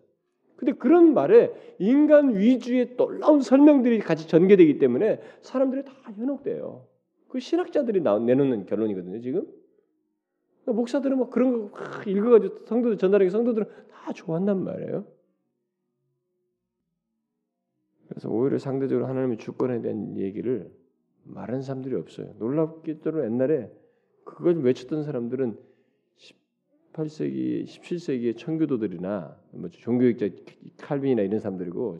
근데 0.56 0.72
그런 0.72 1.14
말에 1.14 1.52
인간 1.78 2.36
위주의 2.36 2.96
놀라운 2.96 3.40
설명들이 3.40 3.98
같이 4.00 4.28
전개되기 4.28 4.78
때문에 4.78 5.20
사람들이 5.42 5.84
다 5.84 5.92
현혹돼요. 6.14 6.86
그 7.28 7.40
신학자들이 7.40 8.00
내놓는 8.00 8.66
결론이거든요. 8.66 9.20
지금 9.20 9.46
목사들은 10.66 11.18
막 11.18 11.30
그런 11.30 11.70
거 11.70 11.80
읽어가지고 12.06 12.66
성도들 12.66 12.98
전달하기 12.98 13.30
성도들은 13.30 13.66
다 13.90 14.12
좋아한단 14.12 14.62
말이에요. 14.62 15.06
그래서 18.08 18.28
오히려 18.28 18.58
상대적으로 18.58 19.06
하나님의 19.06 19.38
주권에 19.38 19.80
대한 19.80 20.16
얘기를 20.18 20.70
말하는 21.24 21.62
사람들이 21.62 21.94
없어요. 21.94 22.34
놀랍게도 22.38 23.24
옛날에 23.24 23.70
그걸 24.24 24.62
외쳤던 24.62 25.04
사람들은 25.04 25.58
18세기, 26.92 27.64
17세기의 27.64 28.36
청교도들이나 28.36 29.40
뭐 29.52 29.68
종교학자 29.70 30.28
칼빈이나 30.78 31.22
이런 31.22 31.40
사람들이고 31.40 31.98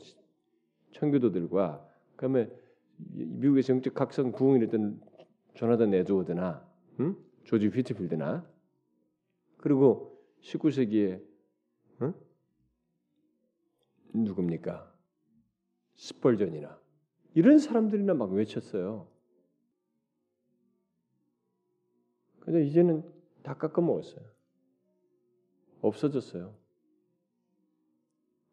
청교도들과 0.92 1.86
그다음에 2.16 2.50
미국의 2.96 3.62
영적 3.68 3.94
각성 3.94 4.32
부흥이랬던 4.32 5.00
조나단 5.54 5.94
에드워드나 5.94 6.66
응? 7.00 7.16
조지 7.44 7.68
휘트필드나 7.68 8.46
그리고 9.58 10.22
19세기에 10.42 11.22
응? 12.02 12.14
누굽니까? 14.12 14.92
스펄전이나 15.96 16.78
이런 17.34 17.58
사람들이나 17.58 18.14
막 18.14 18.32
외쳤어요. 18.32 19.09
근데 22.40 22.64
이제는 22.64 23.02
다 23.42 23.54
깎아먹었어요. 23.54 24.24
없어졌어요. 25.82 26.54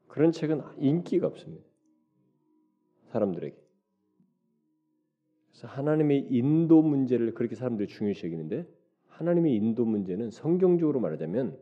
그런 0.07 0.31
책은 0.31 0.61
인기가 0.77 1.27
없습니다. 1.27 1.65
사람들에게. 3.07 3.55
그래서 5.51 5.67
하나님의 5.67 6.27
인도 6.29 6.81
문제를 6.81 7.33
그렇게 7.33 7.55
사람들이 7.55 7.87
중요시 7.87 8.25
여기는데 8.27 8.67
하나님의 9.07 9.55
인도 9.55 9.85
문제는 9.85 10.29
성경적으로 10.29 10.99
말하자면 10.99 11.57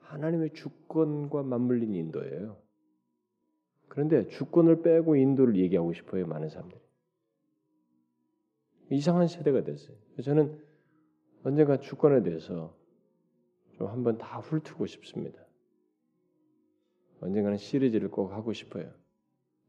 하나님의 0.00 0.52
주권과 0.54 1.42
맞물린 1.42 1.94
인도예요. 1.94 2.56
그런데 3.88 4.28
주권을 4.28 4.82
빼고 4.82 5.16
인도를 5.16 5.56
얘기하고 5.56 5.92
싶어요 5.92 6.26
많은 6.26 6.48
사람들이. 6.48 6.80
이상한 8.90 9.26
세대가 9.26 9.62
됐어요. 9.64 9.96
저는 10.22 10.58
언젠가 11.42 11.78
주권에 11.78 12.22
대해서 12.22 12.74
좀 13.72 13.88
한번 13.88 14.18
다 14.18 14.38
훑고 14.40 14.86
싶습니다. 14.86 15.40
언젠가는 17.20 17.56
시리즈를 17.56 18.10
꼭 18.10 18.32
하고 18.32 18.52
싶어요. 18.52 18.90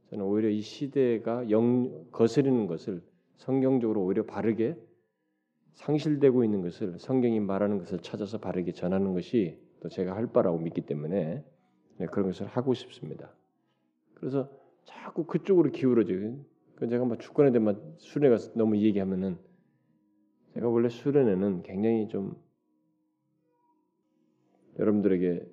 저는 0.09 0.25
오히려 0.25 0.49
이 0.49 0.61
시대가 0.61 1.49
영 1.49 2.05
거스르는 2.11 2.67
것을 2.67 3.01
성경적으로 3.37 4.03
오히려 4.03 4.25
바르게 4.25 4.77
상실되고 5.73 6.43
있는 6.43 6.61
것을 6.61 6.99
성경이 6.99 7.39
말하는 7.39 7.77
것을 7.77 7.99
찾아서 7.99 8.37
바르게 8.37 8.73
전하는 8.73 9.13
것이 9.13 9.57
또 9.79 9.89
제가 9.89 10.15
할 10.15 10.27
바라고 10.27 10.57
믿기 10.59 10.81
때문에 10.81 11.43
네, 11.97 12.05
그런 12.07 12.27
것을 12.27 12.47
하고 12.47 12.73
싶습니다. 12.73 13.33
그래서 14.13 14.49
자꾸 14.83 15.25
그쪽으로 15.25 15.71
기울어져요. 15.71 16.37
그 16.75 16.87
제가 16.87 17.05
막 17.05 17.19
주권에 17.19 17.51
대한 17.51 17.95
수련회 17.97 18.29
가서 18.29 18.51
너무 18.55 18.77
얘기하면은 18.77 19.37
제가 20.53 20.67
원래 20.67 20.89
수련회는 20.89 21.63
굉장히 21.63 22.07
좀 22.07 22.35
여러분들에게 24.79 25.45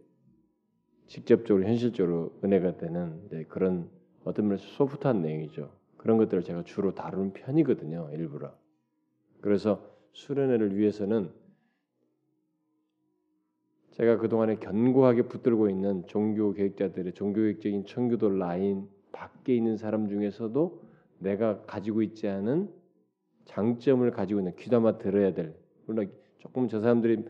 직접적으로 1.06 1.64
현실적으로 1.64 2.38
은혜가 2.44 2.76
되는 2.76 3.28
네, 3.30 3.44
그런 3.44 3.90
어떤 4.24 4.48
면에서 4.48 4.66
소프트한 4.68 5.22
내용이죠. 5.22 5.70
그런 5.96 6.18
것들을 6.18 6.42
제가 6.42 6.64
주로 6.64 6.94
다루는 6.94 7.32
편이거든요. 7.32 8.10
일부러. 8.12 8.54
그래서 9.40 9.84
수련회를 10.12 10.76
위해서는 10.76 11.32
제가 13.92 14.18
그동안에 14.18 14.56
견고하게 14.56 15.22
붙들고 15.22 15.68
있는 15.68 16.06
종교 16.06 16.52
계획자들의 16.52 17.14
종교계획적인 17.14 17.86
청교도 17.86 18.30
라인 18.30 18.88
밖에 19.10 19.56
있는 19.56 19.76
사람 19.76 20.08
중에서도 20.08 20.82
내가 21.18 21.62
가지고 21.62 22.02
있지 22.02 22.28
않은 22.28 22.72
장점을 23.48 24.08
가지고 24.10 24.40
있는 24.40 24.54
귀담아 24.56 24.98
들어야 24.98 25.32
될 25.32 25.54
물론 25.86 26.10
조금 26.38 26.68
저 26.68 26.80
사람들이 26.80 27.24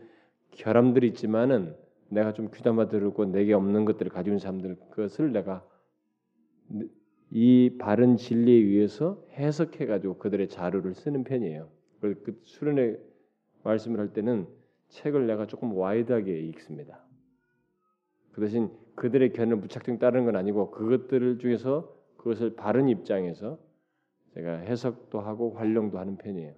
결함들이 0.51 1.07
있지만은 1.07 1.75
내가 2.09 2.33
좀 2.33 2.49
귀담아 2.53 2.89
들고 2.89 3.25
내게 3.25 3.53
없는 3.53 3.85
것들을 3.85 4.11
가지고 4.11 4.31
있는 4.33 4.39
사람들 4.39 4.75
것을 4.91 5.31
내가 5.31 5.65
이 7.31 7.77
바른 7.79 8.17
진리에 8.17 8.55
의해서 8.55 9.23
해석해 9.33 9.85
가지고 9.85 10.17
그들의 10.17 10.49
자료를 10.49 10.93
쓰는 10.93 11.23
편이에요. 11.23 11.69
그 12.01 12.39
수련회 12.43 12.99
말씀을 13.63 13.99
할 13.99 14.13
때는 14.13 14.47
책을 14.89 15.27
내가 15.27 15.45
조금 15.45 15.73
wide하게 15.73 16.37
읽습니다. 16.49 16.99
그 18.31 18.41
대신 18.41 18.69
그들의 18.95 19.33
의견을 19.33 19.55
무작정 19.57 19.99
따르는 19.99 20.25
건 20.25 20.35
아니고 20.35 20.71
그것들 20.71 21.37
중에서 21.39 21.95
그것을 22.17 22.55
바른 22.55 22.89
입장에서 22.89 23.59
제가 24.33 24.57
해석도 24.57 25.19
하고 25.19 25.51
활용도 25.51 25.99
하는 25.99 26.17
편이에요. 26.17 26.53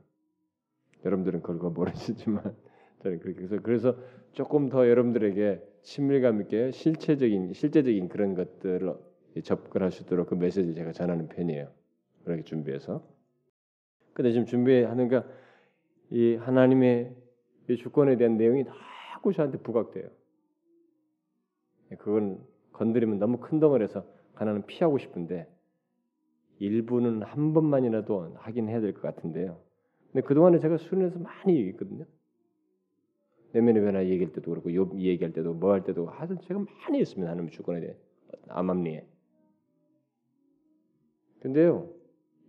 여러분들은 1.06 1.42
그걸 1.42 1.72
모르시지만 1.72 2.56
저는 3.02 3.20
그렇게 3.20 3.44
해서 3.44 3.60
그래서 3.62 3.96
조금 4.34 4.70
더 4.70 4.88
여러분들에게 4.88 5.62
친밀감 5.82 6.42
있게 6.42 6.72
실체적인 6.72 7.54
실제적인 7.54 8.10
그런 8.10 8.36
것들을 8.36 8.94
접근할 9.44 9.92
수 9.92 10.04
있도록 10.04 10.30
그 10.30 10.36
메시지를 10.36 10.76
제가 10.76 10.92
전하는 10.92 11.28
편이에요. 11.28 11.72
그렇게 12.24 12.44
준비해서. 12.44 13.08
근데 14.14 14.32
지금 14.32 14.46
준비하는가 14.46 15.26
이 16.12 16.36
하나님의 16.36 17.16
이 17.70 17.76
주권에 17.78 18.18
대한 18.18 18.38
내용이 18.38 18.66
자꾸 19.14 19.34
저한테 19.34 19.58
부각돼요. 19.60 20.10
그건 21.98 22.46
건드리면 22.74 23.20
너무 23.20 23.38
큰 23.38 23.60
덩어리에서 23.60 24.06
하나는 24.34 24.66
피하고 24.66 24.98
싶은데 24.98 25.48
일부는 26.62 27.24
한 27.24 27.54
번만이라도 27.54 28.36
하긴 28.38 28.70
해야 28.70 28.80
될 28.82 28.94
것 28.94 29.02
같은데요. 29.02 29.60
근데 30.12 30.26
그동안에 30.26 30.60
제가 30.60 30.78
수련해서 30.78 31.20
많이 31.20 31.56
얘기했거든요. 31.58 32.06
내면의 33.54 33.82
변화 33.82 34.06
얘기할 34.06 34.32
때도 34.32 34.52
그렇고 34.52 34.70
욥 34.70 35.00
얘기할 35.00 35.34
때도 35.34 35.54
뭐 35.56 35.74
할 35.74 35.84
때도 35.84 36.08
하여튼 36.08 36.40
제가 36.42 36.60
많이 36.60 37.00
했습니다. 37.00 37.30
하나님 37.32 37.50
주권에 37.50 37.80
대해 37.82 37.98
암암리에. 38.48 39.08
근데요. 41.42 41.92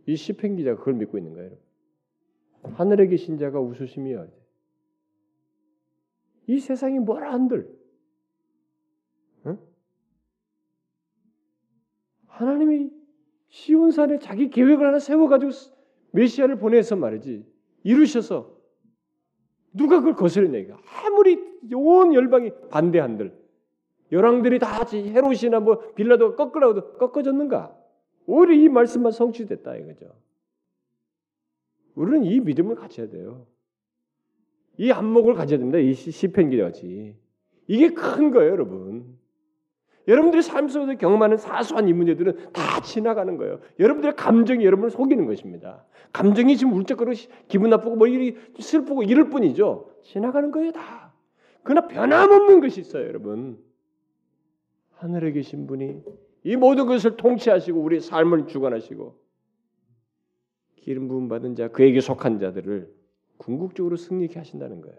이 0.06 0.14
시편 0.14 0.56
기자가 0.56 0.78
그걸 0.78 0.94
믿고 0.94 1.16
있는 1.16 1.32
거예요. 1.32 1.56
하늘에 2.74 3.06
계신 3.06 3.38
자가 3.38 3.60
웃으심이여. 3.60 4.28
이 6.48 6.58
세상이 6.58 6.98
뭐라 6.98 7.32
한들 7.32 7.72
응? 9.46 9.58
하나님이 12.26 12.90
시온산에 13.53 14.18
자기 14.18 14.48
계획을 14.48 14.86
하나 14.86 14.98
세워가지고 14.98 15.53
메시아를 16.12 16.57
보내서 16.57 16.96
말이지 16.96 17.44
이루셔서 17.84 18.57
누가 19.74 19.98
그걸 19.98 20.14
거스르냐 20.16 20.76
아무리 21.05 21.38
온 21.74 22.14
열방이 22.14 22.50
반대한들 22.70 23.38
열왕들이 24.11 24.59
다 24.59 24.78
같이 24.78 25.11
헤롯이나 25.11 25.61
뭐 25.61 25.92
빌라도 25.94 26.34
꺾으라고도 26.34 26.94
꺾어졌는가? 26.98 27.76
오히려 28.26 28.55
이 28.55 28.68
말씀만 28.68 29.11
성취됐다 29.11 29.76
이거죠. 29.76 30.14
우리는 31.94 32.24
이 32.24 32.40
믿음을 32.40 32.74
가져야 32.76 33.09
돼요. 33.09 33.46
이 34.76 34.90
안목을 34.90 35.34
가져야 35.34 35.59
된다 35.59 35.78
이 35.78 35.94
시편 35.94 36.50
기자같이. 36.50 37.16
이게 37.66 37.88
큰 37.90 38.30
거예요 38.30 38.53
여러분 38.53 39.18
여러분들의 40.09 40.42
삶 40.42 40.68
속에서 40.68 40.94
경험하는 40.96 41.36
사소한 41.36 41.88
이 41.88 41.92
문제들은 41.92 42.53
다 42.53 42.80
지나가는 42.80 43.36
거예요. 43.36 43.61
여러분들의 43.78 44.16
감정이 44.16 44.64
여러분을 44.64 44.90
속이는 44.90 45.26
것입니다. 45.26 45.84
감정이 46.12 46.57
지금 46.57 46.74
울적거리고 46.74 47.32
기분 47.48 47.70
나쁘고 47.70 47.96
뭐 47.96 48.07
이리 48.07 48.36
슬프고 48.59 49.03
이럴 49.03 49.30
뿐이죠. 49.30 49.90
지나가는 50.03 50.50
거예요 50.50 50.72
다. 50.72 51.12
그러나 51.62 51.86
변함없는 51.86 52.61
것이 52.61 52.80
있어요 52.80 53.07
여러분. 53.07 53.59
하늘에 54.96 55.32
계신 55.32 55.66
분이 55.66 56.03
이 56.44 56.57
모든 56.57 56.86
것을 56.86 57.16
통치하시고 57.16 57.80
우리 57.80 58.00
삶을 58.00 58.46
주관하시고 58.46 59.16
기름 60.76 61.09
부음 61.09 61.28
받은 61.28 61.55
자 61.55 61.68
그에게 61.68 62.00
속한 62.00 62.40
자들을 62.40 62.92
궁극적으로 63.36 63.96
승리케 63.96 64.38
하신다는 64.38 64.80
거예요. 64.80 64.98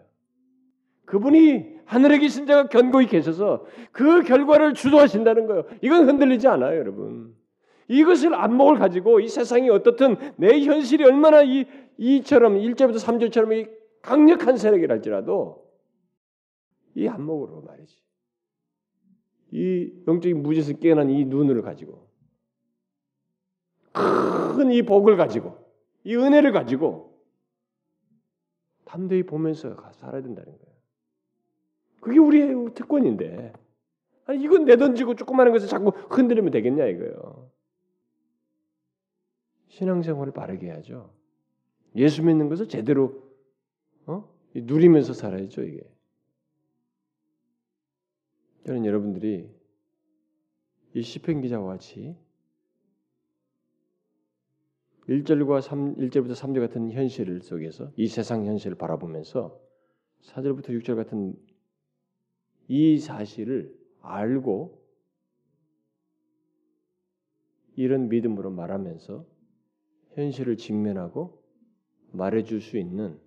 그분이 1.06 1.74
하늘에 1.84 2.18
계신 2.18 2.46
자가 2.46 2.68
견고히 2.68 3.06
계셔서 3.06 3.66
그 3.92 4.22
결과를 4.22 4.74
주도하신다는 4.74 5.46
거예요. 5.46 5.64
이건 5.82 6.08
흔들리지 6.08 6.48
않아요, 6.48 6.78
여러분. 6.78 7.36
이것을 7.88 8.34
안목을 8.34 8.78
가지고 8.78 9.20
이 9.20 9.28
세상이 9.28 9.68
어떻든 9.68 10.16
내 10.36 10.60
현실이 10.62 11.04
얼마나 11.04 11.42
이 11.42 11.66
이처럼 11.98 12.54
1절부터 12.54 12.96
3절처럼 12.96 13.52
이 13.52 13.70
강력한 14.00 14.56
세력이랄지라도 14.56 15.64
이 16.94 17.06
안목으로 17.06 17.62
말이지. 17.62 17.96
이 19.52 19.92
영적인 20.08 20.42
무지에서 20.42 20.72
깨어난 20.74 21.10
이 21.10 21.24
눈을 21.26 21.62
가지고 21.62 22.08
큰 23.92 24.70
이 24.72 24.82
복을 24.82 25.16
가지고 25.16 25.58
이 26.04 26.16
은혜를 26.16 26.52
가지고 26.52 27.18
담대히 28.84 29.24
보면서 29.24 29.76
살아야 29.92 30.22
된다는 30.22 30.52
거예요. 30.58 30.73
그게 32.04 32.18
우리의 32.18 32.74
특권인데. 32.74 33.54
아니 34.26 34.42
이건 34.42 34.66
내던지고 34.66 35.14
조그마한 35.16 35.52
것을 35.52 35.68
자꾸 35.68 35.88
흔들리면 36.10 36.50
되겠냐 36.50 36.84
이거요. 36.86 37.50
신앙생활을 39.68 40.34
바르게 40.34 40.66
해야죠. 40.66 41.14
예수 41.96 42.22
믿는 42.22 42.50
것을 42.50 42.68
제대로 42.68 43.22
어? 44.04 44.28
누리면서 44.54 45.14
살아야죠 45.14 45.62
이게. 45.62 45.80
저는 48.66 48.84
여러분들이 48.84 49.50
이 50.92 51.02
시편 51.02 51.40
기자와 51.40 51.66
같이 51.66 52.14
1절과 55.08 55.62
3, 55.62 55.96
1절부터 55.96 56.34
3절 56.34 56.60
같은 56.60 56.90
현실 56.92 57.40
속에서 57.40 57.92
이 57.96 58.08
세상 58.08 58.44
현실을 58.44 58.76
바라보면서 58.76 59.58
4절부터 60.22 60.68
6절 60.68 60.96
같은 60.96 61.34
이 62.68 62.98
사실을 62.98 63.76
알고 64.00 64.82
이런 67.76 68.08
믿음으로 68.08 68.50
말하면서 68.50 69.26
현실을 70.12 70.56
직면하고 70.56 71.42
말해줄 72.12 72.60
수 72.60 72.78
있는 72.78 73.20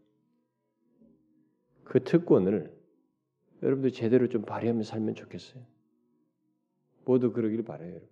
그 1.83 2.03
특권을 2.03 2.75
여러분들 3.61 3.91
제대로 3.91 4.27
좀 4.29 4.43
발휘하며 4.43 4.83
살면 4.83 5.15
좋겠어요. 5.15 5.65
모두 7.05 7.31
그러길 7.31 7.63
바래요, 7.63 7.89
여러분. 7.89 8.09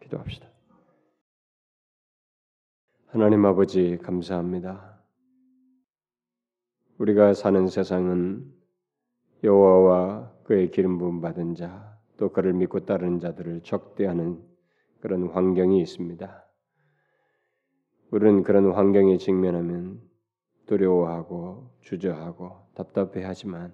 기도합시다. 0.00 0.48
하나님 3.06 3.44
아버지 3.44 3.98
감사합니다. 3.98 5.02
우리가 6.98 7.34
사는 7.34 7.66
세상은 7.68 8.57
여호와와 9.44 10.32
그의 10.44 10.70
기름 10.70 10.98
부음 10.98 11.20
받은 11.20 11.54
자, 11.54 11.96
또 12.16 12.30
그를 12.30 12.52
믿고 12.52 12.80
따르는 12.80 13.20
자들을 13.20 13.62
적대하는 13.62 14.42
그런 15.00 15.28
환경이 15.28 15.80
있습니다. 15.80 16.44
우리는 18.10 18.42
그런 18.42 18.72
환경에 18.72 19.16
직면하면 19.18 20.00
두려워하고 20.66 21.70
주저하고 21.82 22.56
답답해하지만 22.74 23.72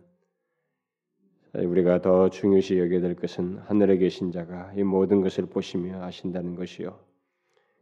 우리가 1.54 2.02
더 2.02 2.28
중요시 2.28 2.78
여겨야 2.78 3.00
될 3.00 3.14
것은 3.14 3.58
하늘에 3.58 3.96
계신 3.96 4.32
자가 4.32 4.72
이 4.74 4.82
모든 4.82 5.20
것을 5.20 5.46
보시며 5.46 6.02
아신다는 6.02 6.56
것이요. 6.56 6.98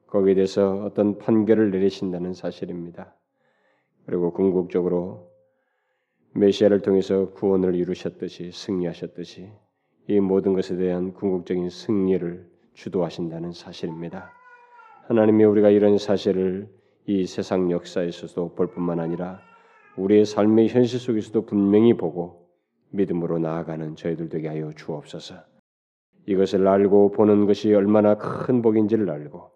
거기에 0.09 0.35
대해서 0.35 0.85
어떤 0.85 1.17
판결을 1.17 1.71
내리신다는 1.71 2.35
사실입니다. 2.35 3.17
그리고 4.05 4.33
궁극적으로 4.33 5.32
메시아를 6.35 6.81
통해서 6.81 7.31
구원을 7.31 7.75
이루셨듯이 7.75 8.53
승리하셨듯이 8.53 9.51
이 10.09 10.21
모든 10.21 10.55
것에 10.55 10.77
대한 10.77 11.13
궁극적인 11.13 11.69
승리를 11.69 12.51
주도하신다는 12.75 13.53
사실입니다. 13.53 14.33
하나님이 15.09 15.45
우리가 15.45 15.69
이런 15.69 15.99
사실을 15.99 16.69
이 17.07 17.27
세상 17.27 17.71
역사에서도 17.71 18.55
볼 18.55 18.69
뿐만 18.69 18.99
아니라 18.99 19.41
우리의 19.97 20.25
삶의 20.25 20.69
현실 20.69 20.99
속에서도 20.99 21.45
분명히 21.45 21.95
보고 21.95 22.49
믿음으로 22.91 23.39
나아가는 23.39 23.95
저희들 23.95 24.31
되게 24.31 24.49
하여 24.49 24.73
주옵소서. 24.73 25.35
이것을 26.27 26.67
알고 26.67 27.11
보는 27.11 27.47
것이 27.47 27.75
얼마나 27.75 28.17
큰 28.17 28.63
복인지를 28.63 29.11
알고 29.11 29.51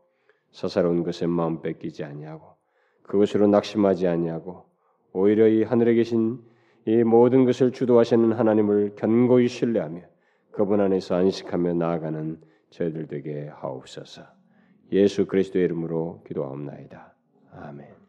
사사로운 0.50 1.04
것에 1.04 1.26
마음 1.26 1.62
뺏기지 1.62 2.04
아니하고 2.04 2.56
그것으로 3.02 3.46
낙심하지 3.46 4.08
아니하고 4.08 4.64
오히려 5.12 5.48
이 5.48 5.62
하늘에 5.62 5.94
계신 5.94 6.38
이 6.86 7.02
모든 7.02 7.44
것을 7.44 7.72
주도하시는 7.72 8.32
하나님을 8.32 8.94
견고히 8.96 9.48
신뢰하며 9.48 10.02
그분 10.52 10.80
안에서 10.80 11.16
안식하며 11.16 11.74
나아가는 11.74 12.40
저희들 12.70 13.08
되게 13.08 13.48
하옵소서. 13.48 14.22
예수 14.92 15.26
그리스도의 15.26 15.64
이름으로 15.64 16.22
기도하옵나이다. 16.26 17.14
아멘. 17.52 18.05